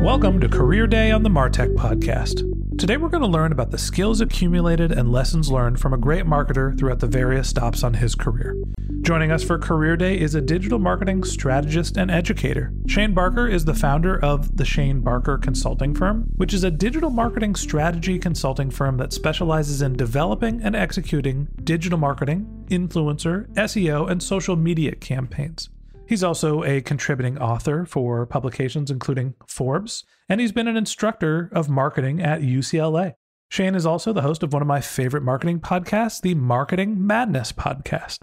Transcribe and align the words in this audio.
Welcome 0.00 0.40
to 0.42 0.48
Career 0.48 0.86
Day 0.86 1.10
on 1.10 1.24
the 1.24 1.28
Martech 1.28 1.74
Podcast. 1.74 2.78
Today 2.78 2.96
we're 2.96 3.08
going 3.08 3.24
to 3.24 3.26
learn 3.26 3.50
about 3.50 3.72
the 3.72 3.78
skills 3.78 4.20
accumulated 4.20 4.92
and 4.92 5.10
lessons 5.10 5.50
learned 5.50 5.80
from 5.80 5.92
a 5.92 5.98
great 5.98 6.24
marketer 6.24 6.78
throughout 6.78 7.00
the 7.00 7.08
various 7.08 7.48
stops 7.48 7.82
on 7.82 7.94
his 7.94 8.14
career. 8.14 8.56
Joining 9.02 9.32
us 9.32 9.42
for 9.42 9.58
Career 9.58 9.96
Day 9.96 10.16
is 10.16 10.36
a 10.36 10.40
digital 10.40 10.78
marketing 10.78 11.24
strategist 11.24 11.96
and 11.96 12.12
educator. 12.12 12.72
Shane 12.86 13.12
Barker 13.12 13.48
is 13.48 13.64
the 13.64 13.74
founder 13.74 14.24
of 14.24 14.56
the 14.56 14.64
Shane 14.64 15.00
Barker 15.00 15.36
Consulting 15.36 15.96
Firm, 15.96 16.30
which 16.36 16.54
is 16.54 16.62
a 16.62 16.70
digital 16.70 17.10
marketing 17.10 17.56
strategy 17.56 18.20
consulting 18.20 18.70
firm 18.70 18.98
that 18.98 19.12
specializes 19.12 19.82
in 19.82 19.96
developing 19.96 20.62
and 20.62 20.76
executing 20.76 21.48
digital 21.64 21.98
marketing, 21.98 22.66
influencer, 22.70 23.48
SEO, 23.54 24.08
and 24.08 24.22
social 24.22 24.54
media 24.54 24.94
campaigns. 24.94 25.70
He's 26.08 26.24
also 26.24 26.64
a 26.64 26.80
contributing 26.80 27.36
author 27.36 27.84
for 27.84 28.24
publications 28.24 28.90
including 28.90 29.34
Forbes, 29.46 30.04
and 30.26 30.40
he's 30.40 30.52
been 30.52 30.66
an 30.66 30.76
instructor 30.76 31.50
of 31.52 31.68
marketing 31.68 32.22
at 32.22 32.40
UCLA. 32.40 33.12
Shane 33.50 33.74
is 33.74 33.84
also 33.84 34.14
the 34.14 34.22
host 34.22 34.42
of 34.42 34.54
one 34.54 34.62
of 34.62 34.68
my 34.68 34.80
favorite 34.80 35.22
marketing 35.22 35.60
podcasts, 35.60 36.22
the 36.22 36.34
Marketing 36.34 37.06
Madness 37.06 37.52
Podcast. 37.52 38.20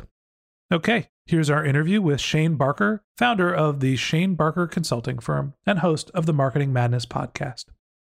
Okay, 0.72 1.10
here's 1.28 1.52
our 1.52 1.64
interview 1.64 2.02
with 2.02 2.20
Shane 2.20 2.56
Barker, 2.56 3.04
founder 3.20 3.54
of 3.54 3.82
the 3.82 3.96
Shane 3.98 4.34
Barker 4.34 4.66
Consulting 4.66 5.20
Firm 5.20 5.54
and 5.68 5.78
host 5.78 6.10
of 6.16 6.26
the 6.26 6.34
Marketing 6.34 6.74
Madness 6.74 7.06
Podcast. 7.06 7.66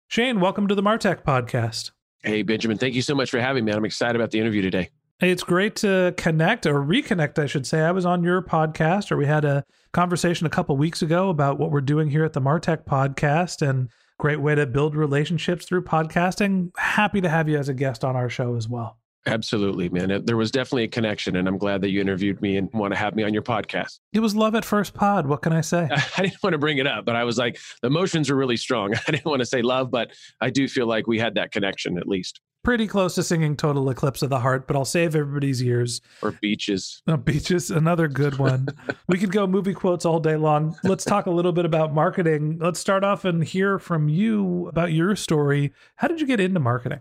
Shane, 0.08 0.40
welcome 0.40 0.70
to 0.70 0.76
the 0.76 0.82
Martech 0.82 1.26
Podcast. 1.26 1.92
Hey, 2.24 2.42
Benjamin, 2.42 2.78
thank 2.78 2.96
you 2.96 3.02
so 3.02 3.16
much 3.16 3.30
for 3.30 3.42
having 3.42 3.66
me. 3.66 3.74
I'm 3.74 3.84
excited 3.84 4.16
about 4.16 4.32
the 4.32 4.40
interview 4.40 4.62
today. 4.62 4.92
It's 5.20 5.42
great 5.42 5.76
to 5.78 6.14
connect 6.16 6.68
or 6.68 6.76
reconnect, 6.76 7.40
I 7.40 7.48
should 7.48 7.66
say. 7.66 7.82
I 7.82 7.90
was 7.90 8.06
on 8.06 8.24
your 8.24 8.40
podcast, 8.44 9.12
or 9.12 9.18
we 9.18 9.26
had 9.26 9.46
a 9.46 9.64
conversation 9.92 10.46
a 10.46 10.50
couple 10.52 10.78
weeks 10.78 11.02
ago 11.02 11.30
about 11.30 11.58
what 11.58 11.72
we're 11.72 11.82
doing 11.82 12.12
here 12.12 12.24
at 12.24 12.34
the 12.34 12.42
Martech 12.42 12.86
podcast 12.86 13.68
and 13.68 13.90
great 14.20 14.40
way 14.40 14.54
to 14.54 14.68
build 14.68 14.96
relationships 14.96 15.66
through 15.66 15.86
podcasting. 15.86 16.70
Happy 16.78 17.20
to 17.20 17.30
have 17.30 17.50
you 17.50 17.58
as 17.58 17.68
a 17.68 17.74
guest 17.74 18.06
on 18.06 18.16
our 18.16 18.30
show 18.30 18.56
as 18.56 18.70
well. 18.70 19.00
Absolutely, 19.26 19.90
man. 19.90 20.24
There 20.24 20.38
was 20.38 20.52
definitely 20.52 20.84
a 20.84 20.88
connection, 20.88 21.36
and 21.36 21.48
I'm 21.48 21.58
glad 21.58 21.82
that 21.82 21.90
you 21.90 22.00
interviewed 22.00 22.40
me 22.40 22.58
and 22.58 22.70
want 22.72 22.94
to 22.94 23.00
have 23.00 23.16
me 23.16 23.24
on 23.24 23.34
your 23.34 23.42
podcast. 23.42 23.98
It 24.14 24.20
was 24.20 24.36
love 24.36 24.54
at 24.54 24.64
first 24.66 24.94
pod. 24.94 25.26
What 25.26 25.42
can 25.42 25.52
I 25.52 25.62
say? 25.62 25.90
I 26.18 26.22
didn't 26.22 26.44
want 26.44 26.54
to 26.54 26.60
bring 26.60 26.78
it 26.78 26.86
up, 26.86 27.06
but 27.06 27.16
I 27.16 27.24
was 27.24 27.40
like, 27.40 27.58
the 27.82 27.88
emotions 27.88 28.30
are 28.30 28.36
really 28.36 28.56
strong. 28.56 28.94
I 29.08 29.12
didn't 29.12 29.26
want 29.26 29.40
to 29.40 29.48
say 29.48 29.64
love, 29.64 29.90
but 29.90 30.12
I 30.40 30.52
do 30.52 30.68
feel 30.68 30.86
like 30.86 31.08
we 31.08 31.18
had 31.18 31.34
that 31.36 31.52
connection 31.52 31.98
at 31.98 32.08
least 32.08 32.40
pretty 32.68 32.86
close 32.86 33.16
to 33.16 33.24
singing 33.24 33.56
Total 33.56 33.90
Eclipse 33.90 34.22
of 34.22 34.30
the 34.30 34.42
Heart, 34.42 34.68
but 34.68 34.76
I'll 34.76 34.84
save 34.84 35.16
everybody's 35.16 35.64
ears. 35.64 36.02
Or 36.22 36.34
Beaches. 36.34 37.02
Uh, 37.08 37.16
beaches, 37.16 37.72
another 37.72 38.10
good 38.10 38.38
one. 38.40 38.68
we 39.08 39.18
could 39.18 39.32
go 39.32 39.48
movie 39.48 39.74
quotes 39.74 40.04
all 40.04 40.20
day 40.20 40.36
long. 40.36 40.76
Let's 40.84 41.06
talk 41.06 41.28
a 41.28 41.32
little 41.32 41.54
bit 41.54 41.64
about 41.64 41.94
marketing. 41.94 42.58
Let's 42.60 42.82
start 42.82 43.06
off 43.06 43.24
and 43.24 43.42
hear 43.42 43.80
from 43.80 44.10
you 44.10 44.68
about 44.68 44.92
your 44.92 45.16
story. 45.16 45.72
How 45.96 46.10
did 46.10 46.20
you 46.20 46.28
get 46.28 46.42
into 46.42 46.60
marketing? 46.60 47.00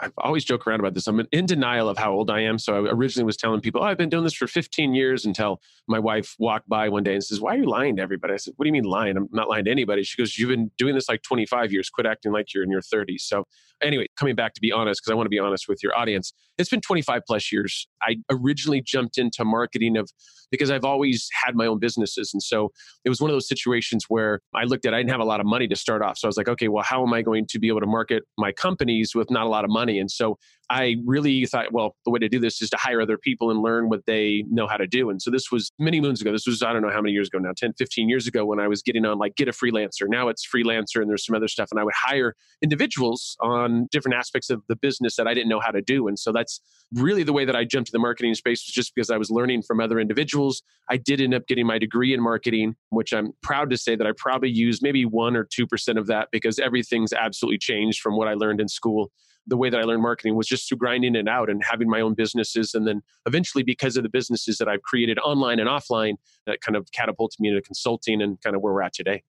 I 0.00 0.10
always 0.18 0.44
joke 0.44 0.66
around 0.66 0.80
about 0.80 0.94
this. 0.94 1.06
I'm 1.06 1.26
in 1.32 1.46
denial 1.46 1.88
of 1.88 1.96
how 1.96 2.12
old 2.12 2.30
I 2.30 2.40
am. 2.40 2.58
So 2.58 2.86
I 2.86 2.90
originally 2.90 3.24
was 3.24 3.36
telling 3.36 3.60
people, 3.60 3.80
oh, 3.80 3.84
I've 3.84 3.96
been 3.96 4.08
doing 4.08 4.24
this 4.24 4.34
for 4.34 4.46
15 4.46 4.94
years 4.94 5.24
until 5.24 5.60
my 5.88 5.98
wife 5.98 6.34
walked 6.38 6.68
by 6.68 6.88
one 6.88 7.02
day 7.02 7.14
and 7.14 7.24
says, 7.24 7.40
Why 7.40 7.54
are 7.54 7.58
you 7.58 7.66
lying 7.66 7.96
to 7.96 8.02
everybody? 8.02 8.34
I 8.34 8.36
said, 8.36 8.54
What 8.56 8.64
do 8.64 8.68
you 8.68 8.72
mean 8.72 8.84
lying? 8.84 9.16
I'm 9.16 9.28
not 9.32 9.48
lying 9.48 9.64
to 9.64 9.70
anybody. 9.70 10.02
She 10.02 10.20
goes, 10.20 10.36
You've 10.36 10.50
been 10.50 10.70
doing 10.76 10.94
this 10.94 11.08
like 11.08 11.22
25 11.22 11.72
years. 11.72 11.88
Quit 11.88 12.06
acting 12.06 12.32
like 12.32 12.52
you're 12.52 12.62
in 12.62 12.70
your 12.70 12.82
30s. 12.82 13.20
So 13.20 13.44
anyway, 13.82 14.06
coming 14.16 14.34
back 14.34 14.54
to 14.54 14.60
be 14.60 14.72
honest, 14.72 15.00
because 15.02 15.12
I 15.12 15.14
want 15.14 15.26
to 15.26 15.30
be 15.30 15.38
honest 15.38 15.68
with 15.68 15.82
your 15.82 15.96
audience, 15.96 16.32
it's 16.58 16.70
been 16.70 16.80
25 16.80 17.22
plus 17.26 17.52
years. 17.52 17.88
I 18.02 18.16
originally 18.30 18.82
jumped 18.82 19.18
into 19.18 19.44
marketing 19.44 19.96
of 19.96 20.10
because 20.50 20.70
I've 20.70 20.84
always 20.84 21.28
had 21.32 21.54
my 21.54 21.66
own 21.66 21.78
businesses. 21.78 22.32
And 22.32 22.42
so 22.42 22.72
it 23.04 23.08
was 23.08 23.20
one 23.20 23.30
of 23.30 23.34
those 23.34 23.48
situations 23.48 24.04
where 24.08 24.40
I 24.54 24.64
looked 24.64 24.86
at, 24.86 24.94
I 24.94 24.98
didn't 24.98 25.10
have 25.10 25.20
a 25.20 25.24
lot 25.24 25.40
of 25.40 25.46
money 25.46 25.68
to 25.68 25.76
start 25.76 26.02
off. 26.02 26.18
So 26.18 26.26
I 26.26 26.30
was 26.30 26.36
like, 26.36 26.48
okay, 26.48 26.68
well, 26.68 26.84
how 26.84 27.04
am 27.04 27.12
I 27.12 27.22
going 27.22 27.46
to 27.48 27.58
be 27.58 27.68
able 27.68 27.80
to 27.80 27.86
market 27.86 28.24
my 28.38 28.52
companies 28.52 29.14
with 29.14 29.30
not 29.30 29.44
a 29.44 29.48
lot 29.48 29.64
of 29.64 29.70
money? 29.70 29.85
And 29.88 30.10
so 30.10 30.38
I 30.68 30.96
really 31.04 31.46
thought, 31.46 31.72
well, 31.72 31.94
the 32.04 32.10
way 32.10 32.18
to 32.18 32.28
do 32.28 32.40
this 32.40 32.60
is 32.60 32.70
to 32.70 32.76
hire 32.76 33.00
other 33.00 33.16
people 33.16 33.50
and 33.50 33.60
learn 33.60 33.88
what 33.88 34.04
they 34.06 34.44
know 34.50 34.66
how 34.66 34.76
to 34.76 34.86
do. 34.86 35.10
And 35.10 35.22
so 35.22 35.30
this 35.30 35.52
was 35.52 35.70
many 35.78 36.00
moons 36.00 36.20
ago. 36.20 36.32
This 36.32 36.46
was, 36.46 36.62
I 36.62 36.72
don't 36.72 36.82
know 36.82 36.90
how 36.90 37.00
many 37.00 37.12
years 37.12 37.28
ago 37.28 37.38
now, 37.38 37.52
10, 37.56 37.74
15 37.74 38.08
years 38.08 38.26
ago 38.26 38.44
when 38.44 38.58
I 38.58 38.66
was 38.66 38.82
getting 38.82 39.04
on 39.04 39.18
like 39.18 39.36
get 39.36 39.46
a 39.46 39.52
freelancer. 39.52 40.08
Now 40.08 40.28
it's 40.28 40.46
freelancer 40.46 41.00
and 41.00 41.08
there's 41.08 41.24
some 41.24 41.36
other 41.36 41.46
stuff. 41.46 41.68
And 41.70 41.78
I 41.78 41.84
would 41.84 41.94
hire 41.94 42.34
individuals 42.62 43.36
on 43.40 43.86
different 43.92 44.16
aspects 44.16 44.50
of 44.50 44.62
the 44.68 44.74
business 44.74 45.14
that 45.16 45.28
I 45.28 45.34
didn't 45.34 45.48
know 45.48 45.60
how 45.60 45.70
to 45.70 45.82
do. 45.82 46.08
And 46.08 46.18
so 46.18 46.32
that's 46.32 46.60
really 46.92 47.22
the 47.22 47.32
way 47.32 47.44
that 47.44 47.54
I 47.54 47.64
jumped 47.64 47.86
to 47.88 47.92
the 47.92 48.00
marketing 48.00 48.34
space 48.34 48.64
was 48.66 48.74
just 48.74 48.92
because 48.94 49.10
I 49.10 49.18
was 49.18 49.30
learning 49.30 49.62
from 49.62 49.80
other 49.80 50.00
individuals. 50.00 50.62
I 50.90 50.96
did 50.96 51.20
end 51.20 51.34
up 51.34 51.46
getting 51.46 51.66
my 51.66 51.78
degree 51.78 52.12
in 52.12 52.20
marketing, 52.20 52.74
which 52.88 53.12
I'm 53.12 53.32
proud 53.40 53.70
to 53.70 53.76
say 53.76 53.94
that 53.94 54.06
I 54.06 54.12
probably 54.16 54.50
used 54.50 54.82
maybe 54.82 55.04
one 55.04 55.36
or 55.36 55.44
2% 55.44 55.96
of 55.96 56.08
that 56.08 56.28
because 56.32 56.58
everything's 56.58 57.12
absolutely 57.12 57.58
changed 57.58 58.00
from 58.00 58.16
what 58.16 58.26
I 58.26 58.34
learned 58.34 58.60
in 58.60 58.68
school 58.68 59.12
the 59.46 59.56
way 59.56 59.70
that 59.70 59.78
I 59.78 59.84
learned 59.84 60.02
marketing 60.02 60.34
was 60.34 60.46
just 60.46 60.55
through 60.64 60.78
grinding 60.78 61.14
it 61.14 61.28
out 61.28 61.50
and 61.50 61.62
having 61.64 61.88
my 61.88 62.00
own 62.00 62.14
businesses. 62.14 62.74
And 62.74 62.86
then 62.86 63.02
eventually, 63.26 63.62
because 63.62 63.96
of 63.96 64.02
the 64.02 64.08
businesses 64.08 64.58
that 64.58 64.68
I've 64.68 64.82
created 64.82 65.18
online 65.18 65.58
and 65.58 65.68
offline, 65.68 66.14
that 66.46 66.60
kind 66.60 66.76
of 66.76 66.90
catapulted 66.92 67.40
me 67.40 67.48
into 67.48 67.62
consulting 67.62 68.22
and 68.22 68.40
kind 68.40 68.56
of 68.56 68.62
where 68.62 68.72
we're 68.72 68.82
at 68.82 68.92
today. 68.92 69.22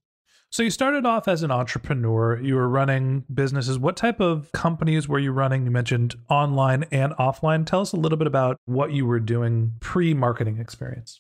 So 0.50 0.64
you 0.64 0.70
started 0.70 1.06
off 1.06 1.28
as 1.28 1.44
an 1.44 1.52
entrepreneur. 1.52 2.40
You 2.40 2.56
were 2.56 2.70
running 2.70 3.26
businesses. 3.34 3.78
What 3.78 3.98
type 3.98 4.22
of 4.22 4.50
companies 4.54 5.08
were 5.08 5.20
you 5.20 5.34
running? 5.34 5.66
You 5.66 5.72
mentioned 5.72 6.16
online 6.30 6.86
and 6.90 7.12
offline. 7.14 7.66
Tell 7.66 7.82
us 7.82 7.92
a 7.92 7.98
little 7.98 8.18
bit 8.18 8.28
about 8.28 8.58
what 8.66 8.94
you 8.94 9.06
were 9.06 9.20
doing 9.20 9.74
pre-marketing 9.82 10.58
experience. 10.58 11.20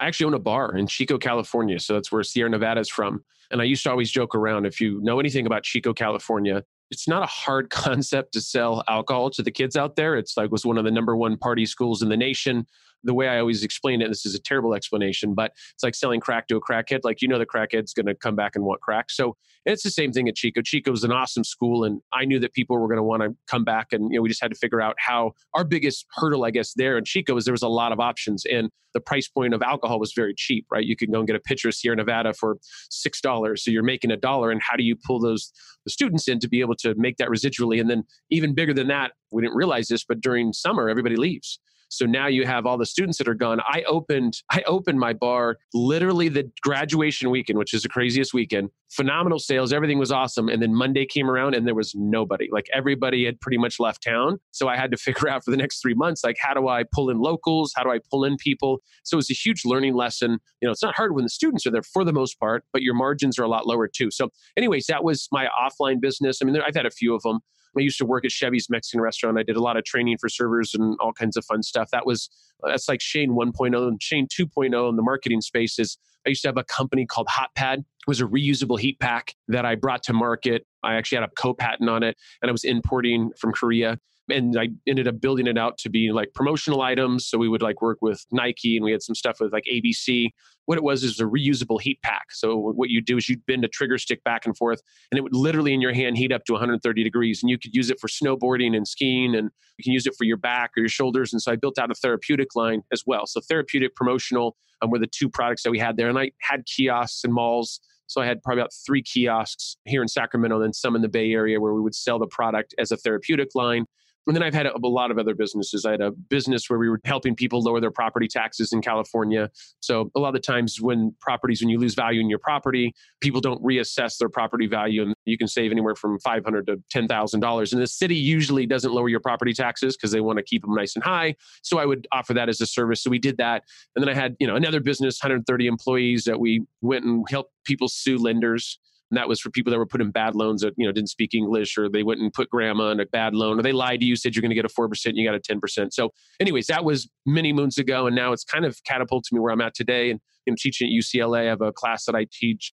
I 0.00 0.06
actually 0.06 0.26
own 0.26 0.34
a 0.34 0.38
bar 0.38 0.76
in 0.76 0.86
Chico, 0.86 1.16
California. 1.16 1.80
So 1.80 1.94
that's 1.94 2.12
where 2.12 2.22
Sierra 2.22 2.50
Nevada 2.50 2.80
is 2.80 2.90
from. 2.90 3.24
And 3.50 3.62
I 3.62 3.64
used 3.64 3.82
to 3.84 3.90
always 3.90 4.10
joke 4.10 4.34
around 4.34 4.66
if 4.66 4.80
you 4.82 5.00
know 5.02 5.18
anything 5.18 5.46
about 5.46 5.62
Chico, 5.62 5.94
California, 5.94 6.62
it's 6.90 7.08
not 7.08 7.22
a 7.22 7.26
hard 7.26 7.70
concept 7.70 8.32
to 8.32 8.40
sell 8.40 8.82
alcohol 8.88 9.30
to 9.30 9.42
the 9.42 9.50
kids 9.50 9.76
out 9.76 9.96
there. 9.96 10.16
It's 10.16 10.36
like 10.36 10.50
was 10.50 10.66
one 10.66 10.78
of 10.78 10.84
the 10.84 10.90
number 10.90 11.16
one 11.16 11.36
party 11.36 11.66
schools 11.66 12.02
in 12.02 12.08
the 12.08 12.16
nation. 12.16 12.66
The 13.04 13.14
way 13.14 13.28
I 13.28 13.38
always 13.38 13.62
explain 13.62 14.02
it, 14.02 14.08
this 14.08 14.26
is 14.26 14.34
a 14.34 14.40
terrible 14.40 14.74
explanation, 14.74 15.34
but 15.34 15.52
it's 15.74 15.82
like 15.82 15.94
selling 15.94 16.20
crack 16.20 16.48
to 16.48 16.56
a 16.56 16.60
crackhead. 16.60 17.00
Like, 17.04 17.22
you 17.22 17.28
know, 17.28 17.38
the 17.38 17.46
crackhead's 17.46 17.92
going 17.92 18.06
to 18.06 18.14
come 18.14 18.36
back 18.36 18.56
and 18.56 18.64
want 18.64 18.80
crack. 18.80 19.10
So 19.10 19.36
it's 19.64 19.82
the 19.82 19.90
same 19.90 20.12
thing 20.12 20.28
at 20.28 20.34
Chico. 20.34 20.62
Chico 20.62 20.90
was 20.90 21.04
an 21.04 21.12
awesome 21.12 21.44
school, 21.44 21.84
and 21.84 22.00
I 22.12 22.24
knew 22.24 22.38
that 22.40 22.52
people 22.54 22.78
were 22.78 22.88
going 22.88 22.98
to 22.98 23.02
want 23.02 23.22
to 23.22 23.34
come 23.46 23.64
back. 23.64 23.88
And, 23.92 24.10
you 24.10 24.18
know, 24.18 24.22
we 24.22 24.28
just 24.28 24.42
had 24.42 24.52
to 24.52 24.58
figure 24.58 24.80
out 24.80 24.96
how 24.98 25.32
our 25.54 25.64
biggest 25.64 26.06
hurdle, 26.14 26.44
I 26.44 26.50
guess, 26.50 26.74
there 26.74 26.98
in 26.98 27.04
Chico 27.04 27.34
was 27.34 27.44
there 27.44 27.52
was 27.52 27.62
a 27.62 27.68
lot 27.68 27.92
of 27.92 28.00
options. 28.00 28.44
And 28.50 28.70
the 28.94 29.00
price 29.00 29.28
point 29.28 29.54
of 29.54 29.62
alcohol 29.62 30.00
was 30.00 30.12
very 30.14 30.34
cheap, 30.34 30.66
right? 30.70 30.84
You 30.84 30.96
could 30.96 31.12
go 31.12 31.18
and 31.18 31.26
get 31.26 31.36
a 31.36 31.40
pitcher 31.40 31.68
of 31.68 31.74
Sierra 31.74 31.96
Nevada 31.96 32.32
for 32.32 32.56
$6. 32.90 33.58
So 33.58 33.70
you're 33.70 33.82
making 33.82 34.10
a 34.10 34.16
dollar. 34.16 34.50
And 34.50 34.62
how 34.62 34.76
do 34.76 34.82
you 34.82 34.96
pull 34.96 35.20
those 35.20 35.52
the 35.84 35.90
students 35.90 36.28
in 36.28 36.40
to 36.40 36.48
be 36.48 36.60
able 36.60 36.74
to 36.76 36.94
make 36.96 37.18
that 37.18 37.28
residually? 37.28 37.80
And 37.80 37.88
then 37.88 38.04
even 38.30 38.54
bigger 38.54 38.74
than 38.74 38.88
that, 38.88 39.12
we 39.30 39.42
didn't 39.42 39.56
realize 39.56 39.88
this, 39.88 40.04
but 40.04 40.20
during 40.20 40.52
summer, 40.52 40.88
everybody 40.88 41.16
leaves. 41.16 41.60
So 41.88 42.06
now 42.06 42.26
you 42.26 42.46
have 42.46 42.66
all 42.66 42.78
the 42.78 42.86
students 42.86 43.18
that 43.18 43.28
are 43.28 43.34
gone. 43.34 43.60
I 43.60 43.82
opened 43.82 44.34
I 44.50 44.62
opened 44.66 44.98
my 45.00 45.12
bar 45.12 45.56
literally 45.74 46.28
the 46.28 46.50
graduation 46.62 47.30
weekend, 47.30 47.58
which 47.58 47.74
is 47.74 47.82
the 47.82 47.88
craziest 47.88 48.34
weekend. 48.34 48.70
Phenomenal 48.90 49.38
sales, 49.38 49.72
everything 49.72 49.98
was 49.98 50.12
awesome. 50.12 50.48
And 50.48 50.62
then 50.62 50.74
Monday 50.74 51.06
came 51.06 51.30
around 51.30 51.54
and 51.54 51.66
there 51.66 51.74
was 51.74 51.94
nobody. 51.94 52.48
Like 52.50 52.66
everybody 52.72 53.24
had 53.24 53.40
pretty 53.40 53.58
much 53.58 53.80
left 53.80 54.02
town. 54.02 54.38
So 54.50 54.68
I 54.68 54.76
had 54.76 54.90
to 54.90 54.96
figure 55.08 55.28
out 55.28 55.44
for 55.44 55.50
the 55.50 55.56
next 55.56 55.80
three 55.80 55.94
months, 55.94 56.24
like 56.24 56.36
how 56.40 56.54
do 56.54 56.68
I 56.68 56.84
pull 56.92 57.10
in 57.10 57.18
locals? 57.18 57.72
How 57.76 57.82
do 57.82 57.90
I 57.90 58.00
pull 58.10 58.24
in 58.24 58.36
people? 58.36 58.80
So 59.04 59.16
it 59.16 59.18
was 59.18 59.30
a 59.30 59.34
huge 59.34 59.64
learning 59.64 59.94
lesson. 59.94 60.38
You 60.60 60.68
know, 60.68 60.72
it's 60.72 60.82
not 60.82 60.94
hard 60.94 61.14
when 61.14 61.24
the 61.24 61.30
students 61.30 61.66
are 61.66 61.70
there 61.70 61.82
for 61.82 62.04
the 62.04 62.12
most 62.12 62.38
part, 62.38 62.64
but 62.72 62.82
your 62.82 62.94
margins 62.94 63.38
are 63.38 63.44
a 63.44 63.48
lot 63.48 63.66
lower 63.66 63.88
too. 63.88 64.10
So, 64.10 64.30
anyways, 64.56 64.86
that 64.86 65.04
was 65.04 65.28
my 65.32 65.48
offline 65.58 66.00
business. 66.00 66.38
I 66.42 66.44
mean, 66.44 66.60
I've 66.60 66.74
had 66.74 66.86
a 66.86 66.90
few 66.90 67.14
of 67.14 67.22
them. 67.22 67.40
I 67.78 67.82
used 67.82 67.98
to 67.98 68.06
work 68.06 68.24
at 68.24 68.32
Chevy's 68.32 68.68
Mexican 68.68 69.00
restaurant. 69.00 69.38
I 69.38 69.42
did 69.42 69.56
a 69.56 69.62
lot 69.62 69.76
of 69.76 69.84
training 69.84 70.18
for 70.18 70.28
servers 70.28 70.74
and 70.74 70.96
all 71.00 71.12
kinds 71.12 71.36
of 71.36 71.44
fun 71.44 71.62
stuff. 71.62 71.90
That 71.90 72.06
was 72.06 72.28
uh, 72.64 72.70
that's 72.70 72.88
like 72.88 73.00
Shane 73.00 73.30
1.0 73.30 73.88
and 73.88 74.02
Shane 74.02 74.26
2.0 74.26 74.88
in 74.88 74.96
the 74.96 75.02
marketing 75.02 75.40
space 75.40 75.78
is 75.78 75.98
I 76.26 76.30
used 76.30 76.42
to 76.42 76.48
have 76.48 76.56
a 76.56 76.64
company 76.64 77.06
called 77.06 77.28
Hot 77.28 77.54
Pad. 77.54 77.80
It 77.80 78.08
was 78.08 78.20
a 78.20 78.24
reusable 78.24 78.78
heat 78.78 78.98
pack 78.98 79.34
that 79.48 79.64
I 79.64 79.76
brought 79.76 80.02
to 80.04 80.12
market. 80.12 80.66
I 80.82 80.94
actually 80.94 81.16
had 81.16 81.24
a 81.24 81.32
co-patent 81.40 81.88
on 81.88 82.02
it 82.02 82.16
and 82.42 82.48
I 82.48 82.52
was 82.52 82.64
importing 82.64 83.30
from 83.38 83.52
Korea 83.52 83.98
and 84.30 84.58
I 84.58 84.68
ended 84.86 85.08
up 85.08 85.20
building 85.20 85.46
it 85.46 85.58
out 85.58 85.78
to 85.78 85.88
be 85.88 86.12
like 86.12 86.34
promotional 86.34 86.82
items. 86.82 87.26
So 87.26 87.38
we 87.38 87.48
would 87.48 87.62
like 87.62 87.80
work 87.82 87.98
with 88.00 88.24
Nike 88.30 88.76
and 88.76 88.84
we 88.84 88.92
had 88.92 89.02
some 89.02 89.14
stuff 89.14 89.40
with 89.40 89.52
like 89.52 89.64
ABC. 89.70 90.30
What 90.66 90.76
it 90.76 90.84
was 90.84 91.02
is 91.02 91.18
a 91.18 91.24
reusable 91.24 91.80
heat 91.80 92.00
pack. 92.02 92.30
So 92.30 92.56
what 92.56 92.90
you 92.90 93.00
do 93.00 93.16
is 93.16 93.28
you'd 93.28 93.44
bend 93.46 93.64
a 93.64 93.68
trigger 93.68 93.96
stick 93.96 94.22
back 94.24 94.44
and 94.44 94.56
forth 94.56 94.82
and 95.10 95.18
it 95.18 95.22
would 95.22 95.34
literally 95.34 95.72
in 95.72 95.80
your 95.80 95.94
hand 95.94 96.18
heat 96.18 96.32
up 96.32 96.44
to 96.44 96.52
130 96.52 97.04
degrees. 97.04 97.42
And 97.42 97.50
you 97.50 97.58
could 97.58 97.74
use 97.74 97.90
it 97.90 97.98
for 98.00 98.08
snowboarding 98.08 98.76
and 98.76 98.86
skiing 98.86 99.34
and 99.34 99.50
you 99.78 99.84
can 99.84 99.92
use 99.92 100.06
it 100.06 100.14
for 100.16 100.24
your 100.24 100.36
back 100.36 100.72
or 100.76 100.80
your 100.80 100.88
shoulders. 100.88 101.32
And 101.32 101.40
so 101.40 101.52
I 101.52 101.56
built 101.56 101.78
out 101.78 101.90
a 101.90 101.94
therapeutic 101.94 102.54
line 102.54 102.82
as 102.92 103.04
well. 103.06 103.26
So 103.26 103.40
therapeutic, 103.40 103.94
promotional 103.94 104.56
um, 104.82 104.90
were 104.90 104.98
the 104.98 105.06
two 105.06 105.28
products 105.28 105.62
that 105.62 105.70
we 105.70 105.78
had 105.78 105.96
there. 105.96 106.08
And 106.08 106.18
I 106.18 106.32
had 106.40 106.66
kiosks 106.66 107.24
and 107.24 107.32
malls 107.32 107.80
so 108.08 108.22
I 108.22 108.26
had 108.26 108.42
probably 108.42 108.62
about 108.62 108.72
three 108.86 109.02
kiosks 109.02 109.76
here 109.84 110.00
in 110.02 110.08
Sacramento, 110.08 110.56
and 110.56 110.64
then 110.64 110.72
some 110.72 110.96
in 110.96 111.02
the 111.02 111.08
Bay 111.08 111.30
Area 111.30 111.60
where 111.60 111.74
we 111.74 111.80
would 111.80 111.94
sell 111.94 112.18
the 112.18 112.26
product 112.26 112.74
as 112.78 112.90
a 112.90 112.96
therapeutic 112.96 113.50
line. 113.54 113.84
And 114.28 114.36
then 114.36 114.42
I've 114.42 114.54
had 114.54 114.66
a, 114.66 114.76
a, 114.76 114.86
lot 114.86 115.10
of 115.10 115.18
other 115.18 115.34
businesses. 115.34 115.86
I 115.86 115.92
had 115.92 116.02
a 116.02 116.10
business 116.10 116.68
where 116.68 116.78
we 116.78 116.88
were 116.88 117.00
helping 117.04 117.34
people 117.34 117.62
lower 117.62 117.80
their 117.80 117.90
property 117.90 118.28
taxes 118.28 118.72
in 118.72 118.82
California. 118.82 119.50
So 119.80 120.10
a 120.14 120.20
lot 120.20 120.28
of 120.28 120.34
the 120.34 120.40
times 120.40 120.80
when 120.80 121.14
properties, 121.20 121.62
when 121.62 121.70
you 121.70 121.78
lose 121.78 121.94
value 121.94 122.20
in 122.20 122.28
your 122.28 122.38
property, 122.38 122.94
people 123.20 123.40
don't 123.40 123.62
reassess 123.62 124.18
their 124.18 124.28
property 124.28 124.66
value, 124.66 125.02
and 125.02 125.14
you 125.24 125.38
can 125.38 125.48
save 125.48 125.72
anywhere 125.72 125.94
from 125.94 126.18
five 126.20 126.44
hundred 126.44 126.66
to 126.66 126.76
ten 126.90 127.08
thousand 127.08 127.40
dollars. 127.40 127.72
And 127.72 127.80
the 127.80 127.86
city 127.86 128.16
usually 128.16 128.66
doesn't 128.66 128.92
lower 128.92 129.08
your 129.08 129.20
property 129.20 129.54
taxes 129.54 129.96
because 129.96 130.12
they 130.12 130.20
want 130.20 130.36
to 130.36 130.44
keep 130.44 130.62
them 130.62 130.74
nice 130.74 130.94
and 130.94 131.02
high. 131.02 131.34
So 131.62 131.78
I 131.78 131.86
would 131.86 132.06
offer 132.12 132.34
that 132.34 132.50
as 132.50 132.60
a 132.60 132.66
service. 132.66 133.02
So 133.02 133.10
we 133.10 133.18
did 133.18 133.38
that, 133.38 133.64
and 133.96 134.02
then 134.02 134.10
I 134.10 134.14
had 134.14 134.36
you 134.38 134.46
know 134.46 134.56
another 134.56 134.80
business, 134.80 135.18
130 135.22 135.66
employees 135.66 136.24
that 136.24 136.38
we 136.38 136.66
went 136.82 137.04
and 137.04 137.24
helped 137.30 137.52
people 137.64 137.88
sue 137.88 138.18
lenders 138.18 138.78
and 139.10 139.16
that 139.18 139.28
was 139.28 139.40
for 139.40 139.50
people 139.50 139.70
that 139.70 139.78
were 139.78 139.86
put 139.86 140.00
in 140.00 140.10
bad 140.10 140.34
loans 140.34 140.62
that 140.62 140.74
you 140.76 140.86
know 140.86 140.92
didn't 140.92 141.10
speak 141.10 141.34
English 141.34 141.76
or 141.78 141.88
they 141.88 142.00
and 142.00 142.32
put 142.32 142.48
grandma 142.50 142.90
in 142.90 143.00
a 143.00 143.06
bad 143.06 143.34
loan 143.34 143.58
or 143.58 143.62
they 143.62 143.72
lied 143.72 144.00
to 144.00 144.06
you 144.06 144.16
said 144.16 144.34
you're 144.34 144.42
going 144.42 144.50
to 144.50 144.54
get 144.54 144.64
a 144.64 144.68
four 144.68 144.88
percent 144.88 145.12
and 145.12 145.18
you 145.18 145.28
got 145.28 145.34
a 145.34 145.40
ten 145.40 145.60
percent. 145.60 145.94
So, 145.94 146.10
anyways, 146.40 146.66
that 146.66 146.84
was 146.84 147.08
many 147.26 147.52
moons 147.52 147.78
ago, 147.78 148.06
and 148.06 148.16
now 148.16 148.32
it's 148.32 148.44
kind 148.44 148.64
of 148.64 148.82
catapulted 148.84 149.32
me 149.32 149.40
where 149.40 149.52
I'm 149.52 149.60
at 149.60 149.74
today. 149.74 150.10
And 150.10 150.20
I'm 150.48 150.56
teaching 150.56 150.88
at 150.88 150.92
UCLA. 150.92 151.40
I 151.40 151.44
have 151.44 151.60
a 151.60 151.72
class 151.72 152.06
that 152.06 152.14
I 152.14 152.26
teach 152.32 152.72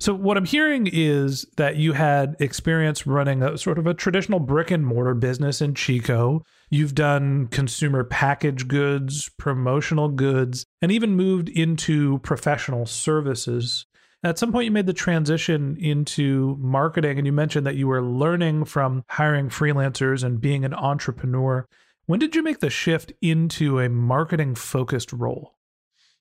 so, 0.00 0.14
what 0.14 0.36
I'm 0.36 0.44
hearing 0.44 0.88
is 0.90 1.44
that 1.56 1.74
you 1.74 1.92
had 1.94 2.36
experience 2.38 3.04
running 3.04 3.42
a 3.42 3.58
sort 3.58 3.80
of 3.80 3.86
a 3.88 3.94
traditional 3.94 4.38
brick 4.38 4.70
and 4.70 4.86
mortar 4.86 5.14
business 5.14 5.60
in 5.60 5.74
Chico. 5.74 6.44
You've 6.70 6.94
done 6.94 7.48
consumer 7.48 8.04
package 8.04 8.68
goods, 8.68 9.28
promotional 9.38 10.08
goods, 10.08 10.64
and 10.80 10.92
even 10.92 11.16
moved 11.16 11.48
into 11.48 12.20
professional 12.20 12.86
services. 12.86 13.86
At 14.24 14.38
some 14.38 14.50
point, 14.50 14.64
you 14.64 14.72
made 14.72 14.86
the 14.86 14.92
transition 14.92 15.76
into 15.78 16.56
marketing, 16.58 17.18
and 17.18 17.26
you 17.26 17.32
mentioned 17.32 17.64
that 17.66 17.76
you 17.76 17.86
were 17.86 18.02
learning 18.02 18.64
from 18.64 19.04
hiring 19.08 19.48
freelancers 19.48 20.24
and 20.24 20.40
being 20.40 20.64
an 20.64 20.74
entrepreneur. 20.74 21.68
When 22.06 22.18
did 22.18 22.34
you 22.34 22.42
make 22.42 22.58
the 22.58 22.70
shift 22.70 23.12
into 23.22 23.78
a 23.78 23.88
marketing 23.88 24.56
focused 24.56 25.12
role? 25.12 25.57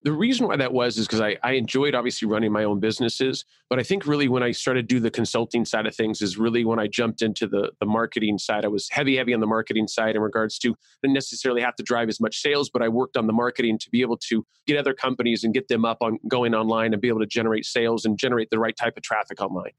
The 0.07 0.13
reason 0.13 0.48
why 0.48 0.56
that 0.56 0.71
was 0.71 0.98
is 0.98 1.06
because 1.06 1.19
I, 1.19 1.36
I 1.44 1.51
enjoyed 1.54 1.94
obviously 1.94 2.30
running 2.30 2.50
my 2.50 2.63
own 2.63 2.80
businesses 2.80 3.44
but 3.69 3.77
i 3.77 3.83
think 3.83 4.07
really 4.07 4.30
when 4.30 4.42
i 4.42 4.51
started 4.51 4.88
to 4.88 4.95
do 4.95 5.01
the 5.01 5.12
consulting 5.12 5.65
side 5.65 5.86
of 5.86 5.94
things 5.94 6.21
is 6.21 6.38
really 6.38 6.63
when 6.63 6.80
i 6.80 6.88
jumped 6.88 7.21
into 7.21 7.45
the, 7.45 7.74
the 7.81 7.86
marketing 7.86 8.38
side. 8.38 8.63
I 8.63 8.69
was 8.69 8.88
heavy 8.89 9.18
heavy 9.18 9.33
on 9.33 9.42
the 9.42 9.48
marketing 9.48 9.86
side 9.89 10.15
in 10.15 10.21
regards 10.21 10.59
to 10.59 10.74
didn't 11.04 11.13
necessarily 11.13 11.62
have 11.62 11.75
to 11.75 11.83
drive 11.83 12.07
as 12.07 12.21
much 12.21 12.42
sales 12.42 12.69
but 12.69 12.81
i 12.81 12.88
worked 12.88 13.18
on 13.18 13.27
the 13.27 13.33
marketing 13.33 13.77
to 13.80 13.89
be 13.89 14.00
able 14.00 14.18
to 14.30 14.45
get 14.65 14.77
other 14.77 14.94
companies 14.94 15.44
and 15.44 15.54
get 15.54 15.68
them 15.68 15.83
up 15.83 15.98
on 16.00 16.19
going 16.30 16.56
online 16.56 16.94
and 16.94 17.01
be 17.01 17.10
able 17.10 17.19
to 17.19 17.25
generate 17.25 17.65
sales 17.65 18.06
and 18.06 18.18
generate 18.18 18.50
the 18.50 18.60
right 18.60 18.77
type 18.77 18.95
of 18.95 19.03
traffic 19.03 19.42
online 19.42 19.74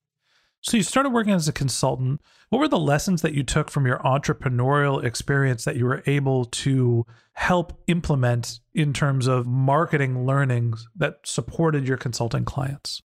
so 0.61 0.77
you 0.77 0.83
started 0.83 1.11
working 1.11 1.33
as 1.33 1.49
a 1.49 1.53
consultant. 1.53 2.21
What 2.49 2.59
were 2.59 2.69
the 2.69 2.79
lessons 2.79 3.23
that 3.23 3.35
you 3.35 3.43
took 3.43 3.71
from 3.71 3.87
your 3.87 3.99
entrepreneurial 4.01 5.03
experience 5.03 5.65
that 5.65 5.77
you 5.77 5.85
were 5.85 6.03
able 6.07 6.47
to 6.47 7.07
help 7.35 7.81
implement 7.87 8.61
in 8.75 8.93
terms 8.93 9.27
of 9.27 9.47
marketing 9.47 10.27
learnings 10.27 10.89
that 10.97 11.21
supported 11.25 11.87
your 11.87 11.97
consulting 11.97 12.45
clients? 12.45 13.03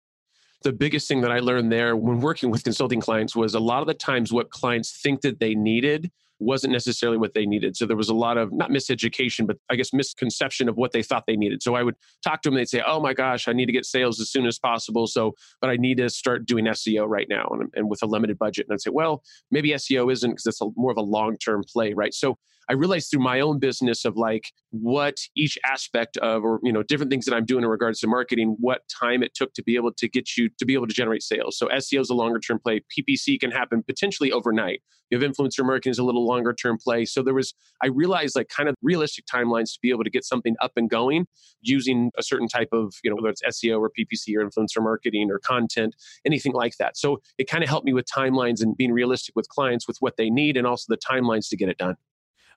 The 0.62 0.72
biggest 0.72 1.08
thing 1.08 1.20
that 1.22 1.32
I 1.32 1.40
learned 1.40 1.72
there 1.72 1.96
when 1.96 2.20
working 2.20 2.50
with 2.50 2.64
consulting 2.64 3.00
clients 3.00 3.34
was 3.34 3.54
a 3.54 3.60
lot 3.60 3.80
of 3.80 3.86
the 3.86 3.94
times 3.94 4.32
what 4.32 4.50
clients 4.50 5.00
think 5.02 5.20
that 5.22 5.40
they 5.40 5.54
needed 5.54 6.10
wasn't 6.42 6.72
necessarily 6.72 7.18
what 7.18 7.34
they 7.34 7.46
needed. 7.46 7.76
So 7.76 7.86
there 7.86 7.96
was 7.96 8.08
a 8.08 8.14
lot 8.14 8.38
of 8.38 8.52
not 8.52 8.70
miseducation, 8.70 9.46
but 9.46 9.56
I 9.70 9.76
guess 9.76 9.92
misconception 9.92 10.68
of 10.68 10.76
what 10.76 10.92
they 10.92 11.02
thought 11.02 11.24
they 11.26 11.36
needed. 11.36 11.62
So 11.62 11.74
I 11.74 11.82
would 11.82 11.96
talk 12.24 12.42
to 12.42 12.50
them, 12.50 12.56
they'd 12.56 12.68
say, 12.68 12.82
Oh 12.86 13.00
my 13.00 13.14
gosh, 13.14 13.48
I 13.48 13.52
need 13.52 13.66
to 13.66 13.72
get 13.72 13.84
sales 13.84 14.20
as 14.20 14.30
soon 14.30 14.46
as 14.46 14.58
possible. 14.58 15.06
So, 15.06 15.34
but 15.60 15.70
I 15.70 15.76
need 15.76 15.98
to 15.98 16.10
start 16.10 16.46
doing 16.46 16.66
SEO 16.66 17.06
right 17.08 17.26
now 17.28 17.46
and, 17.52 17.70
and 17.74 17.88
with 17.88 18.02
a 18.02 18.06
limited 18.06 18.38
budget. 18.38 18.66
And 18.68 18.74
I'd 18.74 18.80
say, 18.80 18.90
Well, 18.90 19.22
maybe 19.50 19.70
SEO 19.70 20.12
isn't 20.12 20.30
because 20.30 20.46
it's 20.46 20.60
a, 20.60 20.66
more 20.76 20.90
of 20.90 20.96
a 20.96 21.02
long 21.02 21.36
term 21.38 21.62
play, 21.70 21.92
right? 21.94 22.14
So 22.14 22.38
I 22.68 22.74
realized 22.74 23.10
through 23.10 23.22
my 23.22 23.40
own 23.40 23.58
business 23.58 24.04
of 24.04 24.16
like 24.16 24.52
what 24.70 25.16
each 25.36 25.58
aspect 25.64 26.16
of, 26.18 26.44
or, 26.44 26.60
you 26.62 26.72
know, 26.72 26.82
different 26.82 27.10
things 27.10 27.24
that 27.26 27.34
I'm 27.34 27.44
doing 27.44 27.64
in 27.64 27.70
regards 27.70 28.00
to 28.00 28.06
marketing, 28.06 28.56
what 28.58 28.82
time 28.88 29.22
it 29.22 29.34
took 29.34 29.52
to 29.54 29.62
be 29.62 29.76
able 29.76 29.92
to 29.92 30.08
get 30.08 30.36
you 30.36 30.48
to 30.58 30.64
be 30.64 30.74
able 30.74 30.86
to 30.86 30.94
generate 30.94 31.22
sales. 31.22 31.58
So 31.58 31.68
SEO 31.68 32.00
is 32.00 32.10
a 32.10 32.14
longer 32.14 32.38
term 32.38 32.58
play. 32.58 32.82
PPC 32.96 33.38
can 33.40 33.50
happen 33.50 33.82
potentially 33.82 34.32
overnight. 34.32 34.82
You 35.10 35.20
have 35.20 35.30
influencer 35.30 35.64
marketing 35.64 35.90
is 35.90 35.98
a 35.98 36.04
little 36.04 36.26
longer 36.26 36.54
term 36.54 36.78
play. 36.82 37.04
So 37.04 37.22
there 37.22 37.34
was, 37.34 37.52
I 37.82 37.88
realized 37.88 38.34
like 38.34 38.48
kind 38.48 38.68
of 38.68 38.74
realistic 38.80 39.26
timelines 39.26 39.74
to 39.74 39.78
be 39.82 39.90
able 39.90 40.04
to 40.04 40.10
get 40.10 40.24
something 40.24 40.56
up 40.62 40.72
and 40.76 40.88
going 40.88 41.26
using 41.60 42.10
a 42.16 42.22
certain 42.22 42.48
type 42.48 42.68
of, 42.72 42.94
you 43.04 43.10
know, 43.10 43.16
whether 43.16 43.28
it's 43.28 43.42
SEO 43.42 43.78
or 43.78 43.90
PPC 43.90 44.34
or 44.36 44.48
influencer 44.48 44.82
marketing 44.82 45.30
or 45.30 45.38
content, 45.38 45.94
anything 46.24 46.52
like 46.52 46.78
that. 46.78 46.96
So 46.96 47.20
it 47.36 47.48
kind 47.48 47.62
of 47.62 47.68
helped 47.68 47.84
me 47.84 47.92
with 47.92 48.06
timelines 48.06 48.62
and 48.62 48.74
being 48.74 48.92
realistic 48.92 49.36
with 49.36 49.48
clients 49.48 49.86
with 49.86 49.98
what 50.00 50.16
they 50.16 50.30
need 50.30 50.56
and 50.56 50.66
also 50.66 50.86
the 50.88 50.96
timelines 50.96 51.50
to 51.50 51.56
get 51.58 51.68
it 51.68 51.76
done. 51.76 51.96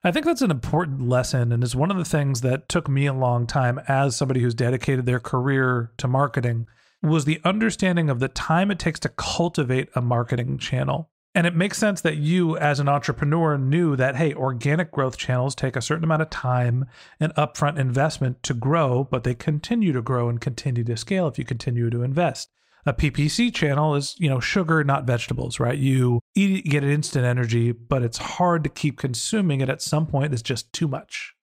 I 0.06 0.12
think 0.12 0.24
that's 0.24 0.40
an 0.40 0.52
important 0.52 1.08
lesson 1.08 1.50
and 1.50 1.64
is 1.64 1.74
one 1.74 1.90
of 1.90 1.96
the 1.96 2.04
things 2.04 2.42
that 2.42 2.68
took 2.68 2.88
me 2.88 3.06
a 3.06 3.12
long 3.12 3.44
time 3.44 3.80
as 3.88 4.14
somebody 4.14 4.40
who's 4.40 4.54
dedicated 4.54 5.04
their 5.04 5.18
career 5.18 5.90
to 5.96 6.06
marketing 6.06 6.68
was 7.02 7.24
the 7.24 7.40
understanding 7.44 8.08
of 8.08 8.20
the 8.20 8.28
time 8.28 8.70
it 8.70 8.78
takes 8.78 9.00
to 9.00 9.08
cultivate 9.08 9.88
a 9.96 10.00
marketing 10.00 10.58
channel. 10.58 11.10
And 11.34 11.44
it 11.44 11.56
makes 11.56 11.76
sense 11.76 12.02
that 12.02 12.18
you, 12.18 12.56
as 12.56 12.78
an 12.78 12.88
entrepreneur, 12.88 13.58
knew 13.58 13.96
that, 13.96 14.14
hey, 14.14 14.32
organic 14.32 14.92
growth 14.92 15.16
channels 15.16 15.56
take 15.56 15.74
a 15.74 15.82
certain 15.82 16.04
amount 16.04 16.22
of 16.22 16.30
time 16.30 16.86
and 17.18 17.34
upfront 17.34 17.76
investment 17.76 18.44
to 18.44 18.54
grow, 18.54 19.02
but 19.02 19.24
they 19.24 19.34
continue 19.34 19.92
to 19.92 20.02
grow 20.02 20.28
and 20.28 20.40
continue 20.40 20.84
to 20.84 20.96
scale 20.96 21.26
if 21.26 21.36
you 21.36 21.44
continue 21.44 21.90
to 21.90 22.04
invest. 22.04 22.48
A 22.88 22.92
PPC 22.94 23.52
channel 23.52 23.96
is, 23.96 24.14
you 24.16 24.28
know, 24.28 24.38
sugar, 24.38 24.84
not 24.84 25.08
vegetables, 25.08 25.58
right? 25.58 25.76
You 25.76 26.20
eat 26.36 26.58
it, 26.58 26.70
get 26.70 26.84
an 26.84 26.90
instant 26.90 27.24
energy, 27.24 27.72
but 27.72 28.04
it's 28.04 28.18
hard 28.18 28.62
to 28.62 28.70
keep 28.70 28.96
consuming 28.96 29.60
it 29.60 29.68
at 29.68 29.82
some 29.82 30.06
point. 30.06 30.32
It's 30.32 30.40
just 30.40 30.72
too 30.72 30.86
much. 30.86 31.34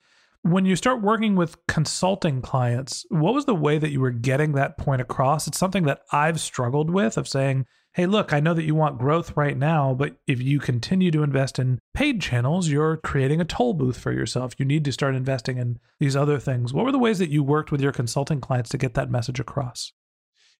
When 0.43 0.65
you 0.65 0.77
start 0.77 1.01
working 1.01 1.35
with 1.35 1.57
consulting 1.67 2.41
clients, 2.41 3.05
what 3.09 3.33
was 3.33 3.43
the 3.43 3.55
way 3.55 3.77
that 3.77 3.91
you 3.91 3.99
were 3.99 4.11
getting 4.11 4.53
that 4.53 4.77
point 4.77 5.01
across? 5.01 5.45
It's 5.45 5.57
something 5.57 5.83
that 5.83 6.03
I've 6.13 6.39
struggled 6.39 6.89
with 6.89 7.17
of 7.17 7.27
saying, 7.27 7.65
hey, 7.93 8.05
look, 8.05 8.31
I 8.31 8.39
know 8.39 8.53
that 8.53 8.63
you 8.63 8.73
want 8.73 8.97
growth 8.97 9.35
right 9.35 9.57
now, 9.57 9.93
but 9.93 10.15
if 10.25 10.41
you 10.41 10.59
continue 10.59 11.11
to 11.11 11.23
invest 11.23 11.59
in 11.59 11.79
paid 11.93 12.21
channels, 12.21 12.69
you're 12.69 12.97
creating 12.97 13.41
a 13.41 13.45
toll 13.45 13.73
booth 13.73 13.97
for 13.97 14.13
yourself. 14.13 14.53
You 14.57 14.65
need 14.65 14.85
to 14.85 14.93
start 14.93 15.13
investing 15.13 15.57
in 15.57 15.79
these 15.99 16.15
other 16.15 16.39
things. 16.39 16.73
What 16.73 16.85
were 16.85 16.93
the 16.93 16.99
ways 16.99 17.19
that 17.19 17.29
you 17.29 17.43
worked 17.43 17.71
with 17.71 17.81
your 17.81 17.91
consulting 17.91 18.39
clients 18.39 18.69
to 18.69 18.77
get 18.77 18.93
that 18.93 19.11
message 19.11 19.41
across? 19.41 19.91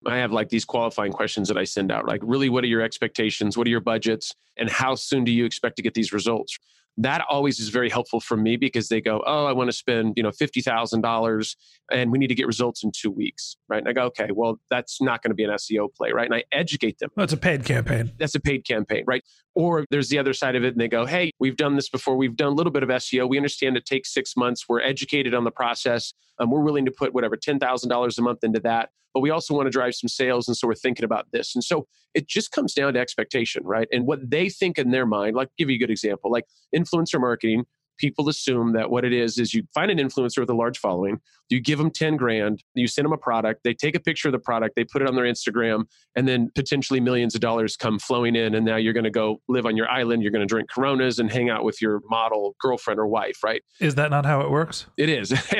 I 0.06 0.16
have 0.18 0.32
like 0.32 0.48
these 0.48 0.64
qualifying 0.64 1.12
questions 1.12 1.48
that 1.48 1.56
I 1.56 1.64
send 1.64 1.90
out. 1.90 2.06
Like, 2.06 2.20
really, 2.22 2.48
what 2.48 2.64
are 2.64 2.68
your 2.68 2.82
expectations? 2.82 3.56
What 3.56 3.66
are 3.66 3.70
your 3.70 3.80
budgets? 3.80 4.34
And 4.56 4.70
how 4.70 4.94
soon 4.94 5.24
do 5.24 5.32
you 5.32 5.44
expect 5.44 5.76
to 5.76 5.82
get 5.82 5.94
these 5.94 6.12
results? 6.12 6.58
that 6.98 7.24
always 7.28 7.58
is 7.58 7.70
very 7.70 7.90
helpful 7.90 8.20
for 8.20 8.36
me 8.36 8.56
because 8.56 8.88
they 8.88 9.00
go, 9.00 9.22
oh, 9.26 9.46
I 9.46 9.52
want 9.52 9.68
to 9.68 9.76
spend 9.76 10.14
you 10.16 10.22
know 10.22 10.30
fifty 10.30 10.60
thousand 10.60 11.00
dollars, 11.00 11.56
and 11.90 12.12
we 12.12 12.18
need 12.18 12.28
to 12.28 12.34
get 12.34 12.46
results 12.46 12.84
in 12.84 12.92
two 12.92 13.10
weeks, 13.10 13.56
right? 13.68 13.78
And 13.78 13.88
I 13.88 13.92
go, 13.92 14.04
okay, 14.04 14.28
well, 14.32 14.60
that's 14.70 15.02
not 15.02 15.22
going 15.22 15.30
to 15.30 15.34
be 15.34 15.44
an 15.44 15.50
SEO 15.50 15.92
play, 15.92 16.12
right? 16.12 16.26
And 16.26 16.34
I 16.34 16.44
educate 16.52 16.98
them. 16.98 17.10
That's 17.16 17.32
a 17.32 17.36
paid 17.36 17.64
campaign. 17.64 18.12
That's 18.18 18.34
a 18.34 18.40
paid 18.40 18.64
campaign, 18.64 19.04
right? 19.06 19.24
Or 19.54 19.84
there's 19.90 20.08
the 20.08 20.18
other 20.18 20.32
side 20.32 20.56
of 20.56 20.64
it, 20.64 20.74
and 20.74 20.80
they 20.80 20.88
go, 20.88 21.04
hey, 21.04 21.32
we've 21.40 21.56
done 21.56 21.76
this 21.76 21.88
before. 21.88 22.16
We've 22.16 22.36
done 22.36 22.48
a 22.48 22.54
little 22.54 22.72
bit 22.72 22.82
of 22.82 22.88
SEO. 22.88 23.28
We 23.28 23.36
understand 23.36 23.76
it 23.76 23.86
takes 23.86 24.12
six 24.12 24.36
months. 24.36 24.68
We're 24.68 24.82
educated 24.82 25.34
on 25.34 25.44
the 25.44 25.50
process. 25.50 26.12
Um, 26.38 26.50
we're 26.50 26.62
willing 26.62 26.84
to 26.84 26.90
put 26.90 27.14
whatever 27.14 27.36
ten 27.36 27.58
thousand 27.58 27.88
dollars 27.88 28.18
a 28.18 28.22
month 28.22 28.44
into 28.44 28.60
that 28.60 28.90
but 29.14 29.20
we 29.20 29.30
also 29.30 29.54
want 29.54 29.66
to 29.66 29.70
drive 29.70 29.94
some 29.94 30.08
sales. 30.08 30.48
And 30.48 30.56
so 30.56 30.66
we're 30.66 30.74
thinking 30.74 31.04
about 31.04 31.28
this. 31.30 31.54
And 31.54 31.62
so 31.62 31.86
it 32.14 32.26
just 32.28 32.50
comes 32.50 32.74
down 32.74 32.94
to 32.94 33.00
expectation, 33.00 33.62
right? 33.64 33.86
And 33.92 34.06
what 34.06 34.28
they 34.28 34.48
think 34.48 34.76
in 34.76 34.90
their 34.90 35.06
mind, 35.06 35.36
like 35.36 35.48
give 35.56 35.70
you 35.70 35.76
a 35.76 35.78
good 35.78 35.90
example, 35.90 36.30
like 36.30 36.44
influencer 36.74 37.20
marketing, 37.20 37.64
people 37.98 38.28
assume 38.28 38.72
that 38.72 38.90
what 38.90 39.04
it 39.04 39.12
is 39.12 39.38
is 39.38 39.54
you 39.54 39.64
find 39.74 39.90
an 39.90 39.98
influencer 39.98 40.38
with 40.38 40.50
a 40.50 40.54
large 40.54 40.78
following, 40.78 41.20
you 41.48 41.60
give 41.60 41.78
them 41.78 41.90
10 41.90 42.16
grand, 42.16 42.62
you 42.74 42.86
send 42.86 43.04
them 43.04 43.12
a 43.12 43.18
product, 43.18 43.60
they 43.64 43.74
take 43.74 43.94
a 43.94 44.00
picture 44.00 44.28
of 44.28 44.32
the 44.32 44.38
product, 44.38 44.76
they 44.76 44.84
put 44.84 45.02
it 45.02 45.08
on 45.08 45.14
their 45.14 45.24
Instagram, 45.24 45.84
and 46.16 46.26
then 46.26 46.50
potentially 46.54 47.00
millions 47.00 47.34
of 47.34 47.40
dollars 47.40 47.76
come 47.76 47.98
flowing 47.98 48.36
in. 48.36 48.54
And 48.54 48.64
now 48.64 48.76
you're 48.76 48.92
going 48.92 49.04
to 49.04 49.10
go 49.10 49.40
live 49.48 49.66
on 49.66 49.76
your 49.76 49.88
island, 49.90 50.22
you're 50.22 50.32
going 50.32 50.46
to 50.46 50.52
drink 50.52 50.70
Coronas 50.70 51.18
and 51.18 51.30
hang 51.30 51.50
out 51.50 51.64
with 51.64 51.82
your 51.82 52.00
model 52.08 52.56
girlfriend 52.60 52.98
or 52.98 53.06
wife, 53.06 53.42
right? 53.42 53.62
Is 53.80 53.94
that 53.96 54.10
not 54.10 54.24
how 54.24 54.40
it 54.40 54.50
works? 54.50 54.86
It 54.96 55.08
is. 55.08 55.32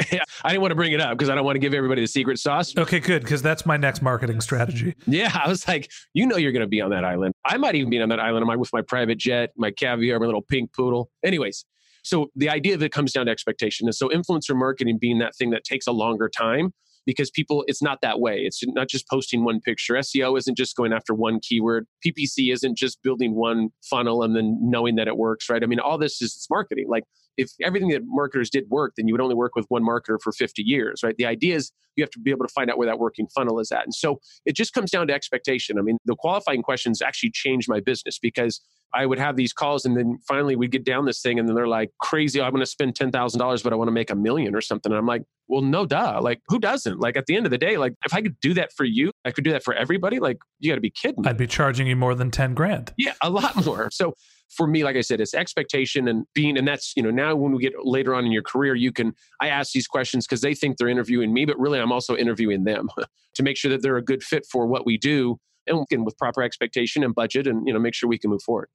I 0.45 0.49
didn't 0.51 0.63
want 0.63 0.71
to 0.71 0.77
bring 0.77 0.93
it 0.93 1.01
up 1.01 1.17
because 1.17 1.29
I 1.29 1.35
don't 1.35 1.45
want 1.45 1.57
to 1.57 1.61
give 1.61 1.75
everybody 1.75 2.01
the 2.01 2.09
secret 2.09 2.39
sauce. 2.39 2.77
Okay, 2.77 3.01
good. 3.01 3.23
Because 3.23 3.43
that's 3.43 3.67
my 3.67 3.77
next 3.77 4.03
marketing 4.03 4.41
strategy. 4.41 4.95
Yeah. 5.07 5.31
I 5.35 5.49
was 5.49 5.67
like, 5.67 5.91
you 6.13 6.27
know, 6.27 6.37
you're 6.37 6.53
going 6.53 6.63
to 6.63 6.67
be 6.67 6.81
on 6.81 6.91
that 6.91 7.05
island. 7.05 7.35
I 7.45 7.57
might 7.57 7.75
even 7.75 7.91
be 7.91 8.01
on 8.01 8.09
that 8.09 8.21
island 8.21 8.45
Am 8.45 8.51
I 8.51 8.57
with 8.57 8.73
my 8.73 8.83
private 8.83 9.17
jet, 9.17 9.53
my 9.57 9.71
caviar, 9.71 10.21
my 10.21 10.27
little 10.27 10.43
pink 10.43 10.73
poodle. 10.75 11.09
Anyways, 11.25 11.65
so 12.05 12.31
the 12.37 12.49
idea 12.49 12.75
of 12.75 12.83
it 12.83 12.93
comes 12.93 13.13
down 13.13 13.27
to 13.27 13.33
expectation. 13.33 13.89
And 13.89 13.95
so 13.95 14.09
influencer 14.09 14.55
marketing 14.55 14.99
being 15.01 15.19
that 15.19 15.35
thing 15.35 15.51
that 15.51 15.65
takes 15.65 15.87
a 15.87 15.93
longer 15.93 16.29
time 16.29 16.73
because 17.07 17.31
people, 17.31 17.65
it's 17.67 17.83
not 17.83 18.01
that 18.03 18.21
way. 18.21 18.41
It's 18.41 18.63
not 18.67 18.89
just 18.89 19.09
posting 19.09 19.45
one 19.45 19.61
picture. 19.61 19.95
SEO 19.95 20.39
isn't 20.39 20.57
just 20.57 20.77
going 20.77 20.93
after 20.93 21.15
one 21.15 21.41
keyword. 21.41 21.87
PPC 22.05 22.53
isn't 22.53 22.77
just 22.77 23.03
building 23.03 23.35
one 23.35 23.71
funnel 23.83 24.23
and 24.23 24.35
then 24.35 24.59
knowing 24.61 24.97
that 24.97 25.09
it 25.09 25.17
works, 25.17 25.49
right? 25.49 25.63
I 25.63 25.67
mean, 25.67 25.81
all 25.81 25.99
this 25.99 26.23
is 26.23 26.35
it's 26.35 26.47
marketing. 26.51 26.87
Like 26.89 27.05
if 27.37 27.51
everything 27.63 27.89
that 27.89 28.03
marketers 28.05 28.51
did 28.51 28.65
work, 28.69 28.95
then 28.97 29.09
you 29.09 29.15
would 29.15 29.21
only 29.21 29.35
work 29.35 29.55
with 29.55 29.67
one 29.69 29.83
marketer 29.83 30.19
for 30.23 30.33
50 30.33 30.63
years, 30.63 31.03
right? 31.03 31.17
The 31.17 31.27
idea 31.27 31.57
is 31.57 31.73
you 31.97 32.03
have 32.03 32.11
to 32.11 32.19
be 32.19 32.31
able 32.31 32.47
to 32.47 32.53
find 32.53 32.71
out 32.71 32.79
where 32.79 32.87
that 32.87 32.99
working 32.99 33.27
funnel 33.35 33.61
is 33.61 33.73
at. 33.73 33.85
And 33.85 33.95
so 33.95 34.21
it 34.47 34.55
just 34.57 34.73
comes 34.73 34.91
down 34.91 35.07
to 35.09 35.15
expectation. 35.15 35.79
I 35.79 35.83
mean, 35.83 35.99
the 36.05 36.17
qualifying 36.17 36.63
questions 36.63 37.03
actually 37.03 37.31
changed 37.33 37.69
my 37.69 37.81
business 37.81 38.19
because 38.19 38.61
I 38.95 39.07
would 39.07 39.19
have 39.19 39.37
these 39.37 39.53
calls 39.53 39.85
and 39.85 39.97
then 39.97 40.19
finally 40.27 40.55
we'd 40.55 40.71
get 40.71 40.85
down 40.85 41.05
this 41.05 41.21
thing 41.21 41.39
and 41.39 41.49
then 41.49 41.57
they're 41.57 41.69
like, 41.69 41.91
crazy, 42.01 42.41
I'm 42.41 42.51
going 42.51 42.63
to 42.63 42.67
spend 42.67 42.95
$10,000, 42.95 43.63
but 43.63 43.73
I 43.73 43.77
want 43.77 43.89
to 43.89 43.93
make 43.93 44.11
a 44.11 44.15
million 44.15 44.55
or 44.55 44.61
something. 44.61 44.93
And 44.93 44.99
I'm 44.99 45.07
like, 45.07 45.23
well, 45.49 45.63
no, 45.63 45.87
duh. 45.87 46.21
Like, 46.23 46.41
who 46.49 46.59
doesn't? 46.59 47.01
Like, 47.01 47.17
at 47.17 47.27
the 47.27 47.37
end 47.37 47.47
of 47.47 47.51
the 47.51 47.59
day, 47.59 47.77
like, 47.77 47.95
if 48.05 48.15
I 48.15 48.23
could 48.23 48.39
do 48.41 48.55
that 48.55 48.73
for 48.73 48.85
you, 48.85 49.11
I 49.25 49.31
could 49.31 49.45
do 49.45 49.51
that 49.53 49.63
for 49.63 49.75
everybody. 49.75 50.19
Like, 50.19 50.39
you 50.59 50.71
got 50.71 50.77
to 50.77 50.81
be 50.81 50.91
kidding. 50.91 51.27
I'd 51.27 51.37
be 51.37 51.47
charging 51.47 51.87
you 51.87 51.97
more 51.97 52.15
than 52.15 52.31
10 52.31 52.55
grand. 52.55 52.93
Yeah, 52.97 53.13
a 53.23 53.31
lot 53.31 53.55
more. 53.67 53.91
So, 53.93 54.15
for 54.57 54.67
me, 54.67 54.85
like 54.85 54.97
I 54.97 55.01
said, 55.01 55.21
it's 55.21 55.35
expectation 55.35 56.07
and 56.07 56.27
being, 56.35 56.57
and 56.57 56.67
that's, 56.67 56.93
you 56.97 57.03
know, 57.03 57.11
now 57.11 57.35
when 57.35 57.53
we 57.53 57.63
get 57.63 57.73
later 57.83 58.15
on 58.15 58.25
in 58.25 58.33
your 58.33 58.43
career, 58.43 58.75
you 58.75 58.93
can, 58.93 59.15
I 59.41 59.49
ask 59.49 59.73
these 59.73 59.87
questions 59.87 60.27
because 60.27 60.43
they 60.43 60.55
think 60.55 60.77
they're 60.77 60.89
interviewing 60.89 61.33
me, 61.33 61.45
but 61.45 61.59
really 61.59 61.81
I'm 61.81 61.91
also 61.91 62.17
interviewing 62.17 62.65
them 62.65 62.89
to 63.35 63.43
make 63.43 63.57
sure 63.57 63.71
that 63.71 63.83
they're 63.83 63.97
a 63.97 64.05
good 64.05 64.23
fit 64.23 64.47
for 64.51 64.67
what 64.67 64.87
we 64.87 64.97
do 64.97 65.39
and 65.67 65.81
again, 65.81 66.05
with 66.05 66.17
proper 66.19 66.43
expectation 66.43 67.03
and 67.03 67.15
budget 67.15 67.47
and, 67.47 67.67
you 67.67 67.73
know, 67.73 67.79
make 67.79 67.95
sure 67.95 68.09
we 68.09 68.19
can 68.19 68.31
move 68.31 68.43
forward. 68.43 68.69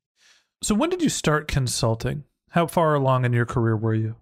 So 0.61 0.75
when 0.75 0.89
did 0.89 1.01
you 1.01 1.09
start 1.09 1.47
consulting? 1.47 2.25
How 2.49 2.67
far 2.67 2.95
along 2.95 3.25
in 3.25 3.33
your 3.33 3.45
career 3.45 3.77
were 3.77 3.93
you? 3.93 4.15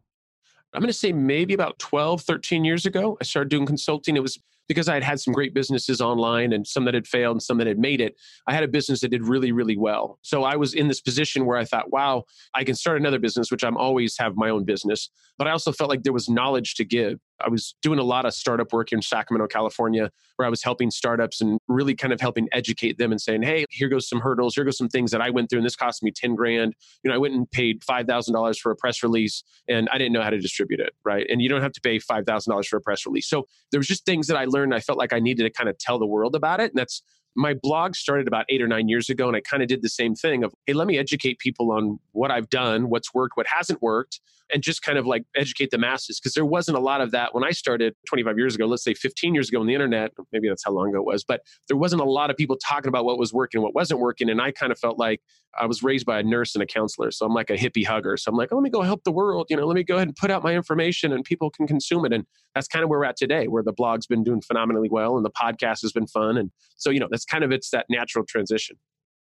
I'm 0.74 0.82
going 0.82 0.88
to 0.88 0.94
say 0.94 1.12
maybe 1.12 1.54
about 1.54 1.80
12, 1.80 2.22
13 2.22 2.66
years 2.66 2.86
ago, 2.86 3.18
I 3.22 3.24
started 3.24 3.50
doing 3.50 3.66
consulting. 3.66 4.16
It 4.16 4.22
was 4.22 4.38
because 4.68 4.90
I 4.90 4.94
had 4.94 5.04
had 5.04 5.20
some 5.20 5.34
great 5.34 5.54
businesses 5.54 6.02
online 6.02 6.52
and 6.54 6.68
some 6.68 6.86
that 6.86 6.94
had 6.94 7.08
failed 7.08 7.36
and 7.36 7.42
some 7.42 7.58
that 7.58 7.68
had 7.68 7.80
made 7.80 8.02
it, 8.02 8.16
I 8.48 8.54
had 8.54 8.64
a 8.64 8.68
business 8.68 9.00
that 9.02 9.10
did 9.10 9.26
really, 9.26 9.52
really 9.52 9.78
well. 9.78 10.20
So 10.22 10.44
I 10.44 10.56
was 10.58 10.74
in 10.74 10.88
this 10.88 11.02
position 11.02 11.46
where 11.46 11.58
I 11.58 11.64
thought, 11.64 11.92
wow, 11.92 12.26
I 12.54 12.64
can 12.64 12.76
start 12.76 13.00
another 13.00 13.20
business, 13.20 13.50
which 13.50 13.64
I'm 13.64 13.78
always 13.78 14.18
have 14.18 14.36
my 14.36 14.50
own 14.50 14.66
business. 14.66 15.10
But 15.38 15.48
I 15.48 15.52
also 15.52 15.72
felt 15.72 15.90
like 15.90 16.04
there 16.04 16.14
was 16.14 16.30
knowledge 16.30 16.76
to 16.76 16.86
give. 16.86 17.20
I 17.44 17.50
was 17.50 17.76
doing 17.82 18.00
a 18.00 18.04
lot 18.04 18.26
of 18.26 18.34
startup 18.34 18.74
work 18.74 18.92
in 18.92 19.02
Sacramento, 19.02 19.48
California, 19.48 20.12
where 20.38 20.46
I 20.46 20.50
was 20.50 20.64
helping 20.64 20.92
startups 20.92 21.42
and 21.42 21.60
really 21.68 21.96
kind 21.96 22.14
of 22.14 22.20
helping 22.20 22.48
educate 22.52 22.98
them 22.98 23.12
and 23.12 23.22
saying, 23.22 23.44
hey, 23.44 23.66
here 23.70 23.90
goes 23.90 24.10
some 24.10 24.20
hurdles, 24.20 24.56
here 24.56 24.64
goes 24.64 24.78
some 24.78 24.90
things 24.90 25.12
that 25.12 25.22
I 25.22 25.30
went 25.30 25.50
through, 25.50 25.60
and 25.60 25.66
this 25.66 25.76
cost 25.76 26.04
me 26.04 26.12
10 26.12 26.36
grand. 26.36 26.74
You 27.04 27.10
know, 27.10 27.16
I 27.16 27.20
went 27.20 27.34
and 27.34 27.50
paid 27.50 27.82
$5,000 27.82 28.60
for 28.60 28.72
a 28.72 28.76
press 28.76 29.04
release 29.04 29.44
and 29.68 29.88
I 29.92 29.98
didn't 29.98 30.14
know 30.14 30.22
how 30.22 30.30
to 30.30 30.40
distribute 30.40 30.80
it, 30.80 30.94
right? 31.04 31.26
And 31.30 31.42
you 31.42 31.50
don't 31.50 31.62
have 31.62 31.74
to 31.74 31.82
pay 31.82 32.00
$5,000 32.00 32.66
for 32.68 32.78
a 32.78 32.82
press 32.82 33.06
release. 33.06 33.28
So 33.28 33.48
there 33.72 33.80
was 33.80 33.88
just 33.88 34.06
things 34.06 34.28
that 34.28 34.38
I 34.38 34.46
learned. 34.46 34.74
I 34.74 34.80
felt 34.80 34.98
like 34.98 35.14
I 35.14 35.20
needed 35.20 35.44
to 35.44 35.50
kind 35.50 35.70
of 35.70 35.78
tell 35.78 36.00
the 36.00 36.08
world 36.08 36.36
about 36.36 36.60
it. 36.60 36.72
And 36.72 36.80
that's 36.80 37.02
my 37.36 37.54
blog 37.54 37.96
started 37.96 38.28
about 38.28 38.46
eight 38.50 38.62
or 38.62 38.68
nine 38.68 38.88
years 38.88 39.10
ago. 39.10 39.28
And 39.28 39.36
I 39.36 39.42
kind 39.42 39.62
of 39.62 39.70
did 39.70 39.82
the 39.82 39.90
same 39.90 40.16
thing 40.16 40.44
of, 40.44 40.54
hey, 40.66 40.74
let 40.74 40.88
me 40.88 40.98
educate 40.98 41.40
people 41.40 41.72
on 41.72 42.00
what 42.12 42.32
I've 42.32 42.50
done, 42.50 42.90
what's 42.90 43.14
worked, 43.14 43.38
what 43.38 43.48
hasn't 43.48 43.82
worked 43.82 44.20
and 44.52 44.64
just 44.64 44.82
kind 44.82 44.98
of 44.98 45.06
like 45.06 45.26
educate 45.36 45.72
the 45.72 45.78
masses 45.78 46.20
because 46.20 46.34
there 46.34 46.46
wasn't 46.46 46.78
a 46.78 46.80
lot 46.80 47.02
of 47.02 47.12
that 47.12 47.34
when 47.34 47.44
I 47.44 47.52
started 47.52 47.96
25 48.08 48.38
years 48.38 48.56
ago, 48.56 48.66
let's 48.66 48.84
say 48.84 48.94
15 48.94 49.34
years 49.34 49.50
ago 49.50 49.60
on 49.60 49.68
the 49.68 49.74
internet, 49.74 50.12
maybe 50.32 50.48
that's 50.48 50.64
how 50.64 50.72
long 50.72 50.90
ago 50.90 51.00
it 51.00 51.06
was, 51.06 51.24
but 51.24 51.42
there 51.68 51.78
wasn't 51.78 52.02
a 52.02 52.06
lot 52.06 52.30
of 52.30 52.38
people 52.38 52.58
talking 52.58 52.88
about 52.88 53.06
what 53.06 53.18
was 53.18 53.34
working, 53.34 53.62
what 53.62 53.76
wasn't 53.76 54.00
working. 54.00 54.30
And 54.30 54.42
I 54.42 54.52
kind 54.52 54.72
of 54.72 54.80
felt 54.80 54.98
like 54.98 55.22
I 55.58 55.66
was 55.66 55.84
raised 55.84 56.06
by 56.06 56.20
a 56.20 56.24
nurse 56.24 56.56
and 56.56 56.64
a 56.64 56.66
counselor. 56.66 57.12
So 57.12 57.26
I'm 57.26 57.34
like 57.34 57.50
a 57.50 57.58
hippie 57.58 57.86
hugger. 57.86 58.16
So 58.18 58.30
I'm 58.30 58.38
like, 58.38 58.50
oh, 58.52 58.56
let 58.56 58.64
me 58.64 58.70
go 58.70 58.82
help 58.82 59.04
the 59.04 59.12
world. 59.12 59.48
You 59.50 59.58
know, 59.58 59.66
let 59.66 59.76
me 59.76 59.84
go 59.84 59.96
ahead 59.96 60.08
and 60.08 60.16
put 60.16 60.32
out 60.32 60.44
my 60.44 60.54
information 60.54 61.12
and 61.14 61.24
people 61.24 61.50
can 61.50 61.68
consume 61.68 62.06
it. 62.06 62.14
And 62.14 62.26
that's 62.58 62.68
kind 62.68 62.84
of 62.84 62.90
where 62.90 63.00
we're 63.00 63.06
at 63.06 63.18
today, 63.18 63.48
where 63.48 63.64
the 63.64 63.72
blog's 63.72 64.08
been 64.08 64.24
doing 64.24 64.42
phenomenally 64.42 64.90
well 64.90 65.16
and 65.16 65.26
the 65.26 65.32
podcast 65.32 65.82
has 65.82 65.92
been 65.92 66.08
fun. 66.08 66.38
And 66.38 66.52
so, 66.76 66.90
you 66.90 67.00
know, 67.00 67.08
that's 67.10 67.26
kind 67.26 67.44
of 67.44 67.52
it's 67.52 67.70
that 67.70 67.86
natural 67.90 68.26
transition. 68.26 68.78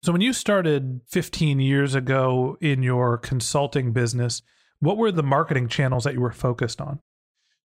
So 0.02 0.12
when 0.12 0.20
you 0.20 0.32
started 0.32 1.00
15 1.08 1.58
years 1.58 1.94
ago 1.94 2.56
in 2.60 2.82
your 2.82 3.18
consulting 3.18 3.92
business, 3.92 4.42
what 4.78 4.96
were 4.96 5.10
the 5.10 5.22
marketing 5.22 5.68
channels 5.68 6.04
that 6.04 6.14
you 6.14 6.20
were 6.20 6.32
focused 6.32 6.80
on? 6.80 7.00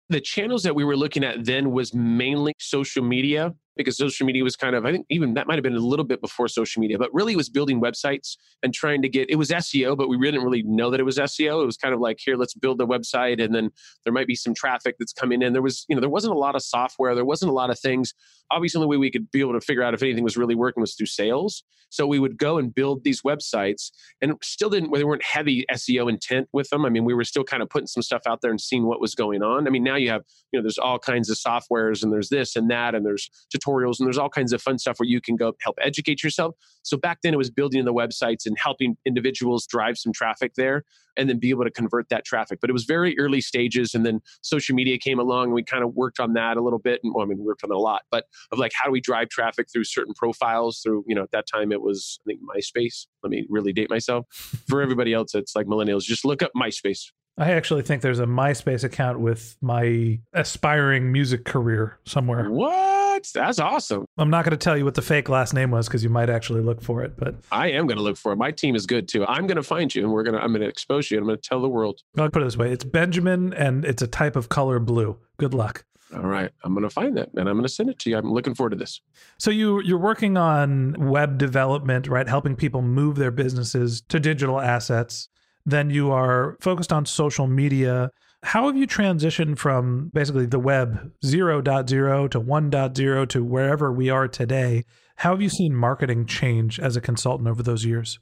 The 0.10 0.22
channels 0.22 0.64
that 0.64 0.76
we 0.76 0.84
were 0.84 0.98
looking 0.98 1.24
at 1.24 1.46
then 1.46 1.72
was 1.72 1.94
mainly 1.94 2.54
social 2.58 3.04
media 3.04 3.54
because 3.78 3.98
social 3.98 4.26
media 4.26 4.44
was 4.44 4.56
kind 4.56 4.76
of, 4.76 4.86
I 4.86 4.92
think 4.92 5.06
even 5.10 5.34
that 5.36 5.48
might 5.48 5.56
have 5.56 5.64
been 5.64 5.76
a 5.76 5.80
little 5.80 6.06
bit 6.06 6.22
before 6.22 6.48
social 6.48 6.82
media, 6.82 6.98
but 6.98 7.14
really 7.14 7.36
was 7.36 7.50
building 7.50 7.82
websites 7.82 8.38
and 8.64 8.74
trying 8.74 9.02
to 9.02 9.10
get, 9.10 9.30
it 9.30 9.36
was 9.36 9.50
SEO, 9.50 9.98
but 9.98 10.10
we 10.10 10.20
didn't 10.20 10.44
really 10.44 10.64
know 10.64 10.90
that 10.92 11.00
it 11.00 11.04
was 11.04 11.18
SEO. 11.18 11.64
It 11.64 11.66
was 11.66 11.78
kind 11.78 11.94
of 11.94 12.00
like, 12.00 12.20
here, 12.20 12.36
let's 12.36 12.54
build 12.54 12.82
a 12.82 12.86
website 12.86 13.44
and 13.44 13.56
then 13.56 13.70
there 14.04 14.14
might 14.14 14.28
be 14.28 14.36
some 14.36 14.54
traffic 14.54 14.96
that's 15.00 15.14
coming 15.14 15.42
in. 15.42 15.54
There 15.54 15.62
was, 15.62 15.86
you 15.88 15.96
know, 15.96 16.02
there 16.02 16.10
wasn't 16.10 16.34
a 16.34 16.38
lot 16.38 16.56
of 16.56 16.62
software, 16.62 17.16
there 17.16 17.26
wasn't 17.26 17.50
a 17.52 17.54
lot 17.54 17.70
of 17.70 17.80
things. 17.80 18.14
Obviously, 18.52 18.80
the 18.80 18.86
only 18.86 18.98
way 18.98 19.00
we 19.00 19.12
could 19.12 19.32
be 19.32 19.40
able 19.40 19.54
to 19.54 19.62
figure 19.62 19.84
out 19.84 19.94
if 19.94 20.04
anything 20.04 20.24
was 20.24 20.36
really 20.36 20.56
working 20.56 20.82
was 20.82 20.96
through 20.96 21.06
sales. 21.06 21.64
So 21.92 22.08
we 22.08 22.20
would 22.20 22.38
go 22.38 22.58
and 22.58 22.74
build 22.74 23.04
these 23.04 23.22
websites 23.22 23.92
and 24.22 24.34
still 24.42 24.70
didn't, 24.70 24.94
they 24.94 25.04
weren't 25.04 25.24
heavy 25.24 25.66
SEO 25.72 26.10
intent 26.10 26.48
with 26.54 26.70
them. 26.70 26.86
I 26.86 26.90
mean, 26.90 27.04
we 27.04 27.14
were 27.14 27.26
still 27.26 27.44
kind 27.44 27.62
of 27.62 27.70
putting 27.70 27.88
some 27.88 28.02
stuff 28.02 28.22
out 28.26 28.40
there 28.42 28.50
and 28.50 28.60
seeing 28.60 28.86
what 28.86 29.02
was 29.02 29.14
going 29.14 29.44
on. 29.44 29.68
I 29.68 29.70
mean, 29.70 29.84
now 29.84 29.98
you 29.98 30.10
have, 30.10 30.24
you 30.52 30.60
know, 30.60 30.64
there's 30.64 30.78
all 30.78 31.00
kinds 31.00 31.30
of 31.30 31.38
softwares 31.38 32.02
and 32.02 32.12
there's 32.12 32.30
this 32.30 32.56
and 32.56 32.72
that 32.72 32.96
and 32.96 33.06
there's 33.06 33.30
tutorials 33.62 34.00
and 34.00 34.08
there's 34.08 34.18
all 34.18 34.30
kinds 34.30 34.54
of 34.54 34.62
fun 34.62 34.78
stuff 34.78 35.00
where 35.00 35.08
you 35.08 35.22
can 35.22 35.36
go 35.36 35.54
help 35.62 35.78
educate 35.82 36.24
yourself. 36.24 36.56
So 36.84 36.98
back 36.98 37.20
then 37.24 37.34
it 37.34 37.38
was 37.38 37.50
building 37.50 37.84
the 37.86 37.94
websites 37.94 38.46
and 38.46 38.58
helping 38.58 38.98
individuals 39.06 39.68
drive 39.68 39.98
some 39.98 40.14
traffic 40.14 40.54
there 40.56 40.84
and 41.18 41.30
then 41.30 41.40
be 41.40 41.50
able 41.50 41.64
to 41.64 41.72
convert 41.72 42.10
that 42.10 42.26
traffic. 42.26 42.60
But 42.62 42.70
it 42.70 42.74
was 42.74 42.86
very 42.86 43.20
early 43.20 43.42
stages. 43.42 43.94
And 43.94 44.06
then 44.06 44.22
social 44.42 44.76
media 44.76 44.98
came 44.98 45.20
along 45.20 45.46
and 45.46 45.54
we 45.54 45.64
kind 45.64 45.84
of 45.84 45.94
worked 45.94 46.20
on 46.20 46.34
that 46.34 46.58
a 46.58 46.62
little 46.62 46.80
bit. 46.80 47.02
And 47.04 47.14
well, 47.14 47.24
I 47.24 47.28
mean, 47.28 47.38
we 47.38 47.44
worked 47.44 47.64
on 47.64 47.72
it 47.72 47.76
a 47.76 47.80
lot, 47.80 48.04
but 48.10 48.26
of 48.52 48.60
like, 48.60 48.72
how 48.74 48.86
do 48.86 48.92
we 48.92 49.02
drive 49.02 49.30
traffic 49.30 49.68
through 49.72 49.84
certain 49.84 50.14
profiles 50.14 50.80
through, 50.82 51.04
you 51.08 51.16
know, 51.16 51.24
at 51.24 51.32
that 51.32 51.48
time 51.48 51.72
it 51.72 51.82
was, 51.82 52.20
I 52.26 52.32
think, 52.32 52.40
MySpace. 52.42 53.08
Let 53.24 53.30
me 53.32 53.46
really 53.50 53.74
date 53.74 53.90
myself. 53.90 54.26
For 54.68 54.82
everybody 54.82 55.14
else, 55.14 55.36
it's 55.36 55.56
like 55.56 55.68
millennials, 55.68 56.04
just 56.04 56.26
look 56.26 56.42
up 56.42 56.52
MySpace. 56.56 57.12
I 57.38 57.52
actually 57.52 57.82
think 57.82 58.02
there's 58.02 58.20
a 58.20 58.26
MySpace 58.26 58.84
account 58.84 59.20
with 59.20 59.58
my 59.62 60.20
aspiring 60.34 61.12
music 61.12 61.46
career 61.46 62.00
somewhere. 62.06 62.50
What? 62.52 63.01
That's 63.34 63.60
awesome. 63.60 64.06
I'm 64.18 64.30
not 64.30 64.46
going 64.46 64.52
to 64.52 64.58
tell 64.58 64.78
you 64.78 64.86
what 64.86 64.96
the 64.96 65.02
fake 65.02 65.30
last 65.30 65.54
name 65.54 65.72
was 65.72 65.88
because 65.88 66.04
you 66.04 66.10
might 66.10 66.30
actually 66.30 66.62
look 66.62 66.82
for 66.82 67.04
it, 67.04 67.18
but 67.18 67.36
I 67.52 67.72
am 67.72 67.88
going 67.88 67.98
to 67.98 68.04
look 68.04 68.18
for 68.18 68.32
it. 68.32 68.38
My 68.38 68.52
team 68.52 68.76
is 68.76 68.86
good 68.86 69.08
too. 69.08 69.26
I'm 69.26 69.48
going 69.48 69.58
to 69.58 69.64
find 69.64 69.94
you 69.94 70.04
and 70.04 70.12
we're 70.12 70.24
going 70.24 70.36
to 70.36 70.42
I'm 70.42 70.52
going 70.52 70.62
to 70.62 70.68
expose 70.68 71.12
you 71.12 71.18
and 71.18 71.24
I'm 71.24 71.28
going 71.28 71.40
to 71.40 71.48
tell 71.48 71.62
the 71.62 71.70
world. 71.70 72.02
I'll 72.18 72.30
put 72.30 72.42
it 72.42 72.46
this 72.46 72.58
way, 72.58 72.72
it's 72.72 72.84
Benjamin 72.84 73.54
and 73.54 73.86
it's 73.86 74.02
a 74.02 74.08
type 74.08 74.36
of 74.36 74.50
color 74.50 74.80
blue. 74.80 75.18
Good 75.38 75.54
luck. 75.54 75.86
All 76.14 76.24
right, 76.24 76.52
I'm 76.64 76.74
going 76.74 76.84
to 76.84 76.90
find 76.90 77.16
that 77.18 77.30
and 77.36 77.48
I'm 77.48 77.56
going 77.56 77.64
to 77.64 77.70
send 77.70 77.90
it 77.90 77.98
to 78.00 78.10
you. 78.10 78.18
I'm 78.18 78.32
looking 78.32 78.54
forward 78.54 78.72
to 78.72 78.76
this. 78.76 79.00
So 79.38 79.50
you 79.50 79.82
you're 79.82 79.98
working 79.98 80.36
on 80.36 80.96
web 81.10 81.38
development, 81.38 82.08
right? 82.08 82.28
Helping 82.28 82.56
people 82.56 82.82
move 82.82 83.16
their 83.16 83.32
businesses 83.32 84.02
to 84.10 84.20
digital 84.20 84.60
assets. 84.60 85.30
Then 85.66 85.90
you 85.90 86.12
are 86.12 86.58
focused 86.60 86.92
on 86.92 87.06
social 87.06 87.48
media. 87.48 88.10
How 88.44 88.66
have 88.66 88.76
you 88.76 88.88
transitioned 88.88 89.60
from 89.60 90.10
basically 90.14 90.46
the 90.48 90.60
web 90.60 91.12
0.0 91.24 92.32
to 92.32 92.42
1.0 92.42 93.30
to 93.30 93.44
wherever 93.44 93.92
we 93.92 94.10
are 94.10 94.28
today? 94.28 94.86
How 95.18 95.32
have 95.32 95.42
you 95.42 95.50
seen 95.50 95.76
marketing 95.76 96.26
change 96.26 96.80
as 96.80 96.96
a 96.96 97.02
consultant 97.02 97.48
over 97.48 97.62
those 97.62 97.86
years? 97.86 98.20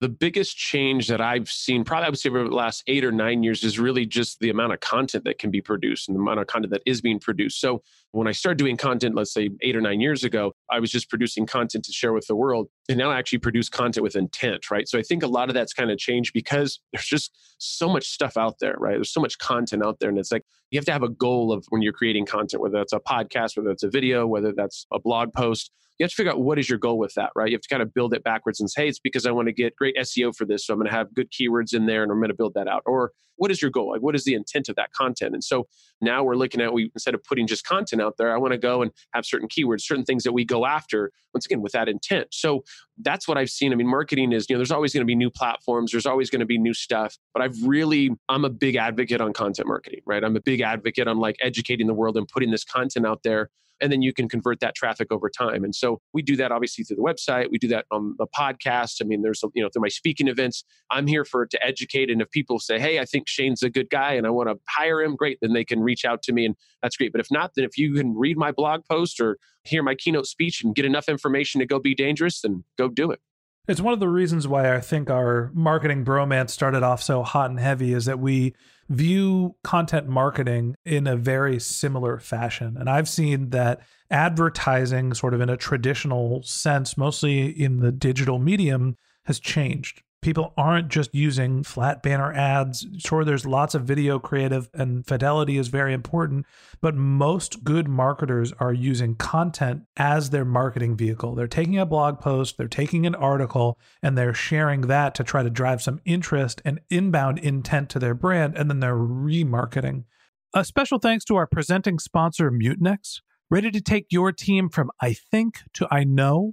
the 0.00 0.08
biggest 0.08 0.56
change 0.56 1.08
that 1.08 1.20
I've 1.20 1.50
seen, 1.50 1.84
probably 1.84 2.06
I 2.06 2.08
would 2.10 2.18
say 2.18 2.28
over 2.28 2.44
the 2.44 2.54
last 2.54 2.84
eight 2.86 3.04
or 3.04 3.10
nine 3.10 3.42
years, 3.42 3.64
is 3.64 3.78
really 3.78 4.06
just 4.06 4.38
the 4.38 4.50
amount 4.50 4.72
of 4.72 4.80
content 4.80 5.24
that 5.24 5.38
can 5.38 5.50
be 5.50 5.60
produced 5.60 6.08
and 6.08 6.16
the 6.16 6.20
amount 6.20 6.38
of 6.40 6.46
content 6.46 6.72
that 6.72 6.82
is 6.86 7.00
being 7.00 7.18
produced. 7.18 7.60
So 7.60 7.82
when 8.12 8.26
I 8.26 8.32
started 8.32 8.58
doing 8.58 8.76
content, 8.76 9.14
let's 9.14 9.32
say 9.32 9.50
eight 9.60 9.76
or 9.76 9.80
nine 9.80 10.00
years 10.00 10.24
ago, 10.24 10.52
I 10.70 10.80
was 10.80 10.90
just 10.90 11.10
producing 11.10 11.46
content 11.46 11.84
to 11.84 11.92
share 11.92 12.12
with 12.12 12.26
the 12.26 12.34
world. 12.34 12.68
And 12.88 12.96
now 12.96 13.10
I 13.10 13.18
actually 13.18 13.40
produce 13.40 13.68
content 13.68 14.02
with 14.02 14.16
intent, 14.16 14.70
right? 14.70 14.88
So 14.88 14.98
I 14.98 15.02
think 15.02 15.22
a 15.22 15.26
lot 15.26 15.48
of 15.48 15.54
that's 15.54 15.74
kind 15.74 15.90
of 15.90 15.98
changed 15.98 16.32
because 16.32 16.80
there's 16.92 17.06
just 17.06 17.36
so 17.58 17.88
much 17.88 18.08
stuff 18.08 18.36
out 18.36 18.56
there, 18.60 18.76
right? 18.78 18.94
There's 18.94 19.12
so 19.12 19.20
much 19.20 19.38
content 19.38 19.84
out 19.84 19.98
there. 20.00 20.08
And 20.08 20.18
it's 20.18 20.32
like 20.32 20.44
you 20.70 20.78
have 20.78 20.86
to 20.86 20.92
have 20.92 21.02
a 21.02 21.08
goal 21.08 21.52
of 21.52 21.66
when 21.68 21.82
you're 21.82 21.92
creating 21.92 22.26
content, 22.26 22.62
whether 22.62 22.78
that's 22.78 22.92
a 22.92 23.00
podcast, 23.00 23.56
whether 23.56 23.70
it's 23.70 23.82
a 23.82 23.90
video, 23.90 24.26
whether 24.26 24.52
that's 24.52 24.86
a 24.92 24.98
blog 24.98 25.32
post 25.34 25.70
you 25.98 26.04
have 26.04 26.10
to 26.10 26.16
figure 26.16 26.32
out 26.32 26.40
what 26.40 26.58
is 26.58 26.68
your 26.68 26.78
goal 26.78 26.96
with 26.96 27.14
that, 27.14 27.30
right? 27.34 27.48
You 27.48 27.56
have 27.56 27.62
to 27.62 27.68
kind 27.68 27.82
of 27.82 27.92
build 27.92 28.14
it 28.14 28.22
backwards 28.22 28.60
and 28.60 28.70
say, 28.70 28.82
hey, 28.82 28.88
it's 28.88 29.00
because 29.00 29.26
I 29.26 29.32
want 29.32 29.46
to 29.46 29.52
get 29.52 29.74
great 29.74 29.96
SEO 29.96 30.34
for 30.34 30.44
this. 30.44 30.64
So 30.64 30.72
I'm 30.72 30.78
going 30.78 30.88
to 30.88 30.96
have 30.96 31.12
good 31.12 31.30
keywords 31.30 31.74
in 31.74 31.86
there 31.86 32.02
and 32.04 32.12
I'm 32.12 32.18
going 32.18 32.28
to 32.28 32.36
build 32.36 32.54
that 32.54 32.68
out. 32.68 32.82
Or 32.86 33.12
what 33.36 33.50
is 33.50 33.60
your 33.60 33.70
goal? 33.70 33.90
Like, 33.90 34.00
what 34.00 34.14
is 34.14 34.24
the 34.24 34.34
intent 34.34 34.68
of 34.68 34.76
that 34.76 34.92
content? 34.92 35.34
And 35.34 35.42
so 35.42 35.66
now 36.00 36.22
we're 36.22 36.36
looking 36.36 36.60
at, 36.60 36.72
we 36.72 36.90
instead 36.94 37.14
of 37.14 37.24
putting 37.24 37.48
just 37.48 37.64
content 37.64 37.97
out 38.00 38.16
there, 38.18 38.32
I 38.32 38.38
want 38.38 38.52
to 38.52 38.58
go 38.58 38.82
and 38.82 38.90
have 39.12 39.24
certain 39.24 39.48
keywords, 39.48 39.82
certain 39.82 40.04
things 40.04 40.24
that 40.24 40.32
we 40.32 40.44
go 40.44 40.66
after, 40.66 41.12
once 41.34 41.46
again, 41.46 41.60
with 41.60 41.72
that 41.72 41.88
intent. 41.88 42.28
So 42.32 42.64
that's 42.98 43.28
what 43.28 43.38
I've 43.38 43.50
seen. 43.50 43.72
I 43.72 43.76
mean, 43.76 43.86
marketing 43.88 44.32
is, 44.32 44.48
you 44.48 44.54
know, 44.54 44.58
there's 44.58 44.72
always 44.72 44.92
going 44.92 45.02
to 45.02 45.06
be 45.06 45.14
new 45.14 45.30
platforms, 45.30 45.92
there's 45.92 46.06
always 46.06 46.30
going 46.30 46.40
to 46.40 46.46
be 46.46 46.58
new 46.58 46.74
stuff. 46.74 47.16
But 47.32 47.42
I've 47.42 47.56
really, 47.64 48.10
I'm 48.28 48.44
a 48.44 48.50
big 48.50 48.76
advocate 48.76 49.20
on 49.20 49.32
content 49.32 49.68
marketing, 49.68 50.00
right? 50.06 50.24
I'm 50.24 50.36
a 50.36 50.40
big 50.40 50.60
advocate 50.60 51.08
on 51.08 51.18
like 51.18 51.36
educating 51.40 51.86
the 51.86 51.94
world 51.94 52.16
and 52.16 52.26
putting 52.28 52.50
this 52.50 52.64
content 52.64 53.06
out 53.06 53.22
there 53.22 53.50
and 53.80 53.92
then 53.92 54.02
you 54.02 54.12
can 54.12 54.28
convert 54.28 54.60
that 54.60 54.74
traffic 54.74 55.08
over 55.10 55.28
time. 55.28 55.64
And 55.64 55.74
so 55.74 56.00
we 56.12 56.22
do 56.22 56.36
that 56.36 56.52
obviously 56.52 56.84
through 56.84 56.96
the 56.96 57.02
website. 57.02 57.50
We 57.50 57.58
do 57.58 57.68
that 57.68 57.86
on 57.90 58.14
the 58.18 58.26
podcast. 58.26 58.96
I 59.00 59.04
mean, 59.04 59.22
there's 59.22 59.42
you 59.54 59.62
know 59.62 59.68
through 59.72 59.82
my 59.82 59.88
speaking 59.88 60.28
events. 60.28 60.64
I'm 60.90 61.06
here 61.06 61.24
for 61.24 61.46
to 61.46 61.66
educate, 61.66 62.10
and 62.10 62.20
if 62.20 62.30
people 62.30 62.58
say, 62.58 62.78
"Hey, 62.78 62.98
I 62.98 63.04
think 63.04 63.28
Shane's 63.28 63.62
a 63.62 63.70
good 63.70 63.90
guy, 63.90 64.14
and 64.14 64.26
I 64.26 64.30
want 64.30 64.48
to 64.48 64.56
hire 64.68 65.02
him," 65.02 65.16
great, 65.16 65.38
then 65.40 65.52
they 65.52 65.64
can 65.64 65.80
reach 65.80 66.04
out 66.04 66.22
to 66.24 66.32
me, 66.32 66.44
and 66.44 66.56
that's 66.82 66.96
great. 66.96 67.12
But 67.12 67.20
if 67.20 67.30
not, 67.30 67.52
then 67.54 67.64
if 67.64 67.76
you 67.78 67.94
can 67.94 68.16
read 68.16 68.36
my 68.36 68.52
blog 68.52 68.82
post 68.90 69.20
or 69.20 69.38
hear 69.64 69.82
my 69.82 69.94
keynote 69.94 70.26
speech 70.26 70.62
and 70.64 70.74
get 70.74 70.84
enough 70.84 71.08
information 71.08 71.60
to 71.60 71.66
go 71.66 71.78
be 71.78 71.94
dangerous, 71.94 72.40
then 72.40 72.64
go 72.76 72.88
do 72.88 73.10
it. 73.10 73.20
It's 73.68 73.82
one 73.82 73.92
of 73.92 74.00
the 74.00 74.08
reasons 74.08 74.48
why 74.48 74.74
I 74.74 74.80
think 74.80 75.10
our 75.10 75.50
marketing 75.52 76.02
bromance 76.02 76.50
started 76.50 76.82
off 76.82 77.02
so 77.02 77.22
hot 77.22 77.50
and 77.50 77.60
heavy 77.60 77.92
is 77.92 78.06
that 78.06 78.18
we 78.18 78.54
view 78.88 79.56
content 79.62 80.08
marketing 80.08 80.74
in 80.86 81.06
a 81.06 81.16
very 81.16 81.60
similar 81.60 82.18
fashion. 82.18 82.78
And 82.78 82.88
I've 82.88 83.10
seen 83.10 83.50
that 83.50 83.82
advertising, 84.10 85.12
sort 85.12 85.34
of 85.34 85.42
in 85.42 85.50
a 85.50 85.56
traditional 85.58 86.42
sense, 86.44 86.96
mostly 86.96 87.48
in 87.48 87.80
the 87.80 87.92
digital 87.92 88.38
medium, 88.38 88.96
has 89.26 89.38
changed 89.38 90.02
people 90.28 90.52
aren't 90.58 90.88
just 90.88 91.14
using 91.14 91.62
flat 91.62 92.02
banner 92.02 92.30
ads. 92.34 92.86
Sure, 92.98 93.24
there's 93.24 93.46
lots 93.46 93.74
of 93.74 93.84
video 93.84 94.18
creative 94.18 94.68
and 94.74 95.06
fidelity 95.06 95.56
is 95.56 95.68
very 95.68 95.94
important, 95.94 96.44
but 96.82 96.94
most 96.94 97.64
good 97.64 97.88
marketers 97.88 98.52
are 98.60 98.74
using 98.74 99.14
content 99.14 99.84
as 99.96 100.28
their 100.28 100.44
marketing 100.44 100.98
vehicle. 100.98 101.34
They're 101.34 101.46
taking 101.46 101.78
a 101.78 101.86
blog 101.86 102.20
post, 102.20 102.58
they're 102.58 102.68
taking 102.68 103.06
an 103.06 103.14
article, 103.14 103.78
and 104.02 104.18
they're 104.18 104.34
sharing 104.34 104.82
that 104.82 105.14
to 105.14 105.24
try 105.24 105.42
to 105.42 105.48
drive 105.48 105.80
some 105.80 105.98
interest 106.04 106.60
and 106.62 106.78
inbound 106.90 107.38
intent 107.38 107.88
to 107.88 107.98
their 107.98 108.14
brand, 108.14 108.54
and 108.54 108.68
then 108.68 108.80
they're 108.80 108.94
remarketing. 108.94 110.04
A 110.52 110.62
special 110.62 110.98
thanks 110.98 111.24
to 111.24 111.36
our 111.36 111.46
presenting 111.46 111.98
sponsor, 111.98 112.50
Mutinex. 112.50 113.22
Ready 113.50 113.70
to 113.70 113.80
take 113.80 114.08
your 114.10 114.30
team 114.32 114.68
from 114.68 114.90
I 115.00 115.14
think 115.14 115.60
to 115.72 115.88
I 115.90 116.04
know? 116.04 116.52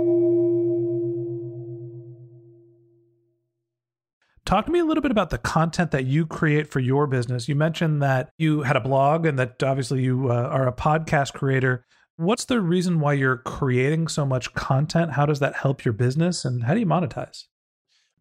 Talk 4.51 4.65
to 4.65 4.71
me 4.73 4.79
a 4.79 4.83
little 4.83 5.01
bit 5.01 5.11
about 5.11 5.29
the 5.29 5.37
content 5.37 5.91
that 5.91 6.03
you 6.03 6.25
create 6.25 6.69
for 6.69 6.81
your 6.81 7.07
business. 7.07 7.47
You 7.47 7.55
mentioned 7.55 8.01
that 8.01 8.31
you 8.37 8.63
had 8.63 8.75
a 8.75 8.81
blog 8.81 9.25
and 9.25 9.39
that 9.39 9.63
obviously 9.63 10.03
you 10.03 10.29
uh, 10.29 10.33
are 10.33 10.67
a 10.67 10.73
podcast 10.73 11.31
creator. 11.31 11.85
What's 12.17 12.43
the 12.43 12.59
reason 12.59 12.99
why 12.99 13.13
you're 13.13 13.37
creating 13.37 14.09
so 14.09 14.25
much 14.25 14.53
content? 14.53 15.13
How 15.13 15.25
does 15.25 15.39
that 15.39 15.55
help 15.55 15.85
your 15.85 15.93
business 15.93 16.43
and 16.43 16.65
how 16.65 16.73
do 16.73 16.81
you 16.81 16.85
monetize? 16.85 17.45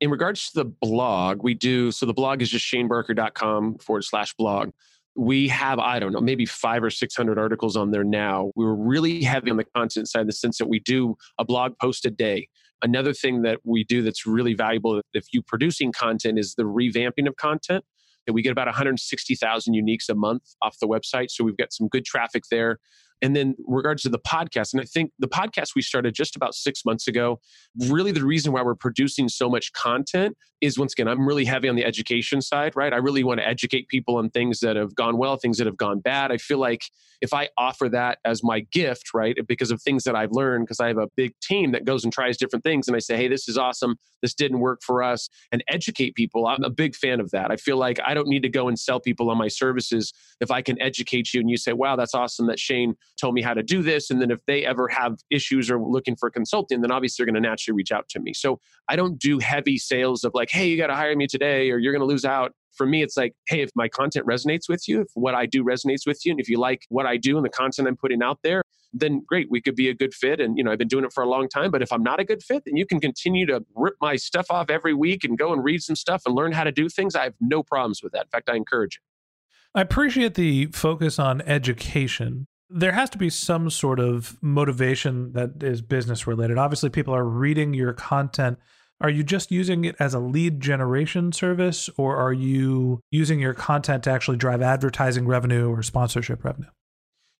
In 0.00 0.08
regards 0.08 0.52
to 0.52 0.62
the 0.62 0.66
blog, 0.66 1.42
we 1.42 1.52
do 1.52 1.90
so 1.90 2.06
the 2.06 2.14
blog 2.14 2.42
is 2.42 2.48
just 2.48 2.64
shanebarker.com 2.64 3.78
forward 3.78 4.04
slash 4.04 4.32
blog. 4.34 4.70
We 5.16 5.48
have, 5.48 5.80
I 5.80 5.98
don't 5.98 6.12
know, 6.12 6.20
maybe 6.20 6.46
five 6.46 6.84
or 6.84 6.90
600 6.90 7.40
articles 7.40 7.76
on 7.76 7.90
there 7.90 8.04
now. 8.04 8.52
We 8.54 8.64
were 8.64 8.76
really 8.76 9.24
heavy 9.24 9.50
on 9.50 9.56
the 9.56 9.66
content 9.74 10.08
side 10.08 10.20
in 10.20 10.26
the 10.28 10.32
sense 10.32 10.58
that 10.58 10.68
we 10.68 10.78
do 10.78 11.16
a 11.40 11.44
blog 11.44 11.76
post 11.80 12.06
a 12.06 12.10
day. 12.10 12.46
Another 12.82 13.12
thing 13.12 13.42
that 13.42 13.58
we 13.64 13.84
do 13.84 14.02
that's 14.02 14.26
really 14.26 14.54
valuable 14.54 15.02
if 15.12 15.26
you 15.32 15.42
producing 15.42 15.92
content 15.92 16.38
is 16.38 16.54
the 16.54 16.62
revamping 16.62 17.28
of 17.28 17.36
content. 17.36 17.84
And 18.26 18.34
we 18.34 18.42
get 18.42 18.52
about 18.52 18.66
160,000 18.66 19.74
uniques 19.74 20.08
a 20.08 20.14
month 20.14 20.42
off 20.62 20.78
the 20.80 20.86
website. 20.86 21.30
So 21.30 21.44
we've 21.44 21.56
got 21.56 21.72
some 21.72 21.88
good 21.88 22.04
traffic 22.04 22.44
there. 22.50 22.78
And 23.22 23.36
then, 23.36 23.54
regards 23.66 24.02
to 24.02 24.08
the 24.08 24.18
podcast, 24.18 24.72
and 24.72 24.80
I 24.80 24.84
think 24.84 25.12
the 25.18 25.28
podcast 25.28 25.74
we 25.74 25.82
started 25.82 26.14
just 26.14 26.36
about 26.36 26.54
six 26.54 26.84
months 26.84 27.06
ago, 27.06 27.40
really 27.88 28.12
the 28.12 28.24
reason 28.24 28.52
why 28.52 28.62
we're 28.62 28.74
producing 28.74 29.28
so 29.28 29.48
much 29.48 29.72
content 29.72 30.36
is 30.60 30.78
once 30.78 30.92
again, 30.92 31.08
I'm 31.08 31.26
really 31.26 31.44
heavy 31.44 31.68
on 31.68 31.76
the 31.76 31.84
education 31.84 32.42
side, 32.42 32.76
right? 32.76 32.92
I 32.92 32.96
really 32.96 33.24
want 33.24 33.40
to 33.40 33.46
educate 33.46 33.88
people 33.88 34.16
on 34.16 34.28
things 34.30 34.60
that 34.60 34.76
have 34.76 34.94
gone 34.94 35.16
well, 35.16 35.36
things 35.36 35.56
that 35.58 35.66
have 35.66 35.76
gone 35.76 36.00
bad. 36.00 36.30
I 36.30 36.36
feel 36.36 36.58
like 36.58 36.84
if 37.22 37.32
I 37.32 37.48
offer 37.56 37.88
that 37.90 38.18
as 38.24 38.42
my 38.42 38.60
gift, 38.60 39.12
right, 39.14 39.36
because 39.46 39.70
of 39.70 39.80
things 39.82 40.04
that 40.04 40.14
I've 40.14 40.32
learned, 40.32 40.66
because 40.66 40.80
I 40.80 40.88
have 40.88 40.98
a 40.98 41.08
big 41.16 41.32
team 41.40 41.72
that 41.72 41.84
goes 41.84 42.04
and 42.04 42.12
tries 42.12 42.36
different 42.36 42.62
things, 42.62 42.88
and 42.88 42.96
I 42.96 43.00
say, 43.00 43.16
hey, 43.16 43.28
this 43.28 43.48
is 43.48 43.58
awesome, 43.58 43.96
this 44.22 44.34
didn't 44.34 44.60
work 44.60 44.80
for 44.82 45.02
us, 45.02 45.28
and 45.52 45.62
educate 45.68 46.14
people, 46.14 46.46
I'm 46.46 46.64
a 46.64 46.70
big 46.70 46.94
fan 46.94 47.20
of 47.20 47.30
that. 47.30 47.50
I 47.50 47.56
feel 47.56 47.76
like 47.76 47.98
I 48.04 48.14
don't 48.14 48.28
need 48.28 48.42
to 48.42 48.48
go 48.48 48.68
and 48.68 48.78
sell 48.78 49.00
people 49.00 49.30
on 49.30 49.38
my 49.38 49.48
services 49.48 50.12
if 50.40 50.50
I 50.50 50.62
can 50.62 50.80
educate 50.80 51.32
you 51.34 51.40
and 51.40 51.50
you 51.50 51.56
say, 51.56 51.72
wow, 51.72 51.96
that's 51.96 52.14
awesome 52.14 52.46
that 52.46 52.58
Shane 52.58 52.96
told 53.20 53.34
me 53.34 53.42
how 53.42 53.54
to 53.54 53.62
do 53.62 53.82
this. 53.82 54.10
And 54.10 54.20
then 54.20 54.30
if 54.30 54.40
they 54.46 54.64
ever 54.64 54.88
have 54.88 55.18
issues 55.30 55.70
or 55.70 55.80
looking 55.80 56.16
for 56.16 56.30
consulting, 56.30 56.80
then 56.80 56.90
obviously 56.90 57.22
they're 57.22 57.32
going 57.32 57.42
to 57.42 57.48
naturally 57.48 57.76
reach 57.76 57.92
out 57.92 58.08
to 58.10 58.20
me. 58.20 58.32
So 58.32 58.60
I 58.88 58.96
don't 58.96 59.18
do 59.18 59.38
heavy 59.38 59.78
sales 59.78 60.24
of 60.24 60.32
like, 60.34 60.50
hey, 60.50 60.68
you 60.68 60.76
got 60.76 60.88
to 60.88 60.94
hire 60.94 61.14
me 61.14 61.26
today 61.26 61.70
or 61.70 61.78
you're 61.78 61.92
going 61.92 62.00
to 62.00 62.06
lose 62.06 62.24
out 62.24 62.52
for 62.80 62.86
me, 62.86 63.02
it's 63.02 63.16
like, 63.16 63.34
hey, 63.46 63.60
if 63.60 63.70
my 63.74 63.88
content 63.88 64.26
resonates 64.26 64.68
with 64.68 64.88
you, 64.88 65.02
if 65.02 65.08
what 65.14 65.34
I 65.34 65.46
do 65.46 65.62
resonates 65.64 66.06
with 66.06 66.24
you, 66.24 66.32
and 66.32 66.40
if 66.40 66.48
you 66.48 66.58
like 66.58 66.86
what 66.88 67.06
I 67.06 67.16
do 67.16 67.36
and 67.36 67.44
the 67.44 67.50
content 67.50 67.88
I'm 67.88 67.96
putting 67.96 68.22
out 68.22 68.38
there, 68.42 68.62
then 68.92 69.22
great, 69.26 69.48
we 69.50 69.60
could 69.60 69.76
be 69.76 69.88
a 69.88 69.94
good 69.94 70.14
fit. 70.14 70.40
And, 70.40 70.56
you 70.56 70.64
know, 70.64 70.72
I've 70.72 70.78
been 70.78 70.88
doing 70.88 71.04
it 71.04 71.12
for 71.12 71.22
a 71.22 71.28
long 71.28 71.48
time. 71.48 71.70
But 71.70 71.82
if 71.82 71.92
I'm 71.92 72.02
not 72.02 72.20
a 72.20 72.24
good 72.24 72.42
fit, 72.42 72.64
then 72.64 72.76
you 72.76 72.86
can 72.86 73.00
continue 73.00 73.46
to 73.46 73.64
rip 73.76 73.94
my 74.00 74.16
stuff 74.16 74.46
off 74.50 74.70
every 74.70 74.94
week 74.94 75.24
and 75.24 75.38
go 75.38 75.52
and 75.52 75.62
read 75.62 75.82
some 75.82 75.94
stuff 75.94 76.22
and 76.26 76.34
learn 76.34 76.52
how 76.52 76.64
to 76.64 76.72
do 76.72 76.88
things. 76.88 77.14
I 77.14 77.24
have 77.24 77.34
no 77.40 77.62
problems 77.62 78.02
with 78.02 78.12
that. 78.12 78.24
In 78.24 78.30
fact, 78.30 78.48
I 78.48 78.56
encourage 78.56 78.96
it. 78.96 79.02
I 79.74 79.82
appreciate 79.82 80.34
the 80.34 80.66
focus 80.66 81.18
on 81.18 81.40
education. 81.42 82.46
There 82.72 82.92
has 82.92 83.10
to 83.10 83.18
be 83.18 83.30
some 83.30 83.68
sort 83.68 83.98
of 83.98 84.36
motivation 84.40 85.32
that 85.32 85.62
is 85.62 85.82
business 85.82 86.26
related. 86.26 86.56
Obviously, 86.56 86.88
people 86.88 87.14
are 87.14 87.24
reading 87.24 87.74
your 87.74 87.92
content. 87.92 88.58
Are 89.00 89.10
you 89.10 89.24
just 89.24 89.50
using 89.50 89.84
it 89.84 89.96
as 89.98 90.14
a 90.14 90.20
lead 90.20 90.60
generation 90.60 91.32
service, 91.32 91.90
or 91.96 92.16
are 92.16 92.32
you 92.32 93.00
using 93.10 93.40
your 93.40 93.54
content 93.54 94.04
to 94.04 94.10
actually 94.10 94.36
drive 94.36 94.62
advertising 94.62 95.26
revenue 95.26 95.68
or 95.68 95.82
sponsorship 95.82 96.44
revenue? 96.44 96.68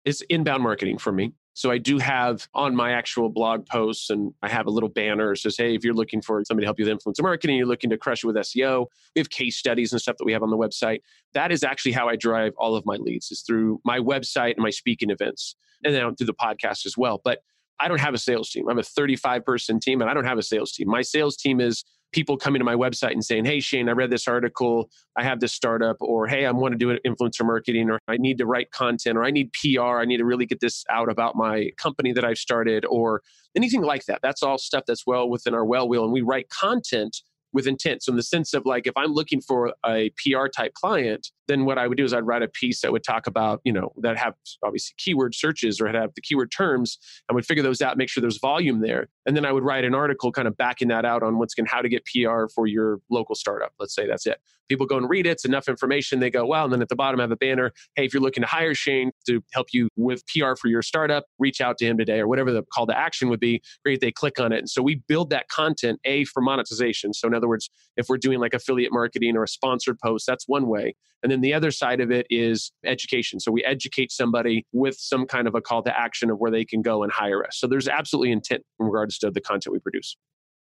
It's 0.05 0.23
inbound 0.23 0.63
marketing 0.63 0.99
for 0.99 1.13
me. 1.13 1.33
So 1.53 1.71
I 1.71 1.79
do 1.79 1.99
have 1.99 2.49
on 2.55 2.75
my 2.75 2.93
actual 2.93 3.29
blog 3.29 3.67
posts, 3.67 4.09
and 4.09 4.33
I 4.41 4.49
have 4.49 4.67
a 4.67 4.71
little 4.71 4.89
banner 4.89 5.33
that 5.33 5.39
says, 5.39 5.57
"Hey, 5.57 5.75
if 5.75 5.85
you're 5.85 5.95
looking 5.95 6.23
for 6.23 6.43
somebody 6.45 6.65
to 6.65 6.67
help 6.69 6.79
you 6.79 6.87
with 6.87 6.97
influencer 6.97 7.23
marketing, 7.23 7.59
you're 7.59 7.67
looking 7.67 7.91
to 7.91 7.99
crush 7.99 8.25
it 8.25 8.27
with 8.27 8.37
SEO." 8.37 8.87
We 9.15 9.21
have 9.21 9.31
case 9.31 9.59
studies 9.59 9.93
and 9.93 10.01
stuff 10.01 10.17
that 10.19 10.25
we 10.25 10.33
have 10.33 10.43
on 10.43 10.51
the 10.51 10.57
website. 10.57 11.01
That 11.35 11.53
is 11.53 11.63
actually 11.63 11.93
how 11.93 12.09
I 12.09 12.17
drive 12.17 12.55
all 12.57 12.77
of 12.77 12.87
my 12.87 12.97
leads 12.97 13.31
is 13.31 13.43
through 13.43 13.81
my 13.85 13.99
website 13.99 14.55
and 14.55 14.63
my 14.63 14.71
speaking 14.71 15.11
events, 15.11 15.57
and 15.85 15.95
then 15.95 16.15
through 16.15 16.29
the 16.29 16.35
podcast 16.35 16.87
as 16.87 16.97
well. 16.97 17.21
But 17.23 17.43
I 17.81 17.89
don't 17.89 18.01
have 18.01 18.15
a 18.15 18.19
sales 18.19 18.51
team. 18.51 18.69
I'm 18.69 18.79
a 18.79 18.83
35 18.83 19.45
person 19.45 19.81
team, 19.81 20.01
and 20.01 20.09
I 20.09 20.15
don't 20.15 20.27
have 20.27 20.39
a 20.39 20.43
sales 20.43 20.73
team. 20.73 20.89
My 20.89 21.03
sales 21.03 21.37
team 21.37 21.61
is 21.61 21.85
people 22.13 22.37
coming 22.37 22.61
to 22.61 22.65
my 22.65 22.75
website 22.75 23.13
and 23.13 23.25
saying, 23.25 23.45
Hey, 23.45 23.61
Shane, 23.61 23.89
I 23.89 23.93
read 23.93 24.11
this 24.11 24.27
article. 24.27 24.91
I 25.17 25.23
have 25.23 25.41
this 25.41 25.53
startup, 25.53 25.97
or 26.01 26.27
Hey, 26.27 26.47
I 26.47 26.51
want 26.51 26.73
to 26.73 26.79
do 26.79 26.97
influencer 27.07 27.45
marketing, 27.45 27.91
or 27.91 27.99
I 28.09 28.17
need 28.17 28.39
to 28.39 28.47
write 28.47 28.71
content, 28.71 29.17
or 29.17 29.25
I 29.25 29.31
need 29.31 29.53
PR. 29.53 30.01
I 30.01 30.05
need 30.05 30.19
to 30.19 30.25
really 30.25 30.47
get 30.47 30.61
this 30.61 30.85
out 30.91 31.11
about 31.11 31.37
my 31.37 31.71
company 31.77 32.13
that 32.13 32.25
I've 32.25 32.39
started, 32.39 32.85
or 32.85 33.23
anything 33.57 33.83
like 33.83 34.05
that. 34.07 34.21
That's 34.23 34.43
all 34.43 34.59
stuff 34.59 34.85
that's 34.87 35.07
well 35.07 35.29
within 35.29 35.55
our 35.55 35.65
well 35.65 35.89
wheel. 35.89 36.05
And 36.05 36.13
we 36.13 36.23
write 36.23 36.49
content 36.49 37.17
with 37.53 37.67
intent. 37.67 38.03
So, 38.03 38.13
in 38.13 38.17
the 38.17 38.23
sense 38.23 38.55
of 38.55 38.65
like, 38.65 38.87
if 38.87 38.97
I'm 38.97 39.13
looking 39.13 39.41
for 39.41 39.73
a 39.85 40.11
PR 40.11 40.47
type 40.47 40.75
client, 40.75 41.31
then 41.51 41.65
what 41.65 41.79
I 41.79 41.89
would 41.89 41.99
do 41.99 42.05
is 42.05 42.15
I'd 42.15 42.27
write 42.27 42.43
a 42.43 42.49
piece 42.49 42.81
that 42.83 42.93
would 42.93 43.03
talk 43.03 43.27
about, 43.27 43.61
you 43.65 43.73
know, 43.73 43.93
that 43.99 44.17
have 44.17 44.35
obviously 44.63 44.95
keyword 44.99 45.35
searches 45.35 45.81
or 45.81 45.89
have 45.89 46.15
the 46.15 46.21
keyword 46.21 46.53
terms. 46.53 46.99
I 47.29 47.35
would 47.35 47.45
figure 47.45 47.63
those 47.63 47.83
out, 47.83 47.97
make 47.97 48.09
sure 48.09 48.21
there's 48.21 48.39
volume 48.39 48.81
there. 48.81 49.09
And 49.27 49.37
then 49.37 49.45
I 49.45 49.53
would 49.53 49.65
write 49.65 49.85
an 49.85 49.95
article 49.95 50.31
kind 50.31 50.47
of 50.47 50.57
backing 50.57 50.89
that 50.89 51.05
out 51.05 51.23
on 51.23 51.39
what's 51.39 51.55
going 51.55 51.67
how 51.67 51.83
to 51.83 51.89
get 51.89 52.05
PR 52.05 52.47
for 52.55 52.67
your 52.67 53.01
local 53.11 53.35
startup. 53.35 53.73
Let's 53.79 53.95
say 53.95 54.07
that's 54.07 54.27
it. 54.27 54.41
People 54.69 54.87
go 54.87 54.97
and 54.97 55.11
read 55.11 55.27
it. 55.27 55.31
It's 55.31 55.45
enough 55.45 55.69
information. 55.69 56.21
They 56.21 56.31
go, 56.31 56.47
wow. 56.47 56.63
And 56.63 56.73
then 56.73 56.81
at 56.81 56.89
the 56.89 56.95
bottom, 56.95 57.19
I 57.19 57.25
have 57.25 57.33
a 57.33 57.37
banner. 57.37 57.73
Hey, 57.97 58.05
if 58.05 58.15
you're 58.15 58.23
looking 58.23 58.43
to 58.43 58.47
hire 58.47 58.73
Shane 58.73 59.11
to 59.27 59.43
help 59.53 59.69
you 59.73 59.89
with 59.97 60.23
PR 60.29 60.55
for 60.55 60.69
your 60.69 60.81
startup, 60.81 61.25
reach 61.41 61.61
out 61.61 61.77
to 61.79 61.87
him 61.87 61.99
today 61.99 62.21
or 62.21 62.29
whatever 62.29 62.53
the 62.53 62.63
call 62.73 62.87
to 62.87 62.97
action 62.97 63.29
would 63.31 63.41
be. 63.41 63.61
Great. 63.85 64.01
They 64.01 64.13
click 64.13 64.39
on 64.39 64.53
it. 64.53 64.59
And 64.59 64.71
so 64.71 64.81
we 64.81 65.03
build 65.09 65.31
that 65.31 65.49
content, 65.49 65.99
A, 66.05 66.25
for 66.25 66.41
monetization. 66.41 67.13
So 67.13 67.27
in 67.27 67.35
other 67.35 67.49
words, 67.49 67.69
if 67.97 68.09
we're 68.09 68.19
doing 68.19 68.39
like 68.39 68.55
affiliate 68.55 68.93
marketing 68.93 69.37
or 69.37 69.43
a 69.43 69.49
sponsored 69.49 69.99
post, 69.99 70.25
that's 70.25 70.47
one 70.47 70.69
way. 70.69 70.95
And 71.23 71.31
then 71.31 71.40
the 71.43 71.55
other 71.55 71.71
side 71.71 72.01
of 72.01 72.11
it 72.11 72.27
is 72.31 72.73
education. 72.85 73.41
So 73.41 73.51
we 73.53 73.65
educate 73.65 74.13
somebody 74.13 74.67
with 74.73 74.97
some 74.99 75.27
kind 75.27 75.47
of 75.47 75.55
a 75.55 75.61
call 75.61 75.83
to 75.83 75.99
action 75.99 76.31
of 76.31 76.39
where 76.39 76.51
they 76.51 76.65
can 76.65 76.83
go 76.83 77.03
and 77.03 77.13
hire 77.13 77.45
us. 77.45 77.59
So 77.59 77.67
there's 77.67 77.89
absolutely 77.89 78.33
intent 78.33 78.63
in 78.79 78.87
regards 78.87 79.19
to 79.19 79.31
the 79.31 79.41
content 79.41 79.73
we 79.73 79.81
produce. 79.81 80.17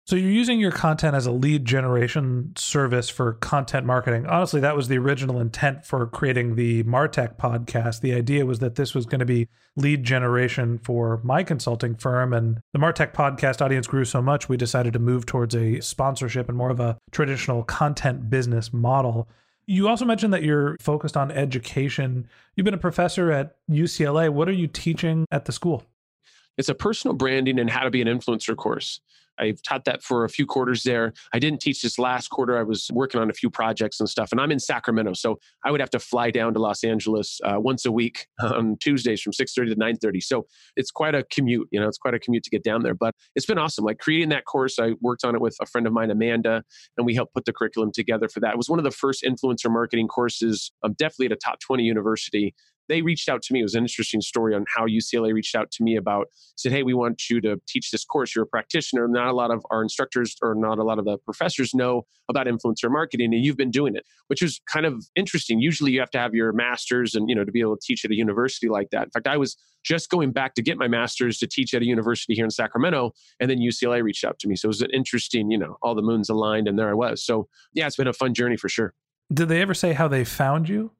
So 0.05 0.17
you're 0.17 0.31
using 0.31 0.59
your 0.59 0.73
content 0.73 1.15
as 1.15 1.27
a 1.27 1.33
lead 1.33 1.65
generation 1.65 2.55
service 2.57 3.09
for 3.09 3.35
content 3.35 3.87
marketing. 3.87 4.27
Honestly, 4.27 4.61
that 4.61 4.75
was 4.75 4.89
the 4.89 4.99
original 4.99 5.41
intent 5.41 5.87
for 5.87 6.09
creating 6.09 6.57
the 6.57 6.83
Martech 6.83 7.37
podcast. 7.37 8.01
The 8.01 8.13
idea 8.13 8.45
was 8.45 8.59
that 8.59 8.75
this 8.75 8.97
was 8.97 9.07
going 9.07 9.21
to 9.21 9.25
be 9.25 9.47
lead 9.77 10.03
generation 10.03 10.79
for 10.79 11.21
my 11.23 11.45
consulting 11.45 11.95
firm 11.95 12.33
and 12.33 12.59
the 12.73 12.81
Martech 12.81 13.15
podcast 13.15 13.63
audience 13.63 13.87
grew 13.87 14.05
so 14.05 14.21
much 14.21 14.49
we 14.49 14.57
decided 14.57 14.93
to 14.95 14.99
move 14.99 15.25
towards 15.25 15.55
a 15.55 15.81
sponsorship 15.81 16.49
and 16.49 16.59
more 16.59 16.71
of 16.71 16.81
a 16.81 16.99
traditional 17.13 17.63
content 17.63 18.29
business 18.29 18.73
model. 18.73 19.29
You 19.67 19.89
also 19.89 20.05
mentioned 20.05 20.33
that 20.33 20.43
you're 20.43 20.77
focused 20.81 21.17
on 21.17 21.31
education. 21.31 22.29
You've 22.57 22.65
been 22.65 22.75
a 22.75 22.79
professor 22.79 23.31
at 23.31 23.57
UCLA. 23.71 24.29
What 24.31 24.49
are 24.49 24.53
you 24.53 24.67
teaching 24.67 25.27
at 25.31 25.45
the 25.45 25.53
school? 25.53 25.85
It's 26.59 26.69
a 26.69 26.75
personal 26.75 27.15
branding 27.15 27.59
and 27.59 27.71
how 27.71 27.85
to 27.85 27.91
be 27.91 28.03
an 28.03 28.09
influencer 28.09 28.57
course. 28.57 29.01
I've 29.39 29.63
taught 29.63 29.85
that 29.87 30.03
for 30.03 30.25
a 30.25 30.29
few 30.29 30.47
quarters 30.47 30.83
there. 30.83 31.13
I 31.33 31.39
didn't 31.39 31.61
teach 31.61 31.83
this 31.83 31.99
last 31.99 32.29
quarter. 32.29 32.59
I 32.59 32.63
was 32.63 32.91
working 32.93 33.21
on 33.21 33.31
a 33.31 33.33
few 33.33 33.51
projects 33.51 34.01
and 34.01 34.09
stuff, 34.09 34.33
and 34.33 34.41
I'm 34.41 34.51
in 34.51 34.59
Sacramento, 34.59 35.15
so 35.15 35.39
I 35.65 35.71
would 35.71 35.81
have 35.81 35.91
to 35.91 35.99
fly 35.99 36.31
down 36.31 36.55
to 36.55 36.61
Los 36.61 36.85
Angeles 36.85 37.41
uh, 37.45 37.57
once 37.59 37.85
a 37.85 37.93
week 37.93 38.27
on 38.41 38.77
Tuesdays 38.81 39.23
from 39.23 39.33
6:30 39.33 39.71
to 39.71 39.77
9:30. 39.77 40.23
So 40.23 40.47
it's 40.77 40.91
quite 40.91 41.15
a 41.15 41.25
commute. 41.25 41.69
You 41.71 41.81
know, 41.81 41.89
it's 41.89 41.99
quite 41.99 42.15
a 42.15 42.19
commute 42.19 42.45
to 42.45 42.51
get 42.51 42.63
down 42.63 42.83
there, 42.83 42.95
but 42.95 43.15
it's 43.35 43.47
been 43.47 43.59
awesome. 43.59 43.85
Like 43.85 43.99
creating 43.99 44.31
that 44.31 44.45
course, 44.45 44.79
I 44.79 44.93
worked 45.01 45.25
on 45.25 45.35
it 45.35 45.41
with 45.41 45.57
a 45.61 45.67
friend 45.67 45.87
of 45.87 45.93
mine, 45.93 46.11
Amanda, 46.11 46.63
and 46.97 47.07
we 47.07 47.15
helped 47.15 47.35
put 47.35 47.45
the 47.45 47.53
curriculum 47.53 47.91
together 47.93 48.29
for 48.29 48.41
that. 48.41 48.53
It 48.53 48.57
was 48.57 48.69
one 48.69 48.79
of 48.79 48.85
the 48.85 48.91
first 48.91 49.23
influencer 49.23 49.71
marketing 49.71 50.09
courses, 50.09 50.73
um, 50.83 50.95
definitely 50.99 51.27
at 51.27 51.33
a 51.33 51.37
top 51.37 51.61
20 51.61 51.83
university 51.83 52.55
they 52.93 53.03
reached 53.03 53.29
out 53.29 53.41
to 53.43 53.53
me. 53.53 53.61
It 53.61 53.63
was 53.63 53.75
an 53.75 53.85
interesting 53.85 54.21
story 54.21 54.55
on 54.55 54.67
how 54.75 54.87
UCLA 54.87 55.33
reached 55.33 55.57
out 55.57 55.71
to 55.73 55.83
me 55.83 55.97
about 55.97 56.27
said, 56.57 56.73
"Hey, 56.73 56.83
we 56.83 56.93
want 56.93 57.31
you 57.31 57.41
to 57.41 57.61
teach 57.67 57.91
this 57.91 58.05
course. 58.05 58.35
You're 58.35 58.45
a 58.45 58.47
practitioner. 58.47 59.09
Not 59.09 59.29
a 59.29 59.33
lot 59.33 59.51
of 59.51 59.65
our 59.71 59.83
instructors 59.83 60.37
or 60.43 60.55
not 60.55 60.79
a 60.79 60.85
lot 60.85 60.99
of 60.99 61.07
the 61.07 61.17
professors 61.19 61.73
know 61.75 62.03
about 62.29 62.47
influencer 62.47 62.91
marketing, 62.91 63.33
and 63.33 63.45
you've 63.45 63.57
been 63.57 63.71
doing 63.71 63.97
it, 63.97 64.05
which 64.27 64.43
is 64.43 64.61
kind 64.71 64.85
of 64.85 65.05
interesting. 65.17 65.59
Usually, 65.59 65.91
you 65.93 66.01
have 66.01 66.11
to 66.11 66.19
have 66.19 66.35
your 66.35 66.53
master's 66.53 67.15
and 67.15 67.29
you 67.29 67.35
know 67.35 67.45
to 67.45 67.53
be 67.53 67.61
able 67.61 67.77
to 67.77 67.83
teach 67.83 68.05
at 68.05 68.11
a 68.11 68.15
university 68.15 68.69
like 68.69 68.91
that. 68.91 69.05
In 69.05 69.11
fact, 69.11 69.27
I 69.27 69.39
was 69.39 69.57
just 69.83 70.11
going 70.11 70.31
back 70.31 70.55
to 70.55 70.63
get 70.63 70.77
my 70.77 70.87
master's 70.87 71.39
to 71.39 71.47
teach 71.47 71.73
at 71.75 71.83
a 71.83 71.87
university 71.87 72.35
here 72.35 72.45
in 72.45 72.51
Sacramento, 72.51 73.13
and 73.41 73.51
then 73.51 73.59
UCLA 73.59 74.03
reached 74.03 74.25
out 74.25 74.39
to 74.41 74.49
me. 74.49 74.55
So 74.55 74.67
it 74.67 74.69
was 74.69 74.83
an 74.83 74.91
interesting, 74.93 75.51
you 75.51 75.59
know, 75.59 75.79
all 75.83 75.95
the 75.95 76.03
moons 76.03 76.29
aligned, 76.29 76.69
and 76.69 76.79
there 76.79 76.91
I 76.91 76.95
was. 76.95 77.25
So 77.25 77.49
yeah, 77.73 77.87
it's 77.87 77.97
been 77.97 78.07
a 78.07 78.13
fun 78.13 78.35
journey 78.35 78.57
for 78.57 78.69
sure. 78.69 78.95
Did 79.33 79.49
they 79.49 79.63
ever 79.63 79.75
say 79.75 79.95
how 79.95 80.09
they 80.09 80.25
found 80.25 80.69
you? 80.69 80.93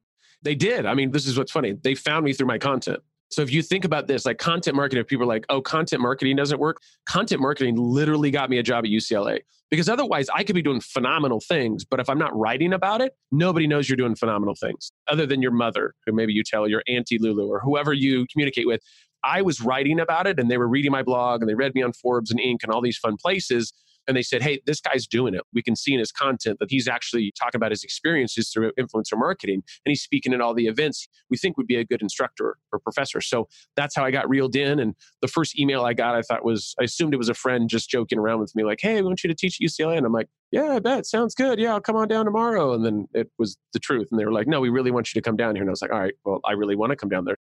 They 0.43 0.55
did. 0.55 0.85
I 0.85 0.93
mean, 0.93 1.11
this 1.11 1.25
is 1.25 1.37
what's 1.37 1.51
funny. 1.51 1.73
They 1.73 1.95
found 1.95 2.25
me 2.25 2.33
through 2.33 2.47
my 2.47 2.57
content. 2.57 2.99
So 3.31 3.41
if 3.41 3.51
you 3.51 3.63
think 3.63 3.83
about 3.83 4.05
this, 4.05 4.25
like 4.25 4.37
content 4.37 4.75
marketing, 4.75 5.01
if 5.01 5.07
people 5.07 5.23
are 5.23 5.27
like, 5.27 5.45
oh, 5.49 5.59
content 5.59 6.01
marketing 6.01 6.35
doesn't 6.35 6.59
work, 6.59 6.77
content 7.07 7.41
marketing 7.41 7.75
literally 7.77 8.29
got 8.29 8.49
me 8.49 8.59
a 8.59 8.63
job 8.63 8.85
at 8.85 8.91
UCLA 8.91 9.39
because 9.71 9.89
otherwise 9.89 10.27
I 10.35 10.43
could 10.43 10.53
be 10.53 10.61
doing 10.61 10.81
phenomenal 10.81 11.39
things. 11.39 11.83
But 11.83 11.99
if 11.99 12.09
I'm 12.09 12.19
not 12.19 12.37
writing 12.37 12.73
about 12.73 13.01
it, 13.01 13.13
nobody 13.31 13.65
knows 13.65 13.89
you're 13.89 13.97
doing 13.97 14.15
phenomenal 14.15 14.53
things 14.53 14.91
other 15.07 15.25
than 15.25 15.41
your 15.41 15.51
mother, 15.51 15.95
who 16.05 16.13
maybe 16.13 16.33
you 16.33 16.43
tell 16.43 16.67
your 16.67 16.83
auntie 16.87 17.17
Lulu 17.17 17.47
or 17.47 17.59
whoever 17.59 17.91
you 17.91 18.27
communicate 18.31 18.67
with. 18.67 18.81
I 19.23 19.41
was 19.41 19.61
writing 19.61 19.99
about 19.99 20.27
it 20.27 20.39
and 20.39 20.51
they 20.51 20.57
were 20.57 20.67
reading 20.67 20.91
my 20.91 21.01
blog 21.01 21.41
and 21.41 21.49
they 21.49 21.55
read 21.55 21.73
me 21.73 21.81
on 21.81 21.93
Forbes 21.93 22.29
and 22.29 22.39
Inc. 22.39 22.57
and 22.61 22.71
all 22.71 22.81
these 22.81 22.97
fun 22.97 23.17
places 23.17 23.73
and 24.07 24.17
they 24.17 24.21
said, 24.21 24.41
Hey, 24.41 24.61
this 24.65 24.81
guy's 24.81 25.07
doing 25.07 25.33
it. 25.33 25.41
We 25.53 25.61
can 25.61 25.75
see 25.75 25.93
in 25.93 25.99
his 25.99 26.11
content 26.11 26.57
that 26.59 26.69
he's 26.69 26.87
actually 26.87 27.33
talking 27.39 27.57
about 27.57 27.71
his 27.71 27.83
experiences 27.83 28.49
through 28.49 28.71
influencer 28.79 29.17
marketing 29.17 29.63
and 29.85 29.91
he's 29.91 30.01
speaking 30.01 30.33
at 30.33 30.41
all 30.41 30.53
the 30.53 30.67
events 30.67 31.07
we 31.29 31.37
think 31.37 31.57
would 31.57 31.67
be 31.67 31.75
a 31.75 31.85
good 31.85 32.01
instructor 32.01 32.57
or 32.71 32.79
professor. 32.79 33.21
So 33.21 33.47
that's 33.75 33.95
how 33.95 34.03
I 34.03 34.11
got 34.11 34.29
reeled 34.29 34.55
in. 34.55 34.79
And 34.79 34.95
the 35.21 35.27
first 35.27 35.57
email 35.59 35.83
I 35.83 35.93
got, 35.93 36.15
I 36.15 36.21
thought 36.21 36.45
was, 36.45 36.75
I 36.79 36.83
assumed 36.83 37.13
it 37.13 37.17
was 37.17 37.29
a 37.29 37.33
friend 37.33 37.69
just 37.69 37.89
joking 37.89 38.19
around 38.19 38.39
with 38.39 38.55
me, 38.55 38.63
like, 38.63 38.79
Hey, 38.81 38.97
I 38.97 39.01
want 39.01 39.23
you 39.23 39.27
to 39.29 39.35
teach 39.35 39.59
at 39.61 39.65
UCLA. 39.65 39.97
And 39.97 40.05
I'm 40.05 40.13
like, 40.13 40.27
Yeah, 40.51 40.73
I 40.73 40.79
bet. 40.79 41.05
Sounds 41.05 41.35
good. 41.35 41.59
Yeah, 41.59 41.73
I'll 41.73 41.81
come 41.81 41.95
on 41.95 42.07
down 42.07 42.25
tomorrow. 42.25 42.73
And 42.73 42.85
then 42.85 43.07
it 43.13 43.31
was 43.37 43.57
the 43.73 43.79
truth. 43.79 44.07
And 44.11 44.19
they 44.19 44.25
were 44.25 44.31
like, 44.31 44.47
No, 44.47 44.61
we 44.61 44.69
really 44.69 44.91
want 44.91 45.13
you 45.13 45.21
to 45.21 45.27
come 45.27 45.37
down 45.37 45.55
here. 45.55 45.63
And 45.63 45.69
I 45.69 45.71
was 45.71 45.81
like, 45.81 45.91
All 45.91 45.99
right, 45.99 46.13
well, 46.25 46.39
I 46.45 46.53
really 46.53 46.75
want 46.75 46.91
to 46.91 46.95
come 46.95 47.09
down 47.09 47.25
there. 47.25 47.37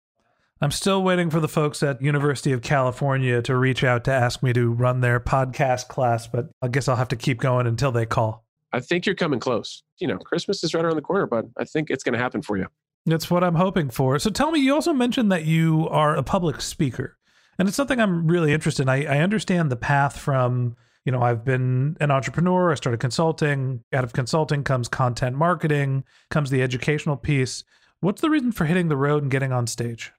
I'm 0.61 0.73
still 0.73 1.05
waiting 1.05 1.31
for 1.31 1.39
the 1.39 1.47
folks 1.47 1.85
at 1.85 2.03
University 2.03 2.51
of 2.51 2.63
California 2.63 3.41
to 3.43 3.57
reach 3.57 3.85
out 3.85 4.03
to 4.05 4.13
ask 4.13 4.43
me 4.43 4.53
to 4.55 4.73
run 4.73 5.01
their 5.01 5.21
podcast 5.21 5.87
class, 5.87 6.27
but 6.27 6.51
I 6.61 6.67
guess 6.67 6.89
I'll 6.89 6.97
have 6.97 7.09
to 7.09 7.17
keep 7.17 7.39
going 7.39 7.69
until 7.69 7.93
they 7.93 8.07
call. 8.07 8.45
I 8.73 8.81
think 8.81 9.07
you're 9.07 9.15
coming 9.15 9.39
close. 9.39 9.85
You 10.01 10.09
know, 10.09 10.19
Christmas 10.19 10.65
is 10.65 10.75
right 10.75 10.85
around 10.85 10.97
the 10.97 11.03
corner, 11.03 11.27
but 11.27 11.45
I 11.57 11.65
think 11.65 11.91
it's 11.91 12.03
going 12.03 12.15
to 12.15 12.19
happen 12.19 12.43
for 12.43 12.57
you. 12.57 12.67
That's 13.07 13.31
what 13.31 13.45
I'm 13.45 13.55
hoping 13.55 13.89
for. 13.89 14.19
So 14.19 14.31
tell 14.31 14.51
me, 14.51 14.59
you 14.59 14.75
also 14.75 14.93
mentioned 14.93 15.31
that 15.31 15.45
you 15.45 15.89
are 15.91 16.17
a 16.17 16.25
public 16.25 16.61
speaker. 16.61 17.17
And 17.59 17.69
it's 17.69 17.77
something 17.77 18.01
I'm 18.01 18.27
really 18.27 18.53
interested 18.53 18.83
in. 18.83 18.89
I, 18.89 19.05
I 19.05 19.19
understand 19.21 19.71
the 19.71 19.77
path 19.77 20.19
from, 20.19 20.77
you 21.05 21.13
know, 21.13 21.23
I've 21.23 21.45
been 21.45 21.97
an 22.01 22.11
entrepreneur, 22.11 22.73
I 22.73 22.75
started 22.75 22.99
consulting. 22.99 23.85
Out 23.93 24.05
of 24.05 24.13
consulting 24.13 24.65
comes 24.65 24.89
content 24.89 25.37
marketing, 25.37 26.03
comes 26.31 26.51
the 26.51 26.63
educational 26.63 27.17
piece. 27.17 27.63
What's 28.01 28.21
the 28.21 28.31
reason 28.31 28.53
for 28.53 28.65
hitting 28.65 28.89
the 28.89 28.97
road 28.97 29.23
and 29.23 29.31
getting 29.31 29.53
on 29.53 29.69
stage? 29.69 30.13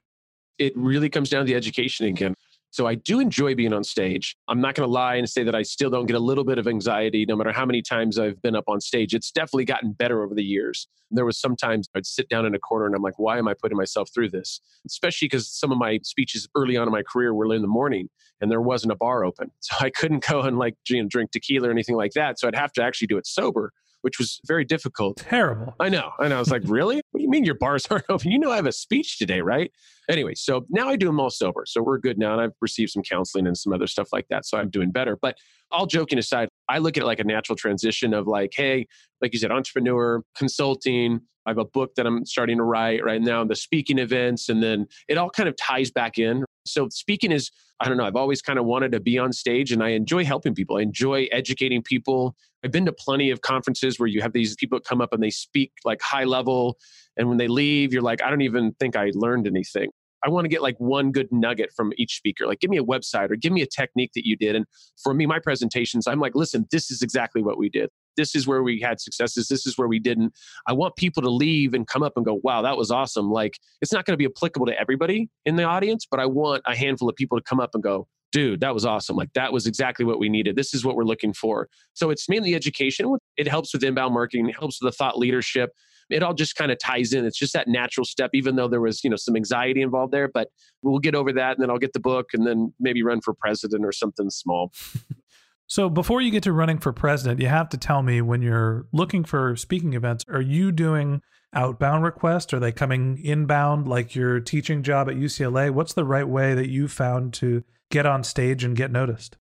It 0.59 0.73
really 0.75 1.09
comes 1.09 1.29
down 1.29 1.45
to 1.45 1.45
the 1.45 1.55
education 1.55 2.05
again. 2.05 2.35
So 2.71 2.85
I 2.85 2.93
do 2.93 3.19
enjoy 3.19 3.55
being 3.55 3.73
on 3.73 3.83
stage. 3.83 4.35
I'm 4.47 4.61
not 4.61 4.75
going 4.75 4.87
to 4.87 4.93
lie 4.93 5.15
and 5.15 5.27
say 5.27 5.43
that 5.43 5.55
I 5.55 5.63
still 5.63 5.89
don't 5.89 6.05
get 6.05 6.15
a 6.15 6.19
little 6.19 6.43
bit 6.43 6.59
of 6.59 6.67
anxiety 6.67 7.25
no 7.25 7.35
matter 7.35 7.51
how 7.51 7.65
many 7.65 7.81
times 7.81 8.19
I've 8.19 8.39
been 8.43 8.55
up 8.55 8.65
on 8.67 8.79
stage. 8.79 9.15
It's 9.15 9.31
definitely 9.31 9.65
gotten 9.65 9.93
better 9.93 10.21
over 10.21 10.35
the 10.35 10.43
years. 10.43 10.87
There 11.09 11.25
was 11.25 11.39
sometimes 11.39 11.89
I'd 11.95 12.05
sit 12.05 12.29
down 12.29 12.45
in 12.45 12.53
a 12.53 12.59
corner 12.59 12.85
and 12.85 12.93
I'm 12.93 13.01
like, 13.01 13.17
why 13.17 13.39
am 13.39 13.47
I 13.47 13.55
putting 13.55 13.75
myself 13.75 14.11
through 14.13 14.29
this? 14.29 14.61
Especially 14.85 15.25
because 15.25 15.49
some 15.49 15.71
of 15.71 15.79
my 15.79 15.99
speeches 16.03 16.47
early 16.55 16.77
on 16.77 16.87
in 16.87 16.91
my 16.91 17.01
career 17.01 17.33
were 17.33 17.51
in 17.55 17.63
the 17.63 17.67
morning 17.67 18.07
and 18.39 18.51
there 18.51 18.61
wasn't 18.61 18.91
a 18.91 18.95
bar 18.95 19.25
open. 19.25 19.49
So 19.61 19.75
I 19.81 19.89
couldn't 19.89 20.23
go 20.27 20.41
and 20.41 20.59
like 20.59 20.75
drink 20.85 21.31
tequila 21.31 21.69
or 21.69 21.71
anything 21.71 21.95
like 21.95 22.11
that. 22.13 22.39
So 22.39 22.47
I'd 22.47 22.55
have 22.55 22.73
to 22.73 22.83
actually 22.83 23.07
do 23.07 23.17
it 23.17 23.25
sober 23.25 23.71
which 24.01 24.17
was 24.17 24.39
very 24.47 24.65
difficult. 24.65 25.17
Terrible. 25.17 25.75
I 25.79 25.89
know. 25.89 26.11
And. 26.19 26.33
I 26.33 26.39
was 26.39 26.51
like, 26.51 26.61
really? 26.65 27.01
What 27.11 27.19
do 27.19 27.23
you 27.23 27.29
mean 27.29 27.43
your 27.43 27.55
bars 27.55 27.85
aren't 27.89 28.05
open? 28.09 28.31
You 28.31 28.39
know, 28.39 28.51
I 28.51 28.55
have 28.55 28.65
a 28.65 28.71
speech 28.71 29.17
today, 29.17 29.41
right? 29.41 29.71
Anyway, 30.09 30.33
so 30.35 30.65
now 30.69 30.89
I 30.89 30.95
do 30.95 31.05
them 31.07 31.19
all 31.19 31.29
sober. 31.29 31.63
So 31.65 31.81
we're 31.81 31.97
good 31.97 32.17
now. 32.17 32.33
And 32.33 32.41
I've 32.41 32.53
received 32.61 32.91
some 32.91 33.03
counseling 33.03 33.47
and 33.47 33.57
some 33.57 33.73
other 33.73 33.87
stuff 33.87 34.09
like 34.11 34.27
that. 34.29 34.45
So 34.45 34.57
I'm 34.57 34.69
doing 34.69 34.91
better. 34.91 35.17
But 35.21 35.37
all 35.71 35.85
joking 35.85 36.17
aside, 36.17 36.49
I 36.67 36.79
look 36.79 36.97
at 36.97 37.03
it 37.03 37.05
like 37.05 37.19
a 37.19 37.23
natural 37.23 37.55
transition 37.55 38.13
of 38.13 38.27
like, 38.27 38.53
hey, 38.55 38.87
like 39.21 39.33
you 39.33 39.39
said, 39.39 39.51
entrepreneur, 39.51 40.23
consulting. 40.35 41.21
I 41.45 41.51
have 41.51 41.57
a 41.57 41.65
book 41.65 41.95
that 41.95 42.05
I'm 42.05 42.25
starting 42.25 42.57
to 42.57 42.63
write 42.63 43.03
right 43.03 43.21
now, 43.21 43.43
the 43.43 43.55
speaking 43.55 43.97
events, 43.97 44.49
and 44.49 44.61
then 44.61 44.87
it 45.07 45.17
all 45.17 45.29
kind 45.29 45.49
of 45.49 45.55
ties 45.55 45.89
back 45.89 46.17
in. 46.17 46.43
So 46.65 46.89
speaking 46.89 47.31
is, 47.31 47.49
I 47.79 47.87
don't 47.87 47.97
know, 47.97 48.05
I've 48.05 48.15
always 48.15 48.41
kind 48.41 48.59
of 48.59 48.65
wanted 48.65 48.91
to 48.91 48.99
be 48.99 49.17
on 49.17 49.31
stage 49.31 49.71
and 49.71 49.81
I 49.81 49.89
enjoy 49.89 50.25
helping 50.25 50.53
people. 50.53 50.77
I 50.77 50.81
enjoy 50.81 51.27
educating 51.31 51.81
people. 51.81 52.35
I've 52.63 52.71
been 52.71 52.85
to 52.85 52.91
plenty 52.91 53.31
of 53.31 53.41
conferences 53.41 53.99
where 53.99 54.07
you 54.07 54.21
have 54.21 54.33
these 54.33 54.55
people 54.55 54.79
come 54.79 55.01
up 55.01 55.13
and 55.13 55.23
they 55.23 55.29
speak 55.29 55.71
like 55.85 56.01
high 56.01 56.25
level. 56.25 56.77
And 57.17 57.29
when 57.29 57.37
they 57.37 57.47
leave, 57.47 57.93
you're 57.93 58.01
like, 58.01 58.21
I 58.21 58.29
don't 58.29 58.41
even 58.41 58.73
think 58.79 58.95
I 58.95 59.11
learned 59.13 59.47
anything. 59.47 59.89
I 60.23 60.29
want 60.29 60.45
to 60.45 60.49
get 60.49 60.61
like 60.61 60.75
one 60.79 61.11
good 61.11 61.29
nugget 61.31 61.71
from 61.75 61.93
each 61.97 62.17
speaker. 62.17 62.45
Like, 62.45 62.59
give 62.59 62.69
me 62.69 62.77
a 62.77 62.83
website 62.83 63.31
or 63.31 63.37
give 63.37 63.53
me 63.53 63.61
a 63.61 63.65
technique 63.65 64.11
that 64.15 64.27
you 64.27 64.35
did. 64.35 64.55
And 64.55 64.65
for 65.01 65.13
me, 65.13 65.25
my 65.25 65.39
presentations, 65.39 66.07
I'm 66.07 66.19
like, 66.19 66.35
listen, 66.35 66.67
this 66.71 66.91
is 66.91 67.01
exactly 67.01 67.41
what 67.41 67.57
we 67.57 67.69
did. 67.69 67.89
This 68.17 68.35
is 68.35 68.45
where 68.45 68.61
we 68.61 68.81
had 68.81 68.99
successes. 68.99 69.47
This 69.47 69.65
is 69.65 69.77
where 69.77 69.87
we 69.87 69.97
didn't. 69.97 70.33
I 70.67 70.73
want 70.73 70.97
people 70.97 71.23
to 71.23 71.29
leave 71.29 71.73
and 71.73 71.87
come 71.87 72.03
up 72.03 72.13
and 72.17 72.25
go, 72.25 72.41
wow, 72.43 72.61
that 72.63 72.75
was 72.75 72.91
awesome. 72.91 73.31
Like, 73.31 73.57
it's 73.81 73.93
not 73.93 74.05
going 74.05 74.13
to 74.13 74.17
be 74.17 74.25
applicable 74.25 74.65
to 74.65 74.77
everybody 74.77 75.29
in 75.45 75.55
the 75.55 75.63
audience, 75.63 76.05
but 76.09 76.19
I 76.19 76.25
want 76.25 76.63
a 76.65 76.75
handful 76.75 77.07
of 77.07 77.15
people 77.15 77.37
to 77.37 77.43
come 77.43 77.61
up 77.61 77.69
and 77.73 77.81
go, 77.81 78.09
dude, 78.31 78.61
that 78.61 78.73
was 78.73 78.85
awesome. 78.85 79.15
Like, 79.15 79.33
that 79.33 79.51
was 79.51 79.65
exactly 79.65 80.05
what 80.05 80.19
we 80.19 80.29
needed. 80.29 80.55
This 80.55 80.73
is 80.73 80.85
what 80.85 80.95
we're 80.95 81.03
looking 81.03 81.33
for. 81.33 81.67
So 81.93 82.09
it's 82.09 82.29
mainly 82.29 82.55
education. 82.55 83.15
It 83.37 83.47
helps 83.47 83.73
with 83.73 83.83
inbound 83.83 84.13
marketing, 84.13 84.49
it 84.49 84.55
helps 84.57 84.81
with 84.81 84.91
the 84.91 84.95
thought 84.95 85.17
leadership 85.17 85.71
it 86.09 86.23
all 86.23 86.33
just 86.33 86.55
kind 86.55 86.71
of 86.71 86.79
ties 86.79 87.13
in. 87.13 87.25
It's 87.25 87.37
just 87.37 87.53
that 87.53 87.67
natural 87.67 88.05
step, 88.05 88.31
even 88.33 88.55
though 88.55 88.67
there 88.67 88.81
was, 88.81 89.03
you 89.03 89.09
know, 89.09 89.15
some 89.15 89.35
anxiety 89.35 89.81
involved 89.81 90.11
there. 90.11 90.27
But 90.27 90.49
we'll 90.81 90.99
get 90.99 91.15
over 91.15 91.31
that 91.33 91.57
and 91.57 91.63
then 91.63 91.69
I'll 91.69 91.77
get 91.77 91.93
the 91.93 91.99
book 91.99 92.29
and 92.33 92.45
then 92.45 92.73
maybe 92.79 93.03
run 93.03 93.21
for 93.21 93.33
president 93.33 93.85
or 93.85 93.91
something 93.91 94.29
small. 94.29 94.73
so 95.67 95.89
before 95.89 96.21
you 96.21 96.31
get 96.31 96.43
to 96.43 96.53
running 96.53 96.79
for 96.79 96.91
president, 96.91 97.39
you 97.39 97.47
have 97.47 97.69
to 97.69 97.77
tell 97.77 98.01
me 98.01 98.21
when 98.21 98.41
you're 98.41 98.87
looking 98.91 99.23
for 99.23 99.55
speaking 99.55 99.93
events, 99.93 100.25
are 100.27 100.41
you 100.41 100.71
doing 100.71 101.21
outbound 101.53 102.03
requests? 102.03 102.53
Are 102.53 102.59
they 102.59 102.71
coming 102.71 103.19
inbound 103.23 103.87
like 103.87 104.15
your 104.15 104.39
teaching 104.39 104.83
job 104.83 105.09
at 105.09 105.15
UCLA? 105.15 105.71
What's 105.71 105.93
the 105.93 106.05
right 106.05 106.27
way 106.27 106.53
that 106.55 106.69
you 106.69 106.87
found 106.87 107.33
to 107.35 107.63
get 107.89 108.05
on 108.05 108.23
stage 108.23 108.63
and 108.63 108.75
get 108.75 108.91
noticed? 108.91 109.37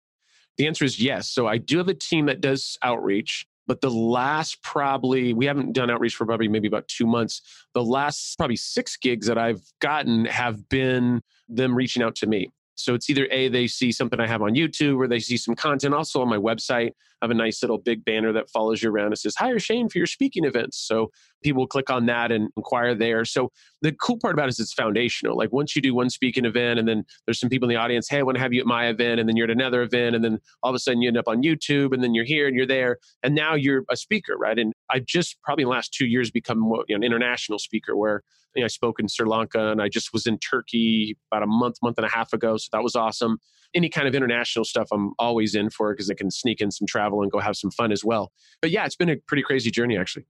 The 0.58 0.68
answer 0.68 0.86
is 0.86 1.00
yes. 1.00 1.30
So 1.30 1.48
I 1.48 1.58
do 1.58 1.78
have 1.78 1.88
a 1.88 1.94
team 1.94 2.28
that 2.28 2.42
does 2.42 2.78
outreach. 2.82 3.46
But 3.68 3.82
the 3.82 3.90
last 3.90 4.62
probably, 4.62 5.34
we 5.34 5.48
haven't 5.48 5.74
done 5.74 5.90
outreach 5.90 6.16
for 6.16 6.26
probably 6.26 6.48
maybe 6.48 6.68
about 6.68 6.88
two 6.88 7.08
months. 7.08 7.42
The 7.74 7.84
last 7.84 8.38
probably 8.38 8.58
six 8.58 8.96
gigs 8.96 9.26
that 9.28 9.40
I've 9.40 9.62
gotten 9.82 10.26
have 10.26 10.70
been 10.70 11.22
them 11.50 11.74
reaching 11.74 12.04
out 12.04 12.16
to 12.18 12.28
me. 12.28 12.52
So 12.76 12.94
it's 12.94 13.10
either 13.10 13.28
A, 13.32 13.48
they 13.48 13.68
see 13.68 13.92
something 13.92 14.20
I 14.20 14.28
have 14.28 14.42
on 14.42 14.54
YouTube 14.54 14.98
or 14.98 15.08
they 15.08 15.20
see 15.20 15.38
some 15.38 15.56
content 15.56 15.94
also 15.94 16.22
on 16.22 16.30
my 16.30 16.38
website. 16.38 16.92
I 17.22 17.26
have 17.26 17.32
a 17.32 17.34
nice 17.34 17.64
little 17.64 17.78
big 17.78 18.04
banner 18.04 18.34
that 18.34 18.50
follows 18.50 18.84
you 18.84 18.92
around. 18.92 19.14
It 19.14 19.18
says, 19.18 19.36
Hire 19.36 19.58
Shane 19.58 19.90
for 19.90 19.98
your 19.98 20.08
speaking 20.08 20.44
events. 20.44 20.78
So 20.78 21.12
people 21.44 21.66
click 21.66 21.90
on 21.90 22.06
that 22.08 22.32
and 22.32 22.50
inquire 22.58 22.94
there. 22.94 23.24
So 23.24 23.52
the 23.82 23.94
cool 23.94 24.20
part 24.20 24.34
about 24.34 24.48
it 24.48 24.50
is 24.50 24.60
it's 24.60 24.74
foundational. 24.74 25.38
Like 25.38 25.54
once 25.54 25.76
you 25.76 25.82
do 25.82 25.96
one 25.96 26.10
speaking 26.10 26.46
event 26.46 26.78
and 26.78 26.88
then 26.88 27.06
there's 27.26 27.40
some 27.40 27.50
people 27.50 27.70
in 27.70 27.74
the 27.74 27.82
audience, 27.82 28.10
hey, 28.10 28.20
I 28.20 28.24
want 28.24 28.36
to 28.36 28.42
have 28.42 28.54
you 28.54 28.60
at 28.60 28.68
my 28.68 28.88
event. 28.88 29.20
And 29.20 29.30
then 29.30 29.38
you're 29.38 29.46
at 29.46 29.52
another 29.52 29.82
event. 29.82 30.16
And 30.16 30.24
then 30.24 30.40
all 30.62 30.70
of 30.70 30.76
a 30.76 30.80
sudden 30.80 31.02
you 31.02 31.08
end 31.08 31.18
up 31.18 31.28
on 31.28 31.42
YouTube 31.42 31.94
and 31.94 32.04
then 32.04 32.14
you're 32.14 32.26
here 32.26 32.48
and 32.48 32.56
you're 32.56 32.68
there. 32.68 32.98
And 33.24 33.34
now 33.34 33.56
you're 33.56 33.86
a 33.90 33.96
speaker, 33.96 34.38
right? 34.38 34.60
And 34.60 34.74
I've 34.90 35.06
just 35.06 35.42
probably 35.42 35.64
in 35.64 35.70
the 35.70 35.74
last 35.74 35.94
two 35.94 36.06
years 36.06 36.30
become 36.30 36.60
you 36.60 36.84
know, 36.90 36.96
an 36.98 37.04
international 37.04 37.60
speaker 37.60 37.96
where 37.96 38.24
you 38.56 38.62
know, 38.62 38.66
I 38.66 38.70
spoke 38.70 39.00
in 39.00 39.08
Sri 39.08 39.28
Lanka 39.28 39.72
and 39.72 39.82
I 39.82 39.90
just 39.90 40.14
was 40.14 40.26
in 40.26 40.38
Turkey 40.40 41.18
about 41.32 41.44
a 41.44 41.48
month, 41.48 41.78
month 41.84 41.98
and 41.98 42.06
a 42.06 42.10
half 42.10 42.34
ago. 42.34 42.58
So 42.58 42.70
that 42.72 42.84
was 42.84 42.96
awesome. 42.96 43.38
Any 43.74 43.90
kind 43.90 44.08
of 44.08 44.16
international 44.16 44.64
stuff 44.66 44.88
I'm 44.92 45.14
always 45.20 45.56
in 45.56 45.70
for 45.70 45.94
because 45.94 46.10
I 46.10 46.14
can 46.14 46.32
sneak 46.32 46.62
in 46.62 46.72
some 46.72 46.88
travel 46.88 47.22
and 47.22 47.32
go 47.32 47.40
have 47.40 47.58
some 47.58 47.72
fun 47.72 47.92
as 47.92 48.04
well. 48.04 48.32
But 48.62 48.72
yeah, 48.72 48.86
it's 48.86 48.96
been 48.96 49.10
a 49.10 49.18
pretty 49.18 49.44
crazy 49.44 49.72
journey 49.72 49.98
actually. 49.98 50.26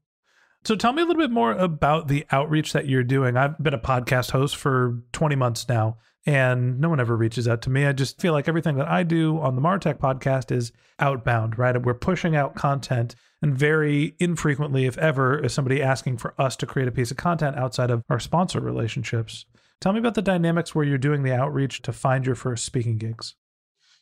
So 0.66 0.76
tell 0.76 0.94
me 0.94 1.04
a 1.04 1.06
little 1.06 1.22
bit 1.22 1.30
more 1.30 1.52
about 1.52 2.08
the 2.08 2.26
outreach 2.32 2.74
that 2.74 2.88
you're 2.88 3.04
doing. 3.04 3.38
I've 3.38 3.56
been 3.60 3.76
a 3.76 3.80
podcast 3.80 4.32
host 4.32 4.56
for 4.56 5.00
20 5.12 5.36
months 5.36 5.70
now, 5.70 5.98
and 6.26 6.80
no 6.80 6.90
one 6.90 7.00
ever 7.00 7.16
reaches 7.16 7.48
out 7.48 7.62
to 7.64 7.70
me. 7.70 7.86
I 7.86 7.94
just 7.94 8.20
feel 8.20 8.34
like 8.34 8.48
everything 8.48 8.78
that 8.78 8.88
I 8.88 9.04
do 9.04 9.40
on 9.40 9.56
the 9.56 9.62
Martech 9.62 10.00
podcast 10.00 10.52
is 10.52 10.72
outbound, 10.98 11.60
right? 11.60 11.80
We're 11.80 11.94
pushing 11.94 12.36
out 12.36 12.56
content, 12.56 13.14
and 13.44 13.56
very 13.56 14.16
infrequently, 14.18 14.88
if 14.88 14.98
ever, 14.98 15.38
is 15.38 15.54
somebody 15.54 15.84
asking 15.84 16.18
for 16.18 16.34
us 16.42 16.56
to 16.56 16.66
create 16.66 16.88
a 16.88 16.92
piece 16.92 17.12
of 17.12 17.18
content 17.18 17.58
outside 17.58 17.92
of 17.92 18.02
our 18.10 18.20
sponsor 18.20 18.60
relationships. 18.60 19.46
Tell 19.80 19.94
me 19.94 20.00
about 20.00 20.16
the 20.16 20.24
dynamics 20.24 20.74
where 20.74 20.86
you're 20.86 20.98
doing 20.98 21.22
the 21.22 21.36
outreach 21.36 21.84
to 21.84 21.94
find 21.94 22.26
your 22.26 22.34
first 22.34 22.66
speaking 22.66 22.98
gigs. 22.98 23.36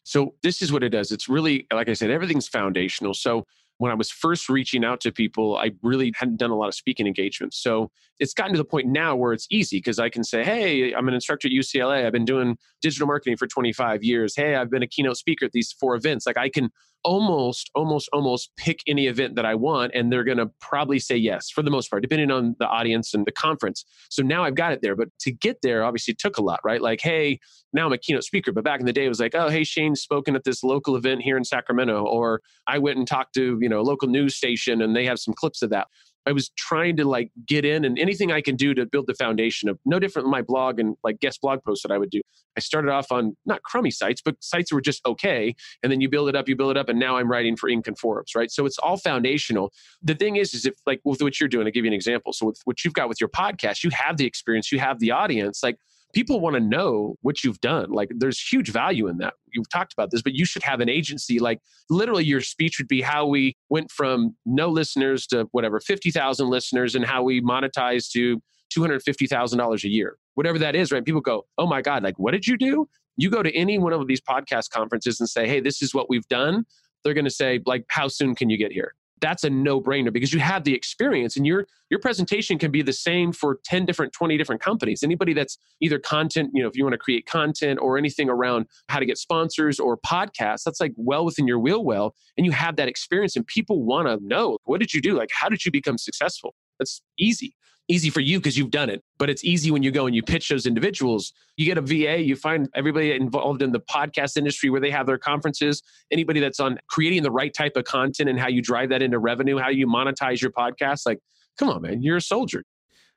So, 0.04 0.36
this 0.44 0.62
is 0.62 0.72
what 0.72 0.84
it 0.84 0.90
does. 0.90 1.12
It's 1.12 1.28
really, 1.28 1.68
like 1.74 1.90
I 1.90 1.94
said, 1.94 2.10
everything's 2.10 2.48
foundational. 2.48 3.14
So, 3.14 3.44
when 3.78 3.92
I 3.92 3.96
was 3.96 4.10
first 4.10 4.50
reaching 4.50 4.86
out 4.86 5.02
to 5.02 5.12
people, 5.12 5.58
I 5.58 5.72
really 5.82 6.14
hadn't 6.16 6.38
done 6.38 6.52
a 6.52 6.56
lot 6.56 6.68
of 6.68 6.76
speaking 6.76 7.08
engagements. 7.08 7.62
So 7.62 7.92
it's 8.24 8.34
gotten 8.34 8.54
to 8.54 8.58
the 8.58 8.66
point 8.66 8.88
now 8.88 9.18
where 9.18 9.34
it's 9.34 9.48
easy 9.52 9.78
because 9.78 10.00
I 10.00 10.10
can 10.10 10.24
say, 10.24 10.46
Hey, 10.46 10.94
I'm 10.94 11.10
an 11.10 11.14
instructor 11.14 11.50
at 11.50 11.52
UCLA. 11.52 12.06
I've 12.06 12.14
been 12.14 12.24
doing 12.24 12.58
digital 12.82 13.06
marketing 13.06 13.36
for 13.36 13.48
25 13.48 14.02
years. 14.02 14.34
Hey, 14.34 14.56
I've 14.56 14.72
been 14.72 14.82
a 14.82 14.88
keynote 14.88 15.18
speaker 15.18 15.46
at 15.46 15.52
these 15.52 15.74
four 15.74 15.94
events. 15.96 16.26
Like 16.26 16.38
I 16.38 16.48
can 16.48 16.72
almost, 17.04 17.70
almost, 17.76 18.10
almost 18.14 18.52
pick 18.56 18.80
any 18.88 19.08
event 19.08 19.36
that 19.36 19.46
I 19.46 19.56
want, 19.56 19.92
and 19.94 20.10
they're 20.10 20.24
going 20.24 20.38
to 20.38 20.50
probably 20.62 21.00
say 21.00 21.18
yes 21.18 21.50
for 21.50 21.62
the 21.62 21.70
most 21.70 21.90
part, 21.90 22.02
depending 22.02 22.32
on 22.32 22.56
the 22.60 22.68
audience 22.68 23.14
and 23.14 23.26
the 23.26 23.32
conference. 23.34 23.84
So 24.10 24.24
now 24.24 24.46
I've 24.46 24.56
got 24.56 24.72
it 24.72 24.82
there. 24.82 24.96
But 24.96 25.10
to 25.20 25.32
get 25.32 25.58
there, 25.62 25.84
obviously, 25.84 26.14
took 26.14 26.38
a 26.38 26.42
lot, 26.42 26.62
right? 26.64 26.82
Like, 26.82 27.02
hey, 27.02 27.40
now 27.74 27.88
I'm 27.88 27.92
a 27.92 27.98
keynote 27.98 28.24
speaker. 28.24 28.54
But 28.54 28.64
back 28.64 28.80
in 28.80 28.86
the 28.86 28.94
day, 28.94 29.06
it 29.06 29.10
was 29.10 29.20
like, 29.20 29.36
oh, 29.36 29.50
hey, 29.50 29.66
Shane's 29.66 30.02
spoken 30.02 30.34
at 30.34 30.46
this 30.46 30.64
local 30.64 30.96
event 30.96 31.24
here 31.24 31.36
in 31.36 31.44
Sacramento, 31.44 32.06
or 32.06 32.42
I 32.68 32.78
went 32.78 32.98
and 32.98 33.06
talked 33.08 33.34
to, 33.34 33.58
you 33.60 33.68
know, 33.68 33.82
a 33.82 33.84
local 33.84 34.08
news 34.08 34.38
station 34.38 34.82
and 34.82 34.96
they 34.96 35.06
have 35.06 35.20
some 35.20 35.34
clips 35.34 35.62
of 35.62 35.72
that. 35.72 35.88
I 36.26 36.32
was 36.32 36.50
trying 36.58 36.98
to 36.98 37.06
like 37.06 37.32
get 37.46 37.66
in 37.66 37.86
and 37.86 38.00
anything 38.00 38.32
I 38.32 38.42
can 38.42 38.56
do 38.56 38.74
to 38.74 38.86
build 38.86 39.08
the 39.08 39.14
foundation 39.14 39.70
of 39.70 39.80
no 39.86 40.00
different 40.00 40.26
than 40.26 40.32
my 40.32 40.42
blog 40.42 40.80
and 40.80 40.96
like 41.04 41.20
guest 41.20 41.42
blog 41.42 41.64
posts 41.64 41.84
that 41.84 41.92
I 41.92 41.98
would 41.98 42.10
do. 42.10 42.22
I 42.56 42.60
started 42.60 42.92
off 42.92 43.12
on 43.12 43.36
not 43.46 43.64
crummy 43.64 43.92
sites, 43.92 44.22
but 44.24 44.36
sites 44.40 44.70
that 44.70 44.76
were 44.76 44.82
just 44.82 45.06
okay. 45.06 45.56
And 45.82 45.92
then 45.92 46.02
you 46.02 46.10
build 46.10 46.30
it 46.30 46.36
up, 46.36 46.48
you 46.48 46.56
build 46.56 46.72
it 46.72 46.78
up, 46.78 46.90
and 46.90 47.00
now 47.00 47.18
I'm 47.18 47.30
writing 47.30 47.56
for 47.56 47.70
Inc. 47.70 47.88
and 47.88 47.98
Forbes, 47.98 48.36
right? 48.36 48.52
So 48.52 48.66
it's 48.66 48.78
all 48.78 48.98
foundational. 48.98 49.72
The 50.02 50.16
thing 50.16 50.36
is, 50.36 50.54
is 50.54 50.66
if 50.66 50.76
like 50.86 51.02
with 51.04 51.22
what 51.22 51.40
you're 51.40 51.50
doing, 51.50 51.66
I'll 51.66 51.72
give 51.72 51.86
you 51.86 51.90
an 51.90 51.96
example. 51.96 52.32
So 52.34 52.46
with 52.48 52.60
what 52.66 52.84
you've 52.84 52.94
got 52.94 53.10
with 53.10 53.20
your 53.20 53.30
podcast, 53.30 53.84
you 53.84 53.90
have 53.92 54.18
the 54.18 54.26
experience, 54.26 54.72
you 54.72 54.80
have 54.80 55.00
the 55.00 55.12
audience. 55.12 55.64
Like 55.64 55.78
people 56.14 56.40
want 56.40 56.56
to 56.56 56.60
know 56.60 57.16
what 57.22 57.44
you've 57.44 57.60
done. 57.62 57.92
Like 57.92 58.10
there's 58.16 58.40
huge 58.40 58.72
value 58.72 59.08
in 59.08 59.18
that. 59.18 59.34
You've 59.54 59.70
talked 59.70 59.94
about 59.94 60.12
this, 60.12 60.22
but 60.22 60.34
you 60.34 60.46
should 60.46 60.64
have 60.64 60.80
an 60.80 60.90
agency. 60.90 61.40
Like 61.40 61.60
literally, 61.90 62.24
your 62.24 62.42
speech 62.42 62.78
would 62.80 62.88
be 62.88 63.02
how 63.02 63.26
we 63.26 63.56
went 63.70 63.92
from 63.92 64.36
no 64.46 64.70
listeners 64.70 65.28
to 65.28 65.48
whatever, 65.52 65.80
50,000 65.80 66.50
listeners 66.50 66.96
and 66.96 67.06
how 67.06 67.24
we 67.24 67.42
monetized 67.42 68.12
to 68.12 68.42
$250,000 68.76 69.84
a 69.84 69.90
year, 69.90 70.18
whatever 70.36 70.58
that 70.60 70.76
is, 70.76 70.92
right? 70.92 71.04
People 71.04 71.22
go, 71.22 71.46
oh 71.58 71.68
my 71.68 71.82
God, 71.82 72.04
like 72.04 72.18
what 72.18 72.32
did 72.32 72.48
you 72.48 72.58
do? 72.58 72.88
You 73.18 73.30
go 73.30 73.44
to 73.44 73.56
any 73.56 73.78
one 73.78 73.94
of 73.94 74.08
these 74.08 74.22
podcast 74.22 74.70
conferences 74.70 75.20
and 75.20 75.30
say, 75.30 75.48
hey, 75.48 75.60
this 75.60 75.82
is 75.82 75.94
what 75.94 76.10
we've 76.10 76.28
done. 76.28 76.66
They're 77.04 77.14
going 77.14 77.26
to 77.26 77.32
say, 77.32 77.60
like, 77.66 77.86
how 77.90 78.08
soon 78.08 78.34
can 78.34 78.50
you 78.50 78.58
get 78.58 78.72
here? 78.72 78.96
That's 79.24 79.46
a 79.46 79.50
no-brainer 79.50 80.12
because 80.12 80.34
you 80.34 80.40
have 80.42 80.66
the 80.66 80.74
experience 80.74 81.38
and 81.38 81.48
your 81.48 81.66
your 81.90 82.00
presentation 82.00 82.60
can 82.60 82.72
be 82.72 82.82
the 82.82 82.92
same 82.92 83.32
for 83.32 83.60
10 83.64 83.86
different 83.86 84.12
20 84.12 84.38
different 84.38 84.62
companies. 84.62 85.02
Anybody 85.02 85.34
that's 85.34 85.58
either 85.80 85.98
content 85.98 86.52
you 86.54 86.62
know 86.62 86.68
if 86.68 86.76
you 86.76 86.84
want 86.84 86.94
to 86.94 86.98
create 86.98 87.26
content 87.26 87.80
or 87.82 87.98
anything 87.98 88.30
around 88.30 88.66
how 88.90 89.00
to 89.00 89.06
get 89.06 89.18
sponsors 89.18 89.80
or 89.80 89.98
podcasts 89.98 90.64
that's 90.64 90.82
like 90.82 90.94
well 90.98 91.24
within 91.24 91.48
your 91.48 91.58
wheel 91.58 91.86
well 91.86 92.14
and 92.38 92.46
you 92.46 92.52
have 92.52 92.76
that 92.76 92.90
experience 92.90 93.38
and 93.38 93.48
people 93.48 93.82
want 93.84 94.08
to 94.10 94.20
know 94.28 94.58
what 94.66 94.82
did 94.82 94.94
you 94.94 95.02
do? 95.02 95.18
Like 95.18 95.30
how 95.32 95.48
did 95.48 95.64
you 95.66 95.72
become 95.72 95.98
successful 95.98 96.54
That's 96.80 97.02
easy. 97.18 97.56
Easy 97.90 98.10
for 98.10 98.22
you 98.22 98.40
because 98.40 98.58
you've 98.58 98.72
done 98.72 98.90
it, 98.90 99.04
but 99.20 99.30
it's 99.30 99.44
easy 99.44 99.70
when 99.70 99.84
you 99.84 99.92
go 99.92 100.06
and 100.06 100.16
you 100.16 100.24
pitch 100.24 100.48
those 100.48 100.66
individuals. 100.66 101.34
You 101.58 101.66
get 101.66 101.78
a 101.78 101.82
VA, 101.82 102.22
you 102.22 102.38
find 102.38 102.70
everybody 102.74 103.12
involved 103.12 103.62
in 103.62 103.74
the 103.74 103.82
podcast 103.82 104.38
industry 104.38 104.70
where 104.70 104.80
they 104.80 104.90
have 104.90 105.06
their 105.06 105.18
conferences, 105.18 105.84
anybody 106.10 106.40
that's 106.40 106.62
on 106.62 106.80
creating 106.88 107.24
the 107.24 107.32
right 107.32 107.54
type 107.54 107.76
of 107.76 107.84
content 107.84 108.30
and 108.30 108.40
how 108.40 108.48
you 108.48 108.62
drive 108.62 108.90
that 108.90 109.02
into 109.02 109.20
revenue, 109.20 109.58
how 109.58 109.70
you 109.70 109.86
monetize 109.86 110.42
your 110.42 110.52
podcast. 110.52 111.02
Like, 111.06 111.20
come 111.60 111.70
on, 111.70 111.82
man, 111.82 112.02
you're 112.02 112.18
a 112.18 112.22
soldier. 112.22 112.64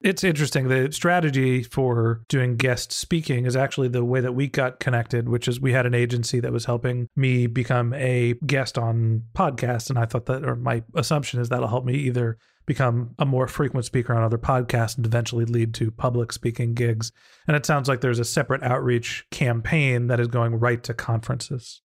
It's 0.02 0.22
interesting. 0.22 0.68
The 0.68 0.92
strategy 0.92 1.62
for 1.62 2.22
doing 2.28 2.56
guest 2.56 2.92
speaking 2.92 3.46
is 3.46 3.56
actually 3.56 3.88
the 3.88 4.04
way 4.04 4.20
that 4.20 4.34
we 4.34 4.46
got 4.46 4.78
connected, 4.78 5.28
which 5.28 5.48
is 5.48 5.60
we 5.60 5.72
had 5.72 5.86
an 5.86 5.94
agency 5.94 6.38
that 6.40 6.52
was 6.52 6.66
helping 6.66 7.08
me 7.16 7.46
become 7.46 7.94
a 7.94 8.34
guest 8.46 8.76
on 8.76 9.22
podcasts. 9.34 9.88
And 9.88 9.98
I 9.98 10.04
thought 10.04 10.26
that, 10.26 10.44
or 10.44 10.54
my 10.54 10.82
assumption 10.94 11.40
is 11.40 11.48
that'll 11.48 11.68
help 11.68 11.86
me 11.86 11.94
either 11.94 12.36
become 12.66 13.14
a 13.18 13.24
more 13.24 13.48
frequent 13.48 13.86
speaker 13.86 14.12
on 14.12 14.22
other 14.22 14.38
podcasts 14.38 14.96
and 14.96 15.06
eventually 15.06 15.44
lead 15.44 15.72
to 15.74 15.90
public 15.90 16.32
speaking 16.32 16.74
gigs. 16.74 17.10
And 17.46 17.56
it 17.56 17.64
sounds 17.64 17.88
like 17.88 18.00
there's 18.00 18.18
a 18.18 18.24
separate 18.24 18.62
outreach 18.62 19.24
campaign 19.30 20.08
that 20.08 20.20
is 20.20 20.28
going 20.28 20.56
right 20.56 20.82
to 20.82 20.92
conferences. 20.92 21.80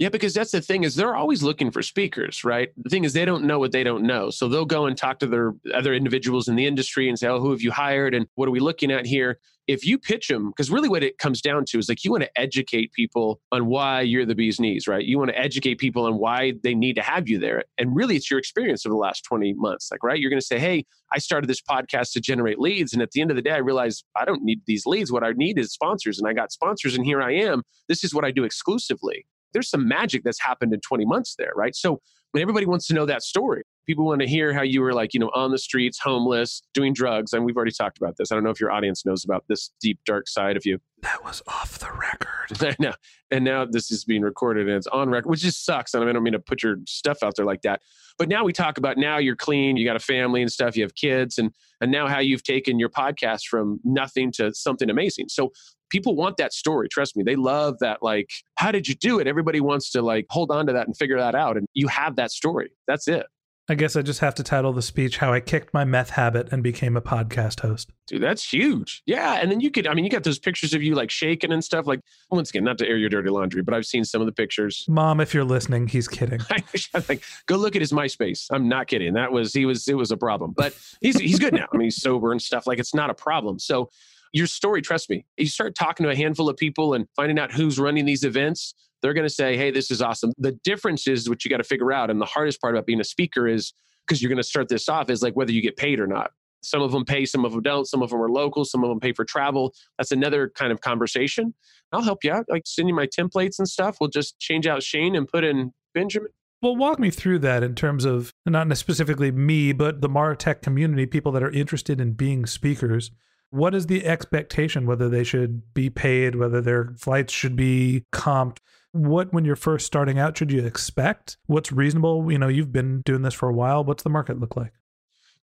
Yeah, 0.00 0.08
because 0.08 0.32
that's 0.32 0.50
the 0.50 0.62
thing 0.62 0.84
is 0.84 0.94
they're 0.94 1.14
always 1.14 1.42
looking 1.42 1.70
for 1.70 1.82
speakers, 1.82 2.42
right? 2.42 2.70
The 2.78 2.88
thing 2.88 3.04
is 3.04 3.12
they 3.12 3.26
don't 3.26 3.44
know 3.44 3.58
what 3.58 3.70
they 3.70 3.84
don't 3.84 4.02
know. 4.02 4.30
So 4.30 4.48
they'll 4.48 4.64
go 4.64 4.86
and 4.86 4.96
talk 4.96 5.18
to 5.18 5.26
their 5.26 5.52
other 5.74 5.92
individuals 5.92 6.48
in 6.48 6.56
the 6.56 6.64
industry 6.64 7.06
and 7.06 7.18
say, 7.18 7.28
"Oh, 7.28 7.38
who 7.38 7.50
have 7.50 7.60
you 7.60 7.70
hired 7.70 8.14
and 8.14 8.26
what 8.34 8.48
are 8.48 8.50
we 8.50 8.60
looking 8.60 8.90
at 8.90 9.04
here?" 9.04 9.38
If 9.66 9.84
you 9.84 9.98
pitch 9.98 10.28
them, 10.28 10.48
because 10.48 10.70
really 10.70 10.88
what 10.88 11.02
it 11.04 11.18
comes 11.18 11.42
down 11.42 11.66
to 11.66 11.78
is 11.78 11.90
like 11.90 12.02
you 12.02 12.10
want 12.10 12.22
to 12.22 12.30
educate 12.40 12.92
people 12.94 13.42
on 13.52 13.66
why 13.66 14.00
you're 14.00 14.24
the 14.24 14.34
bee's 14.34 14.58
knees, 14.58 14.88
right? 14.88 15.04
You 15.04 15.18
want 15.18 15.32
to 15.32 15.38
educate 15.38 15.74
people 15.74 16.06
on 16.06 16.16
why 16.16 16.54
they 16.62 16.74
need 16.74 16.94
to 16.94 17.02
have 17.02 17.28
you 17.28 17.38
there. 17.38 17.64
And 17.76 17.94
really 17.94 18.16
it's 18.16 18.30
your 18.30 18.38
experience 18.38 18.86
over 18.86 18.94
the 18.94 18.98
last 18.98 19.20
20 19.24 19.52
months. 19.52 19.90
Like, 19.90 20.02
right? 20.02 20.18
You're 20.18 20.30
going 20.30 20.40
to 20.40 20.46
say, 20.46 20.58
"Hey, 20.58 20.86
I 21.14 21.18
started 21.18 21.46
this 21.46 21.60
podcast 21.60 22.12
to 22.12 22.22
generate 22.22 22.58
leads 22.58 22.94
and 22.94 23.02
at 23.02 23.10
the 23.10 23.20
end 23.20 23.30
of 23.30 23.36
the 23.36 23.42
day 23.42 23.52
I 23.52 23.58
realized 23.58 24.06
I 24.16 24.24
don't 24.24 24.42
need 24.42 24.62
these 24.66 24.86
leads. 24.86 25.12
What 25.12 25.24
I 25.24 25.32
need 25.32 25.58
is 25.58 25.74
sponsors 25.74 26.18
and 26.18 26.26
I 26.26 26.32
got 26.32 26.52
sponsors 26.52 26.96
and 26.96 27.04
here 27.04 27.20
I 27.20 27.32
am. 27.34 27.64
This 27.86 28.02
is 28.02 28.14
what 28.14 28.24
I 28.24 28.30
do 28.30 28.44
exclusively." 28.44 29.26
There's 29.52 29.68
some 29.68 29.86
magic 29.88 30.22
that's 30.24 30.40
happened 30.40 30.72
in 30.72 30.80
20 30.80 31.04
months 31.04 31.34
there, 31.38 31.52
right? 31.56 31.74
So 31.74 32.00
everybody 32.36 32.66
wants 32.66 32.86
to 32.88 32.94
know 32.94 33.06
that 33.06 33.22
story, 33.22 33.62
people 33.86 34.04
want 34.04 34.20
to 34.20 34.26
hear 34.26 34.52
how 34.52 34.62
you 34.62 34.80
were 34.80 34.92
like, 34.92 35.14
you 35.14 35.20
know, 35.20 35.30
on 35.34 35.50
the 35.50 35.58
streets, 35.58 35.98
homeless, 35.98 36.62
doing 36.74 36.92
drugs. 36.92 37.32
And 37.32 37.44
we've 37.44 37.56
already 37.56 37.72
talked 37.72 37.98
about 37.98 38.16
this. 38.16 38.30
I 38.30 38.34
don't 38.34 38.44
know 38.44 38.50
if 38.50 38.60
your 38.60 38.70
audience 38.70 39.04
knows 39.04 39.24
about 39.24 39.44
this 39.48 39.70
deep, 39.80 39.98
dark 40.04 40.28
side 40.28 40.56
of 40.56 40.64
you. 40.64 40.78
That 41.02 41.24
was 41.24 41.42
off 41.46 41.78
the 41.78 41.90
record. 41.92 42.76
now, 42.80 42.94
and 43.30 43.44
now 43.44 43.64
this 43.64 43.90
is 43.90 44.04
being 44.04 44.22
recorded 44.22 44.68
and 44.68 44.76
it's 44.76 44.86
on 44.88 45.08
record, 45.08 45.30
which 45.30 45.40
just 45.40 45.64
sucks. 45.64 45.94
And 45.94 46.08
I 46.08 46.12
don't 46.12 46.22
mean 46.22 46.32
to 46.32 46.38
put 46.38 46.62
your 46.62 46.76
stuff 46.86 47.18
out 47.22 47.36
there 47.36 47.46
like 47.46 47.62
that. 47.62 47.80
But 48.18 48.28
now 48.28 48.44
we 48.44 48.52
talk 48.52 48.76
about 48.76 48.98
now 48.98 49.18
you're 49.18 49.36
clean, 49.36 49.76
you 49.76 49.84
got 49.86 49.96
a 49.96 50.00
family 50.00 50.42
and 50.42 50.52
stuff, 50.52 50.76
you 50.76 50.82
have 50.82 50.94
kids, 50.94 51.38
and 51.38 51.52
and 51.80 51.90
now 51.90 52.06
how 52.06 52.18
you've 52.18 52.42
taken 52.42 52.78
your 52.78 52.90
podcast 52.90 53.46
from 53.46 53.80
nothing 53.82 54.30
to 54.32 54.52
something 54.52 54.90
amazing. 54.90 55.30
So 55.30 55.52
people 55.88 56.14
want 56.14 56.36
that 56.36 56.52
story. 56.52 56.88
Trust 56.88 57.16
me, 57.16 57.22
they 57.22 57.36
love 57.36 57.78
that. 57.80 58.02
Like, 58.02 58.30
how 58.56 58.70
did 58.70 58.88
you 58.88 58.94
do 58.94 59.18
it? 59.18 59.26
Everybody 59.26 59.60
wants 59.60 59.90
to 59.92 60.02
like 60.02 60.26
hold 60.28 60.50
on 60.50 60.66
to 60.66 60.72
that 60.72 60.86
and 60.86 60.96
figure 60.96 61.18
that 61.18 61.34
out. 61.34 61.56
And 61.56 61.66
you 61.72 61.88
have 61.88 62.16
that 62.16 62.30
story. 62.30 62.70
That's 62.86 63.08
it. 63.08 63.26
I 63.70 63.76
guess 63.76 63.94
I 63.94 64.02
just 64.02 64.18
have 64.18 64.34
to 64.34 64.42
title 64.42 64.72
the 64.72 64.82
speech 64.82 65.18
How 65.18 65.32
I 65.32 65.38
Kicked 65.38 65.72
My 65.72 65.84
Meth 65.84 66.10
Habit 66.10 66.48
and 66.50 66.60
Became 66.60 66.96
a 66.96 67.00
Podcast 67.00 67.60
Host. 67.60 67.92
Dude, 68.08 68.20
that's 68.20 68.52
huge. 68.52 69.00
Yeah. 69.06 69.34
And 69.34 69.48
then 69.48 69.60
you 69.60 69.70
could, 69.70 69.86
I 69.86 69.94
mean, 69.94 70.04
you 70.04 70.10
got 70.10 70.24
those 70.24 70.40
pictures 70.40 70.74
of 70.74 70.82
you 70.82 70.96
like 70.96 71.08
shaking 71.08 71.52
and 71.52 71.62
stuff. 71.62 71.86
Like, 71.86 72.00
once 72.32 72.50
again, 72.50 72.64
not 72.64 72.78
to 72.78 72.88
air 72.88 72.96
your 72.96 73.08
dirty 73.08 73.30
laundry, 73.30 73.62
but 73.62 73.72
I've 73.72 73.86
seen 73.86 74.04
some 74.04 74.20
of 74.20 74.26
the 74.26 74.32
pictures. 74.32 74.84
Mom, 74.88 75.20
if 75.20 75.32
you're 75.32 75.44
listening, 75.44 75.86
he's 75.86 76.08
kidding. 76.08 76.40
I 76.50 76.64
am 76.94 77.04
like, 77.08 77.22
go 77.46 77.54
look 77.54 77.76
at 77.76 77.80
his 77.80 77.92
MySpace. 77.92 78.48
I'm 78.50 78.68
not 78.68 78.88
kidding. 78.88 79.14
That 79.14 79.30
was, 79.30 79.54
he 79.54 79.66
was, 79.66 79.86
it 79.86 79.94
was 79.94 80.10
a 80.10 80.16
problem, 80.16 80.52
but 80.56 80.76
he's, 81.00 81.20
he's 81.20 81.38
good 81.38 81.54
now. 81.54 81.68
I 81.72 81.76
mean, 81.76 81.86
he's 81.86 82.02
sober 82.02 82.32
and 82.32 82.42
stuff. 82.42 82.66
Like, 82.66 82.80
it's 82.80 82.92
not 82.92 83.08
a 83.08 83.14
problem. 83.14 83.60
So, 83.60 83.88
your 84.32 84.48
story, 84.48 84.82
trust 84.82 85.10
me, 85.10 85.26
you 85.36 85.46
start 85.46 85.76
talking 85.76 86.04
to 86.04 86.10
a 86.10 86.16
handful 86.16 86.48
of 86.48 86.56
people 86.56 86.94
and 86.94 87.06
finding 87.14 87.38
out 87.38 87.52
who's 87.52 87.78
running 87.78 88.04
these 88.04 88.24
events, 88.24 88.74
they're 89.02 89.14
going 89.14 89.26
to 89.26 89.34
say, 89.34 89.56
hey, 89.56 89.70
this 89.70 89.90
is 89.90 90.02
awesome. 90.02 90.32
The 90.38 90.52
difference 90.64 91.06
is 91.06 91.28
what 91.28 91.44
you 91.44 91.50
got 91.50 91.58
to 91.58 91.64
figure 91.64 91.92
out. 91.92 92.10
And 92.10 92.20
the 92.20 92.26
hardest 92.26 92.60
part 92.60 92.74
about 92.74 92.86
being 92.86 93.00
a 93.00 93.04
speaker 93.04 93.48
is 93.48 93.72
because 94.06 94.20
you're 94.20 94.28
going 94.28 94.36
to 94.36 94.42
start 94.42 94.68
this 94.68 94.88
off 94.88 95.10
is 95.10 95.22
like 95.22 95.34
whether 95.34 95.52
you 95.52 95.62
get 95.62 95.76
paid 95.76 96.00
or 96.00 96.06
not. 96.06 96.32
Some 96.62 96.82
of 96.82 96.92
them 96.92 97.04
pay, 97.04 97.24
some 97.24 97.44
of 97.44 97.52
them 97.52 97.62
don't. 97.62 97.86
Some 97.86 98.02
of 98.02 98.10
them 98.10 98.20
are 98.20 98.28
local, 98.28 98.64
some 98.64 98.84
of 98.84 98.90
them 98.90 99.00
pay 99.00 99.12
for 99.12 99.24
travel. 99.24 99.72
That's 99.96 100.12
another 100.12 100.50
kind 100.54 100.72
of 100.72 100.80
conversation. 100.82 101.54
I'll 101.92 102.02
help 102.02 102.22
you 102.22 102.32
out. 102.32 102.44
Like 102.48 102.62
send 102.66 102.88
you 102.88 102.94
my 102.94 103.06
templates 103.06 103.58
and 103.58 103.68
stuff. 103.68 103.96
We'll 104.00 104.10
just 104.10 104.38
change 104.38 104.66
out 104.66 104.82
Shane 104.82 105.16
and 105.16 105.26
put 105.26 105.44
in 105.44 105.72
Benjamin. 105.94 106.28
Well, 106.62 106.76
walk 106.76 106.98
me 106.98 107.10
through 107.10 107.38
that 107.40 107.62
in 107.62 107.74
terms 107.74 108.04
of 108.04 108.34
not 108.44 108.76
specifically 108.76 109.30
me, 109.30 109.72
but 109.72 110.02
the 110.02 110.10
Martech 110.10 110.60
community, 110.60 111.06
people 111.06 111.32
that 111.32 111.42
are 111.42 111.50
interested 111.50 112.00
in 112.00 112.12
being 112.12 112.44
speakers. 112.44 113.10
What 113.48 113.74
is 113.74 113.86
the 113.86 114.04
expectation, 114.06 114.86
whether 114.86 115.08
they 115.08 115.24
should 115.24 115.72
be 115.72 115.88
paid, 115.88 116.36
whether 116.36 116.60
their 116.60 116.94
flights 116.98 117.32
should 117.32 117.56
be 117.56 118.04
comped? 118.12 118.58
What, 118.92 119.32
when 119.32 119.44
you're 119.44 119.56
first 119.56 119.86
starting 119.86 120.18
out, 120.18 120.36
should 120.36 120.50
you 120.50 120.64
expect? 120.64 121.36
What's 121.46 121.70
reasonable? 121.70 122.30
You 122.30 122.38
know, 122.38 122.48
you've 122.48 122.72
been 122.72 123.02
doing 123.02 123.22
this 123.22 123.34
for 123.34 123.48
a 123.48 123.52
while. 123.52 123.84
What's 123.84 124.02
the 124.02 124.10
market 124.10 124.40
look 124.40 124.56
like? 124.56 124.72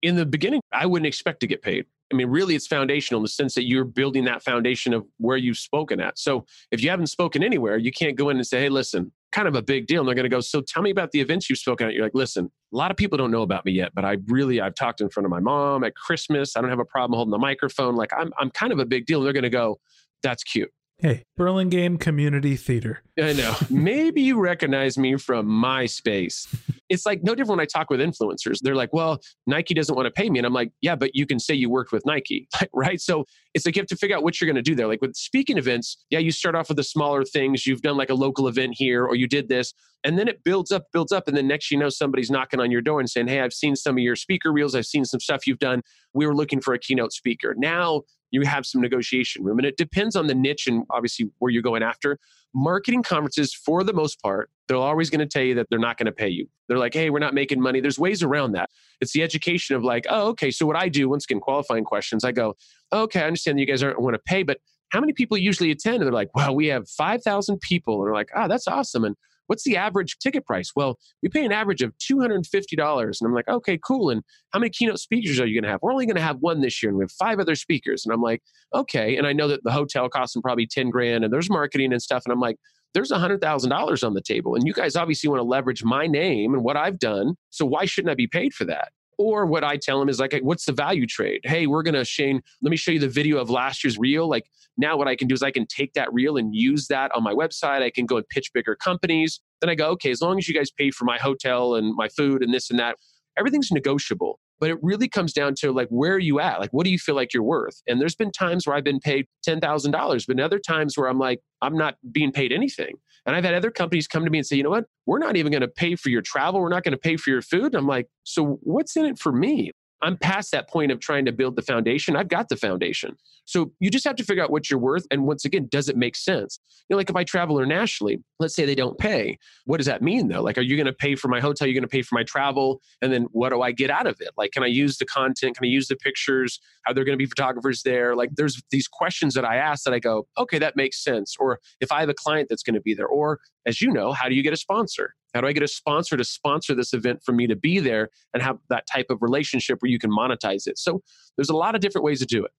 In 0.02 0.16
the 0.16 0.26
beginning, 0.26 0.60
I 0.72 0.86
wouldn't 0.86 1.06
expect 1.06 1.40
to 1.40 1.46
get 1.46 1.62
paid. 1.62 1.86
I 2.12 2.16
mean, 2.16 2.28
really, 2.28 2.54
it's 2.54 2.66
foundational 2.66 3.20
in 3.20 3.22
the 3.22 3.28
sense 3.28 3.54
that 3.54 3.66
you're 3.66 3.84
building 3.84 4.24
that 4.24 4.42
foundation 4.42 4.92
of 4.92 5.06
where 5.16 5.36
you've 5.36 5.56
spoken 5.58 6.00
at. 6.00 6.18
So 6.18 6.46
if 6.70 6.82
you 6.82 6.90
haven't 6.90 7.06
spoken 7.06 7.42
anywhere, 7.42 7.76
you 7.78 7.90
can't 7.90 8.16
go 8.16 8.28
in 8.28 8.36
and 8.36 8.46
say, 8.46 8.60
hey, 8.60 8.68
listen, 8.68 9.10
kind 9.32 9.48
of 9.48 9.54
a 9.54 9.62
big 9.62 9.86
deal. 9.86 10.00
And 10.00 10.08
they're 10.08 10.14
going 10.14 10.24
to 10.24 10.28
go, 10.28 10.40
so 10.40 10.60
tell 10.60 10.82
me 10.82 10.90
about 10.90 11.10
the 11.12 11.20
events 11.20 11.48
you've 11.48 11.58
spoken 11.58 11.86
at. 11.86 11.94
You're 11.94 12.04
like, 12.04 12.14
listen, 12.14 12.50
a 12.72 12.76
lot 12.76 12.90
of 12.90 12.96
people 12.96 13.16
don't 13.18 13.30
know 13.30 13.42
about 13.42 13.64
me 13.64 13.72
yet, 13.72 13.92
but 13.94 14.04
I 14.04 14.18
really, 14.26 14.60
I've 14.60 14.74
talked 14.74 15.00
in 15.00 15.08
front 15.08 15.24
of 15.24 15.30
my 15.30 15.40
mom 15.40 15.84
at 15.84 15.96
Christmas. 15.96 16.56
I 16.56 16.60
don't 16.60 16.70
have 16.70 16.78
a 16.78 16.84
problem 16.84 17.16
holding 17.16 17.32
the 17.32 17.38
microphone. 17.38 17.96
Like 17.96 18.12
I'm, 18.16 18.32
I'm 18.38 18.50
kind 18.50 18.72
of 18.72 18.78
a 18.78 18.86
big 18.86 19.06
deal. 19.06 19.20
And 19.20 19.26
they're 19.26 19.32
going 19.32 19.42
to 19.44 19.50
go, 19.50 19.80
that's 20.22 20.44
cute. 20.44 20.70
Hey, 20.98 21.24
Burlingame 21.36 21.98
Community 21.98 22.54
Theater. 22.54 23.02
I 23.20 23.32
know. 23.32 23.54
Maybe 23.70 24.22
you 24.22 24.38
recognize 24.40 24.96
me 24.96 25.16
from 25.16 25.48
MySpace. 25.48 26.46
it's 26.88 27.04
like 27.04 27.22
no 27.24 27.34
different 27.34 27.58
when 27.58 27.60
I 27.60 27.66
talk 27.66 27.90
with 27.90 27.98
influencers. 27.98 28.60
They're 28.62 28.76
like, 28.76 28.92
well, 28.92 29.20
Nike 29.46 29.74
doesn't 29.74 29.94
want 29.94 30.06
to 30.06 30.12
pay 30.12 30.30
me. 30.30 30.38
And 30.38 30.46
I'm 30.46 30.52
like, 30.52 30.70
yeah, 30.80 30.94
but 30.94 31.10
you 31.14 31.26
can 31.26 31.40
say 31.40 31.52
you 31.52 31.68
worked 31.68 31.90
with 31.90 32.06
Nike, 32.06 32.48
right? 32.72 33.00
So 33.00 33.24
it's 33.54 33.66
like 33.66 33.74
you 33.74 33.82
have 33.82 33.88
to 33.88 33.96
figure 33.96 34.16
out 34.16 34.22
what 34.22 34.40
you're 34.40 34.46
going 34.46 34.54
to 34.56 34.62
do 34.62 34.76
there. 34.76 34.86
Like 34.86 35.02
with 35.02 35.16
speaking 35.16 35.58
events, 35.58 35.96
yeah, 36.10 36.20
you 36.20 36.30
start 36.30 36.54
off 36.54 36.68
with 36.68 36.76
the 36.76 36.84
smaller 36.84 37.24
things. 37.24 37.66
You've 37.66 37.82
done 37.82 37.96
like 37.96 38.10
a 38.10 38.14
local 38.14 38.46
event 38.46 38.74
here, 38.76 39.04
or 39.04 39.16
you 39.16 39.26
did 39.26 39.48
this. 39.48 39.74
And 40.04 40.18
then 40.18 40.28
it 40.28 40.44
builds 40.44 40.70
up, 40.70 40.84
builds 40.92 41.12
up. 41.12 41.26
And 41.26 41.36
then 41.36 41.48
next 41.48 41.70
you 41.70 41.78
know, 41.78 41.88
somebody's 41.88 42.30
knocking 42.30 42.60
on 42.60 42.70
your 42.70 42.82
door 42.82 43.00
and 43.00 43.10
saying, 43.10 43.28
hey, 43.28 43.40
I've 43.40 43.54
seen 43.54 43.74
some 43.74 43.96
of 43.96 44.02
your 44.02 44.16
speaker 44.16 44.52
reels. 44.52 44.74
I've 44.74 44.86
seen 44.86 45.04
some 45.04 45.20
stuff 45.20 45.46
you've 45.46 45.58
done. 45.58 45.82
We 46.12 46.26
were 46.26 46.34
looking 46.34 46.60
for 46.60 46.74
a 46.74 46.78
keynote 46.78 47.12
speaker. 47.12 47.54
Now 47.56 48.02
you 48.34 48.42
have 48.42 48.66
some 48.66 48.80
negotiation 48.80 49.44
room. 49.44 49.58
And 49.58 49.66
it 49.66 49.76
depends 49.76 50.16
on 50.16 50.26
the 50.26 50.34
niche 50.34 50.66
and 50.66 50.84
obviously 50.90 51.30
where 51.38 51.52
you're 51.52 51.62
going 51.62 51.84
after. 51.84 52.18
Marketing 52.52 53.02
conferences, 53.02 53.54
for 53.54 53.84
the 53.84 53.92
most 53.92 54.20
part, 54.20 54.50
they're 54.66 54.76
always 54.76 55.08
going 55.08 55.20
to 55.20 55.26
tell 55.26 55.42
you 55.42 55.54
that 55.54 55.68
they're 55.70 55.78
not 55.78 55.98
going 55.98 56.06
to 56.06 56.12
pay 56.12 56.28
you. 56.28 56.48
They're 56.68 56.78
like, 56.78 56.94
hey, 56.94 57.10
we're 57.10 57.20
not 57.20 57.32
making 57.32 57.60
money. 57.60 57.80
There's 57.80 57.98
ways 57.98 58.24
around 58.24 58.52
that. 58.52 58.70
It's 59.00 59.12
the 59.12 59.22
education 59.22 59.76
of 59.76 59.84
like, 59.84 60.04
oh, 60.10 60.28
okay. 60.30 60.50
So 60.50 60.66
what 60.66 60.76
I 60.76 60.88
do, 60.88 61.08
once 61.08 61.24
again, 61.24 61.38
qualifying 61.38 61.84
questions, 61.84 62.24
I 62.24 62.32
go, 62.32 62.56
okay, 62.92 63.20
I 63.20 63.26
understand 63.26 63.60
you 63.60 63.66
guys 63.66 63.82
aren't 63.84 64.00
want 64.00 64.14
to 64.14 64.22
pay, 64.26 64.42
but 64.42 64.58
how 64.88 64.98
many 64.98 65.12
people 65.12 65.36
usually 65.38 65.70
attend? 65.70 65.96
And 65.96 66.04
they're 66.04 66.12
like, 66.12 66.34
well, 66.34 66.56
we 66.56 66.66
have 66.66 66.88
5,000 66.88 67.60
people. 67.60 68.00
And 68.00 68.06
they're 68.08 68.14
like, 68.14 68.30
oh, 68.34 68.48
that's 68.48 68.66
awesome. 68.66 69.04
And 69.04 69.16
what's 69.46 69.64
the 69.64 69.76
average 69.76 70.18
ticket 70.18 70.44
price? 70.46 70.72
Well, 70.74 70.98
we 71.22 71.28
pay 71.28 71.44
an 71.44 71.52
average 71.52 71.82
of 71.82 71.92
$250. 71.98 73.02
And 73.02 73.14
I'm 73.24 73.34
like, 73.34 73.48
okay, 73.48 73.78
cool. 73.78 74.10
And 74.10 74.22
how 74.52 74.58
many 74.58 74.70
keynote 74.70 74.98
speakers 74.98 75.40
are 75.40 75.46
you 75.46 75.60
going 75.60 75.64
to 75.64 75.70
have? 75.70 75.80
We're 75.82 75.92
only 75.92 76.06
going 76.06 76.16
to 76.16 76.22
have 76.22 76.38
one 76.40 76.60
this 76.60 76.82
year 76.82 76.90
and 76.90 76.98
we 76.98 77.04
have 77.04 77.12
five 77.12 77.38
other 77.38 77.54
speakers. 77.54 78.04
And 78.04 78.12
I'm 78.12 78.22
like, 78.22 78.42
okay. 78.74 79.16
And 79.16 79.26
I 79.26 79.32
know 79.32 79.48
that 79.48 79.64
the 79.64 79.72
hotel 79.72 80.08
costs 80.08 80.34
them 80.34 80.42
probably 80.42 80.66
10 80.66 80.90
grand 80.90 81.24
and 81.24 81.32
there's 81.32 81.50
marketing 81.50 81.92
and 81.92 82.02
stuff. 82.02 82.22
And 82.24 82.32
I'm 82.32 82.40
like, 82.40 82.56
there's 82.94 83.10
$100,000 83.10 84.06
on 84.06 84.14
the 84.14 84.22
table. 84.22 84.54
And 84.54 84.66
you 84.66 84.72
guys 84.72 84.94
obviously 84.96 85.28
want 85.28 85.40
to 85.40 85.44
leverage 85.44 85.82
my 85.82 86.06
name 86.06 86.54
and 86.54 86.62
what 86.62 86.76
I've 86.76 86.98
done. 86.98 87.34
So 87.50 87.66
why 87.66 87.84
shouldn't 87.86 88.10
I 88.10 88.14
be 88.14 88.28
paid 88.28 88.54
for 88.54 88.64
that? 88.66 88.92
Or 89.18 89.46
what 89.46 89.64
I 89.64 89.76
tell 89.76 89.98
them 90.00 90.08
is 90.08 90.18
like, 90.18 90.38
what's 90.42 90.64
the 90.64 90.72
value 90.72 91.06
trade? 91.06 91.40
Hey, 91.44 91.66
we're 91.66 91.82
to, 91.82 92.04
Shane, 92.04 92.40
let 92.62 92.70
me 92.70 92.76
show 92.76 92.90
you 92.90 92.98
the 92.98 93.08
video 93.08 93.38
of 93.38 93.50
last 93.50 93.84
year's 93.84 93.98
reel. 93.98 94.28
Like 94.28 94.46
now 94.76 94.96
what 94.96 95.08
I 95.08 95.16
can 95.16 95.28
do 95.28 95.34
is 95.34 95.42
I 95.42 95.50
can 95.50 95.66
take 95.66 95.92
that 95.94 96.12
reel 96.12 96.36
and 96.36 96.54
use 96.54 96.88
that 96.88 97.10
on 97.14 97.22
my 97.22 97.32
website. 97.32 97.82
I 97.82 97.90
can 97.90 98.06
go 98.06 98.16
and 98.16 98.28
pitch 98.28 98.50
bigger 98.52 98.74
companies. 98.74 99.40
Then 99.60 99.70
I 99.70 99.74
go, 99.74 99.88
okay, 99.90 100.10
as 100.10 100.20
long 100.20 100.38
as 100.38 100.48
you 100.48 100.54
guys 100.54 100.70
pay 100.70 100.90
for 100.90 101.04
my 101.04 101.18
hotel 101.18 101.74
and 101.74 101.94
my 101.94 102.08
food 102.08 102.42
and 102.42 102.52
this 102.52 102.70
and 102.70 102.78
that, 102.78 102.96
everything's 103.38 103.70
negotiable. 103.70 104.40
But 104.60 104.70
it 104.70 104.78
really 104.82 105.08
comes 105.08 105.32
down 105.32 105.54
to 105.56 105.72
like, 105.72 105.88
where 105.88 106.14
are 106.14 106.18
you 106.18 106.40
at? 106.40 106.60
Like, 106.60 106.70
what 106.70 106.84
do 106.84 106.90
you 106.90 106.98
feel 106.98 107.16
like 107.16 107.34
you're 107.34 107.42
worth? 107.42 107.82
And 107.86 108.00
there's 108.00 108.14
been 108.14 108.30
times 108.30 108.66
where 108.66 108.76
I've 108.76 108.84
been 108.84 109.00
paid 109.00 109.26
$10,000, 109.46 110.26
but 110.26 110.40
other 110.40 110.58
times 110.60 110.96
where 110.96 111.08
I'm 111.08 111.18
like, 111.18 111.40
I'm 111.60 111.76
not 111.76 111.96
being 112.12 112.32
paid 112.32 112.52
anything. 112.52 112.94
And 113.26 113.34
I've 113.34 113.44
had 113.44 113.54
other 113.54 113.70
companies 113.70 114.06
come 114.06 114.24
to 114.24 114.30
me 114.30 114.38
and 114.38 114.46
say, 114.46 114.56
you 114.56 114.62
know 114.62 114.70
what? 114.70 114.84
We're 115.06 115.18
not 115.18 115.36
even 115.36 115.50
going 115.50 115.62
to 115.62 115.68
pay 115.68 115.96
for 115.96 116.10
your 116.10 116.22
travel. 116.22 116.60
We're 116.60 116.68
not 116.68 116.84
going 116.84 116.92
to 116.92 116.98
pay 116.98 117.16
for 117.16 117.30
your 117.30 117.42
food. 117.42 117.66
And 117.66 117.76
I'm 117.76 117.86
like, 117.86 118.08
so 118.22 118.58
what's 118.62 118.96
in 118.96 119.06
it 119.06 119.18
for 119.18 119.32
me? 119.32 119.70
I'm 120.04 120.16
past 120.16 120.52
that 120.52 120.68
point 120.68 120.92
of 120.92 121.00
trying 121.00 121.24
to 121.24 121.32
build 121.32 121.56
the 121.56 121.62
foundation. 121.62 122.14
I've 122.14 122.28
got 122.28 122.48
the 122.48 122.56
foundation. 122.56 123.16
So 123.46 123.72
you 123.80 123.90
just 123.90 124.04
have 124.04 124.16
to 124.16 124.24
figure 124.24 124.42
out 124.42 124.50
what 124.50 124.70
you're 124.70 124.78
worth. 124.78 125.06
And 125.10 125.24
once 125.24 125.44
again, 125.44 125.68
does 125.70 125.88
it 125.88 125.96
make 125.96 126.14
sense? 126.16 126.58
You 126.88 126.94
know, 126.94 126.98
like 126.98 127.10
if 127.10 127.16
I 127.16 127.24
travel 127.24 127.58
internationally, 127.58 128.22
let's 128.38 128.54
say 128.54 128.64
they 128.64 128.74
don't 128.74 128.98
pay. 128.98 129.38
What 129.64 129.78
does 129.78 129.86
that 129.86 130.02
mean 130.02 130.28
though? 130.28 130.42
Like, 130.42 130.58
are 130.58 130.62
you 130.62 130.76
going 130.76 130.86
to 130.86 130.92
pay 130.92 131.14
for 131.14 131.28
my 131.28 131.40
hotel? 131.40 131.66
Are 131.66 131.68
you 131.68 131.74
going 131.74 131.82
to 131.82 131.88
pay 131.88 132.02
for 132.02 132.14
my 132.14 132.22
travel? 132.22 132.80
And 133.02 133.12
then 133.12 133.24
what 133.32 133.50
do 133.50 133.62
I 133.62 133.72
get 133.72 133.90
out 133.90 134.06
of 134.06 134.16
it? 134.20 134.30
Like, 134.36 134.52
can 134.52 134.62
I 134.62 134.66
use 134.66 134.98
the 134.98 135.06
content? 135.06 135.56
Can 135.56 135.64
I 135.64 135.68
use 135.68 135.88
the 135.88 135.96
pictures? 135.96 136.60
Are 136.86 136.94
there 136.94 137.04
going 137.04 137.18
to 137.18 137.22
be 137.22 137.26
photographers 137.26 137.82
there? 137.82 138.14
Like, 138.14 138.30
there's 138.34 138.62
these 138.70 138.88
questions 138.88 139.34
that 139.34 139.44
I 139.44 139.56
ask 139.56 139.84
that 139.84 139.94
I 139.94 139.98
go, 139.98 140.26
okay, 140.36 140.58
that 140.58 140.76
makes 140.76 141.02
sense. 141.02 141.34
Or 141.38 141.60
if 141.80 141.90
I 141.90 142.00
have 142.00 142.08
a 142.08 142.14
client 142.14 142.48
that's 142.48 142.62
going 142.62 142.74
to 142.74 142.80
be 142.80 142.94
there, 142.94 143.06
or 143.06 143.40
as 143.66 143.80
you 143.80 143.90
know, 143.90 144.12
how 144.12 144.28
do 144.28 144.34
you 144.34 144.42
get 144.42 144.52
a 144.52 144.56
sponsor? 144.56 145.14
How 145.34 145.40
do 145.40 145.46
I 145.46 145.52
get 145.52 145.62
a 145.62 145.68
sponsor 145.68 146.16
to 146.16 146.24
sponsor 146.24 146.74
this 146.74 146.92
event 146.92 147.22
for 147.24 147.32
me 147.32 147.46
to 147.46 147.56
be 147.56 147.80
there 147.80 148.08
and 148.32 148.42
have 148.42 148.58
that 148.68 148.86
type 148.86 149.06
of 149.10 149.18
relationship 149.20 149.78
where 149.80 149.90
you 149.90 149.98
can 149.98 150.10
monetize 150.10 150.66
it? 150.66 150.78
So 150.78 151.02
there's 151.36 151.50
a 151.50 151.56
lot 151.56 151.74
of 151.74 151.80
different 151.80 152.04
ways 152.04 152.20
to 152.20 152.26
do 152.26 152.44
it. 152.44 152.52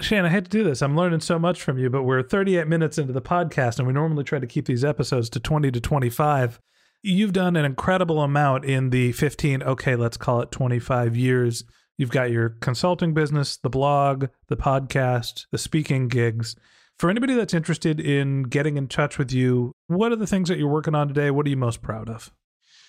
Shane, 0.00 0.24
I 0.24 0.28
hate 0.28 0.44
to 0.44 0.50
do 0.50 0.62
this. 0.62 0.82
I'm 0.82 0.96
learning 0.96 1.20
so 1.20 1.38
much 1.38 1.62
from 1.62 1.78
you, 1.78 1.88
but 1.88 2.02
we're 2.02 2.22
38 2.22 2.68
minutes 2.68 2.98
into 2.98 3.14
the 3.14 3.22
podcast, 3.22 3.78
and 3.78 3.86
we 3.86 3.94
normally 3.94 4.24
try 4.24 4.38
to 4.38 4.46
keep 4.46 4.66
these 4.66 4.84
episodes 4.84 5.30
to 5.30 5.40
20 5.40 5.70
to 5.70 5.80
25. 5.80 6.60
You've 7.02 7.32
done 7.32 7.56
an 7.56 7.64
incredible 7.64 8.20
amount 8.20 8.64
in 8.66 8.90
the 8.90 9.12
15, 9.12 9.62
okay, 9.62 9.96
let's 9.96 10.18
call 10.18 10.42
it 10.42 10.50
25 10.50 11.16
years. 11.16 11.64
You've 11.96 12.10
got 12.10 12.30
your 12.30 12.50
consulting 12.60 13.14
business, 13.14 13.56
the 13.56 13.70
blog, 13.70 14.26
the 14.48 14.56
podcast, 14.56 15.46
the 15.50 15.56
speaking 15.56 16.08
gigs. 16.08 16.56
For 16.98 17.10
anybody 17.10 17.34
that's 17.34 17.52
interested 17.52 18.00
in 18.00 18.44
getting 18.44 18.78
in 18.78 18.88
touch 18.88 19.18
with 19.18 19.30
you, 19.30 19.72
what 19.86 20.12
are 20.12 20.16
the 20.16 20.26
things 20.26 20.48
that 20.48 20.58
you're 20.58 20.68
working 20.68 20.94
on 20.94 21.08
today? 21.08 21.30
What 21.30 21.46
are 21.46 21.50
you 21.50 21.56
most 21.56 21.82
proud 21.82 22.08
of? 22.08 22.32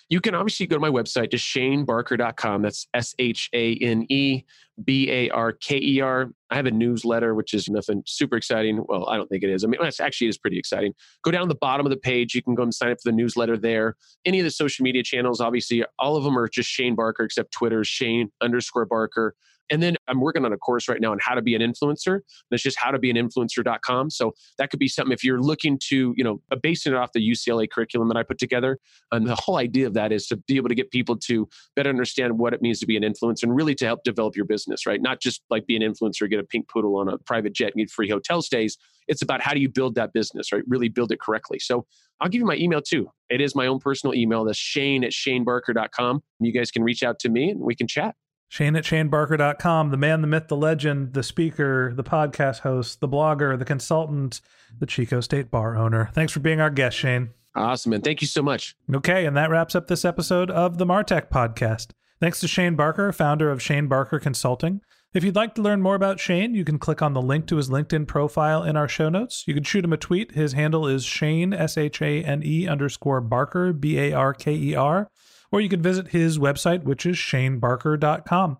You 0.09 0.21
can 0.21 0.33
obviously 0.33 0.65
go 0.67 0.77
to 0.77 0.79
my 0.79 0.89
website, 0.89 1.31
just 1.31 1.45
shanebarker.com. 1.45 2.61
That's 2.61 2.87
S 2.93 3.13
H 3.19 3.49
A 3.51 3.75
N 3.75 4.05
E 4.09 4.43
B 4.85 5.11
A 5.11 5.29
R 5.31 5.51
K 5.51 5.77
E 5.77 5.99
R. 5.99 6.29
I 6.49 6.55
have 6.55 6.65
a 6.65 6.71
newsletter, 6.71 7.35
which 7.35 7.53
is 7.53 7.67
nothing 7.67 8.03
super 8.05 8.37
exciting. 8.37 8.85
Well, 8.87 9.09
I 9.09 9.17
don't 9.17 9.27
think 9.27 9.43
it 9.43 9.49
is. 9.49 9.65
I 9.65 9.67
mean, 9.67 9.81
it's 9.81 9.99
actually 9.99 10.27
it 10.27 10.29
is 10.29 10.37
pretty 10.37 10.57
exciting. 10.57 10.93
Go 11.23 11.31
down 11.31 11.49
the 11.49 11.55
bottom 11.55 11.85
of 11.85 11.89
the 11.89 11.97
page. 11.97 12.33
You 12.33 12.41
can 12.41 12.55
go 12.55 12.63
and 12.63 12.73
sign 12.73 12.91
up 12.91 12.99
for 13.03 13.11
the 13.11 13.17
newsletter 13.17 13.57
there. 13.57 13.97
Any 14.23 14.39
of 14.39 14.45
the 14.45 14.51
social 14.51 14.83
media 14.83 15.03
channels, 15.03 15.41
obviously, 15.41 15.83
all 15.99 16.15
of 16.15 16.23
them 16.23 16.39
are 16.39 16.47
just 16.47 16.69
Shane 16.69 16.95
Barker, 16.95 17.25
except 17.25 17.51
Twitter, 17.51 17.83
Shane 17.83 18.31
underscore 18.39 18.85
Barker. 18.85 19.35
And 19.69 19.83
then 19.83 19.95
I'm 20.07 20.21
working 20.21 20.45
on 20.45 20.53
a 20.53 20.57
course 20.57 20.87
right 20.87 21.01
now 21.01 21.11
on 21.11 21.19
how 21.21 21.35
to 21.35 21.41
be 21.41 21.55
an 21.55 21.61
influencer. 21.61 22.21
It's 22.51 22.63
just 22.63 22.77
how 22.77 22.91
to 22.91 22.99
be 22.99 23.09
an 23.09 23.17
influencer.com. 23.17 24.09
So 24.09 24.33
that 24.57 24.69
could 24.69 24.79
be 24.79 24.87
something 24.87 25.11
if 25.11 25.23
you're 25.23 25.41
looking 25.41 25.79
to, 25.89 26.13
you 26.15 26.23
know, 26.23 26.41
uh, 26.51 26.55
basing 26.61 26.93
it 26.93 26.95
off 26.95 27.11
the 27.13 27.19
UCLA 27.19 27.69
curriculum 27.69 28.07
that 28.07 28.17
I 28.17 28.23
put 28.23 28.37
together. 28.37 28.79
And 29.11 29.27
the 29.27 29.35
whole 29.35 29.57
idea 29.57 29.87
of 29.87 29.93
that 29.95 30.11
is 30.11 30.27
to 30.27 30.37
be 30.37 30.55
able 30.55 30.69
to 30.69 30.75
get 30.75 30.91
people 30.91 31.17
to 31.17 31.47
better 31.75 31.89
understand 31.89 32.37
what 32.37 32.53
it 32.53 32.61
means 32.61 32.79
to 32.79 32.85
be 32.85 32.97
an 32.97 33.03
influencer 33.03 33.43
and 33.43 33.55
really 33.55 33.75
to 33.75 33.85
help 33.85 34.03
develop 34.03 34.35
your 34.35 34.45
business, 34.45 34.85
right? 34.85 35.01
Not 35.01 35.19
just 35.21 35.41
like 35.49 35.67
be 35.67 35.75
an 35.75 35.81
influencer, 35.81 36.29
get 36.29 36.39
a 36.39 36.43
pink 36.43 36.69
poodle 36.69 36.95
on 36.97 37.09
a 37.09 37.17
private 37.17 37.53
jet 37.53 37.73
and 37.73 37.75
get 37.75 37.89
free 37.89 38.09
hotel 38.09 38.41
stays. 38.41 38.77
It's 39.07 39.21
about 39.21 39.41
how 39.41 39.53
do 39.53 39.59
you 39.59 39.69
build 39.69 39.95
that 39.95 40.13
business, 40.13 40.51
right? 40.51 40.63
Really 40.67 40.89
build 40.89 41.11
it 41.11 41.19
correctly. 41.19 41.59
So 41.59 41.85
I'll 42.19 42.29
give 42.29 42.39
you 42.39 42.45
my 42.45 42.55
email 42.55 42.81
too. 42.81 43.09
It 43.29 43.41
is 43.41 43.55
my 43.55 43.67
own 43.67 43.79
personal 43.79 44.13
email. 44.15 44.43
That's 44.45 44.57
shane 44.57 45.03
at 45.03 45.11
shanebarker.com. 45.11 46.23
You 46.39 46.51
guys 46.51 46.71
can 46.71 46.83
reach 46.83 47.03
out 47.03 47.19
to 47.19 47.29
me 47.29 47.51
and 47.51 47.59
we 47.59 47.75
can 47.75 47.87
chat. 47.87 48.15
Shane 48.49 48.75
at 48.75 48.85
shanebarker.com, 48.85 49.91
the 49.91 49.97
man, 49.97 50.21
the 50.21 50.27
myth, 50.27 50.47
the 50.47 50.55
legend, 50.55 51.13
the 51.13 51.23
speaker, 51.23 51.93
the 51.93 52.03
podcast 52.03 52.59
host, 52.59 53.01
the 53.01 53.07
blogger, 53.07 53.59
the 53.59 53.65
consultant, 53.65 54.39
the 54.79 54.85
Chico 54.85 55.19
State 55.19 55.51
bar 55.51 55.75
owner. 55.75 56.09
Thanks 56.13 56.31
for 56.31 56.39
being 56.39 56.61
our 56.61 56.69
guest, 56.69 56.97
Shane. 56.97 57.31
Awesome, 57.55 57.93
and 57.93 58.03
thank 58.03 58.21
you 58.21 58.27
so 58.27 58.41
much. 58.41 58.75
Okay, 58.93 59.25
and 59.25 59.35
that 59.35 59.49
wraps 59.49 59.75
up 59.75 59.87
this 59.87 60.05
episode 60.05 60.49
of 60.51 60.77
the 60.77 60.85
Martech 60.85 61.29
podcast. 61.29 61.87
Thanks 62.21 62.39
to 62.39 62.47
Shane 62.47 62.75
Barker, 62.75 63.11
founder 63.11 63.51
of 63.51 63.61
Shane 63.61 63.87
Barker 63.87 64.19
Consulting. 64.19 64.81
If 65.13 65.23
you'd 65.23 65.35
like 65.35 65.55
to 65.55 65.61
learn 65.61 65.81
more 65.81 65.95
about 65.95 66.19
Shane, 66.19 66.53
you 66.53 66.63
can 66.63 66.79
click 66.79 67.01
on 67.01 67.13
the 67.13 67.21
link 67.21 67.47
to 67.47 67.57
his 67.57 67.69
LinkedIn 67.69 68.07
profile 68.07 68.63
in 68.63 68.77
our 68.77 68.87
show 68.87 69.09
notes. 69.09 69.43
You 69.47 69.53
can 69.53 69.63
shoot 69.63 69.83
him 69.83 69.93
a 69.93 69.97
tweet. 69.97 70.33
His 70.33 70.53
handle 70.53 70.87
is 70.87 71.03
Shane, 71.05 71.53
S 71.53 71.77
H 71.77 72.01
A 72.01 72.23
N 72.23 72.43
E 72.43 72.67
underscore 72.67 73.21
Barker, 73.21 73.73
B 73.73 73.97
A 73.97 74.13
R 74.13 74.33
K 74.33 74.53
E 74.53 74.75
R 74.75 75.09
or 75.51 75.61
you 75.61 75.69
can 75.69 75.81
visit 75.81 76.09
his 76.09 76.39
website, 76.39 76.83
which 76.83 77.05
is 77.05 77.15
shanebarker.com. 77.15 78.57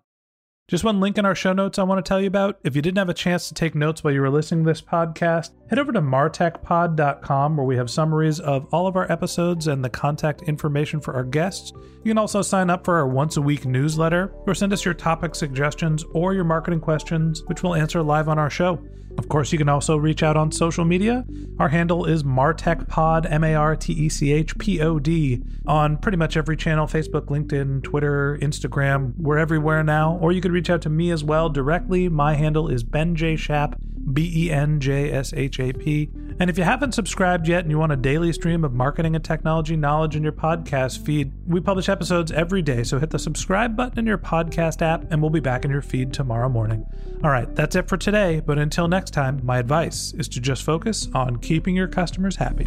Just 0.68 0.84
one 0.84 1.00
link 1.00 1.16
in 1.16 1.24
our 1.24 1.34
show 1.34 1.54
notes 1.54 1.78
I 1.78 1.82
want 1.84 2.04
to 2.04 2.06
tell 2.06 2.20
you 2.20 2.26
about. 2.26 2.58
If 2.62 2.76
you 2.76 2.82
didn't 2.82 2.98
have 2.98 3.08
a 3.08 3.14
chance 3.14 3.48
to 3.48 3.54
take 3.54 3.74
notes 3.74 4.04
while 4.04 4.12
you 4.12 4.20
were 4.20 4.28
listening 4.28 4.64
to 4.64 4.70
this 4.70 4.82
podcast, 4.82 5.52
head 5.70 5.78
over 5.78 5.92
to 5.92 6.02
martechpod.com 6.02 7.56
where 7.56 7.64
we 7.64 7.76
have 7.76 7.88
summaries 7.88 8.38
of 8.38 8.66
all 8.70 8.86
of 8.86 8.94
our 8.94 9.10
episodes 9.10 9.66
and 9.66 9.82
the 9.82 9.88
contact 9.88 10.42
information 10.42 11.00
for 11.00 11.14
our 11.14 11.24
guests. 11.24 11.72
You 12.04 12.10
can 12.10 12.18
also 12.18 12.42
sign 12.42 12.68
up 12.68 12.84
for 12.84 12.98
our 12.98 13.08
once 13.08 13.38
a 13.38 13.42
week 13.42 13.64
newsletter 13.64 14.30
or 14.46 14.54
send 14.54 14.74
us 14.74 14.84
your 14.84 14.92
topic 14.92 15.34
suggestions 15.34 16.04
or 16.12 16.34
your 16.34 16.44
marketing 16.44 16.80
questions, 16.80 17.42
which 17.46 17.62
we'll 17.62 17.74
answer 17.74 18.02
live 18.02 18.28
on 18.28 18.38
our 18.38 18.50
show. 18.50 18.78
Of 19.18 19.28
course, 19.28 19.52
you 19.52 19.58
can 19.58 19.68
also 19.68 19.96
reach 19.96 20.22
out 20.22 20.36
on 20.36 20.52
social 20.52 20.84
media. 20.84 21.26
Our 21.58 21.68
handle 21.68 22.04
is 22.04 22.22
MartechPod, 22.22 23.30
M 23.30 23.42
A 23.42 23.54
R 23.54 23.74
T 23.74 23.92
E 23.92 24.08
C 24.08 24.32
H 24.32 24.56
P 24.58 24.80
O 24.80 25.00
D, 25.00 25.42
on 25.66 25.96
pretty 25.96 26.16
much 26.16 26.36
every 26.36 26.56
channel 26.56 26.86
Facebook, 26.86 27.26
LinkedIn, 27.26 27.82
Twitter, 27.82 28.38
Instagram. 28.40 29.14
We're 29.18 29.38
everywhere 29.38 29.82
now. 29.82 30.16
Or 30.22 30.30
you 30.30 30.40
could 30.40 30.52
reach 30.52 30.70
out 30.70 30.82
to 30.82 30.88
me 30.88 31.10
as 31.10 31.24
well 31.24 31.48
directly. 31.48 32.08
My 32.08 32.34
handle 32.34 32.68
is 32.68 32.84
Ben 32.84 33.16
J. 33.16 33.34
Shap, 33.34 33.76
B 34.12 34.46
E 34.46 34.50
N 34.50 34.80
J 34.80 35.10
S 35.12 35.32
H 35.34 35.60
A 35.60 35.72
P. 35.72 36.10
And 36.40 36.48
if 36.48 36.56
you 36.56 36.64
haven't 36.64 36.92
subscribed 36.92 37.48
yet 37.48 37.60
and 37.60 37.70
you 37.70 37.78
want 37.78 37.92
a 37.92 37.96
daily 37.96 38.32
stream 38.32 38.64
of 38.64 38.72
marketing 38.72 39.16
and 39.16 39.24
technology 39.24 39.76
knowledge 39.76 40.14
in 40.14 40.22
your 40.22 40.32
podcast 40.32 41.04
feed, 41.04 41.32
we 41.46 41.60
publish 41.60 41.88
episodes 41.88 42.30
every 42.30 42.62
day. 42.62 42.84
So 42.84 42.98
hit 42.98 43.10
the 43.10 43.18
subscribe 43.18 43.76
button 43.76 43.98
in 43.98 44.06
your 44.06 44.18
podcast 44.18 44.82
app 44.82 45.10
and 45.10 45.20
we'll 45.20 45.30
be 45.30 45.40
back 45.40 45.64
in 45.64 45.70
your 45.70 45.82
feed 45.82 46.12
tomorrow 46.12 46.48
morning. 46.48 46.86
All 47.24 47.30
right, 47.30 47.52
that's 47.54 47.74
it 47.74 47.88
for 47.88 47.96
today. 47.96 48.40
But 48.40 48.58
until 48.58 48.86
next 48.86 49.10
time, 49.10 49.40
my 49.44 49.58
advice 49.58 50.12
is 50.14 50.28
to 50.28 50.40
just 50.40 50.62
focus 50.62 51.08
on 51.14 51.36
keeping 51.36 51.74
your 51.74 51.88
customers 51.88 52.36
happy. 52.36 52.66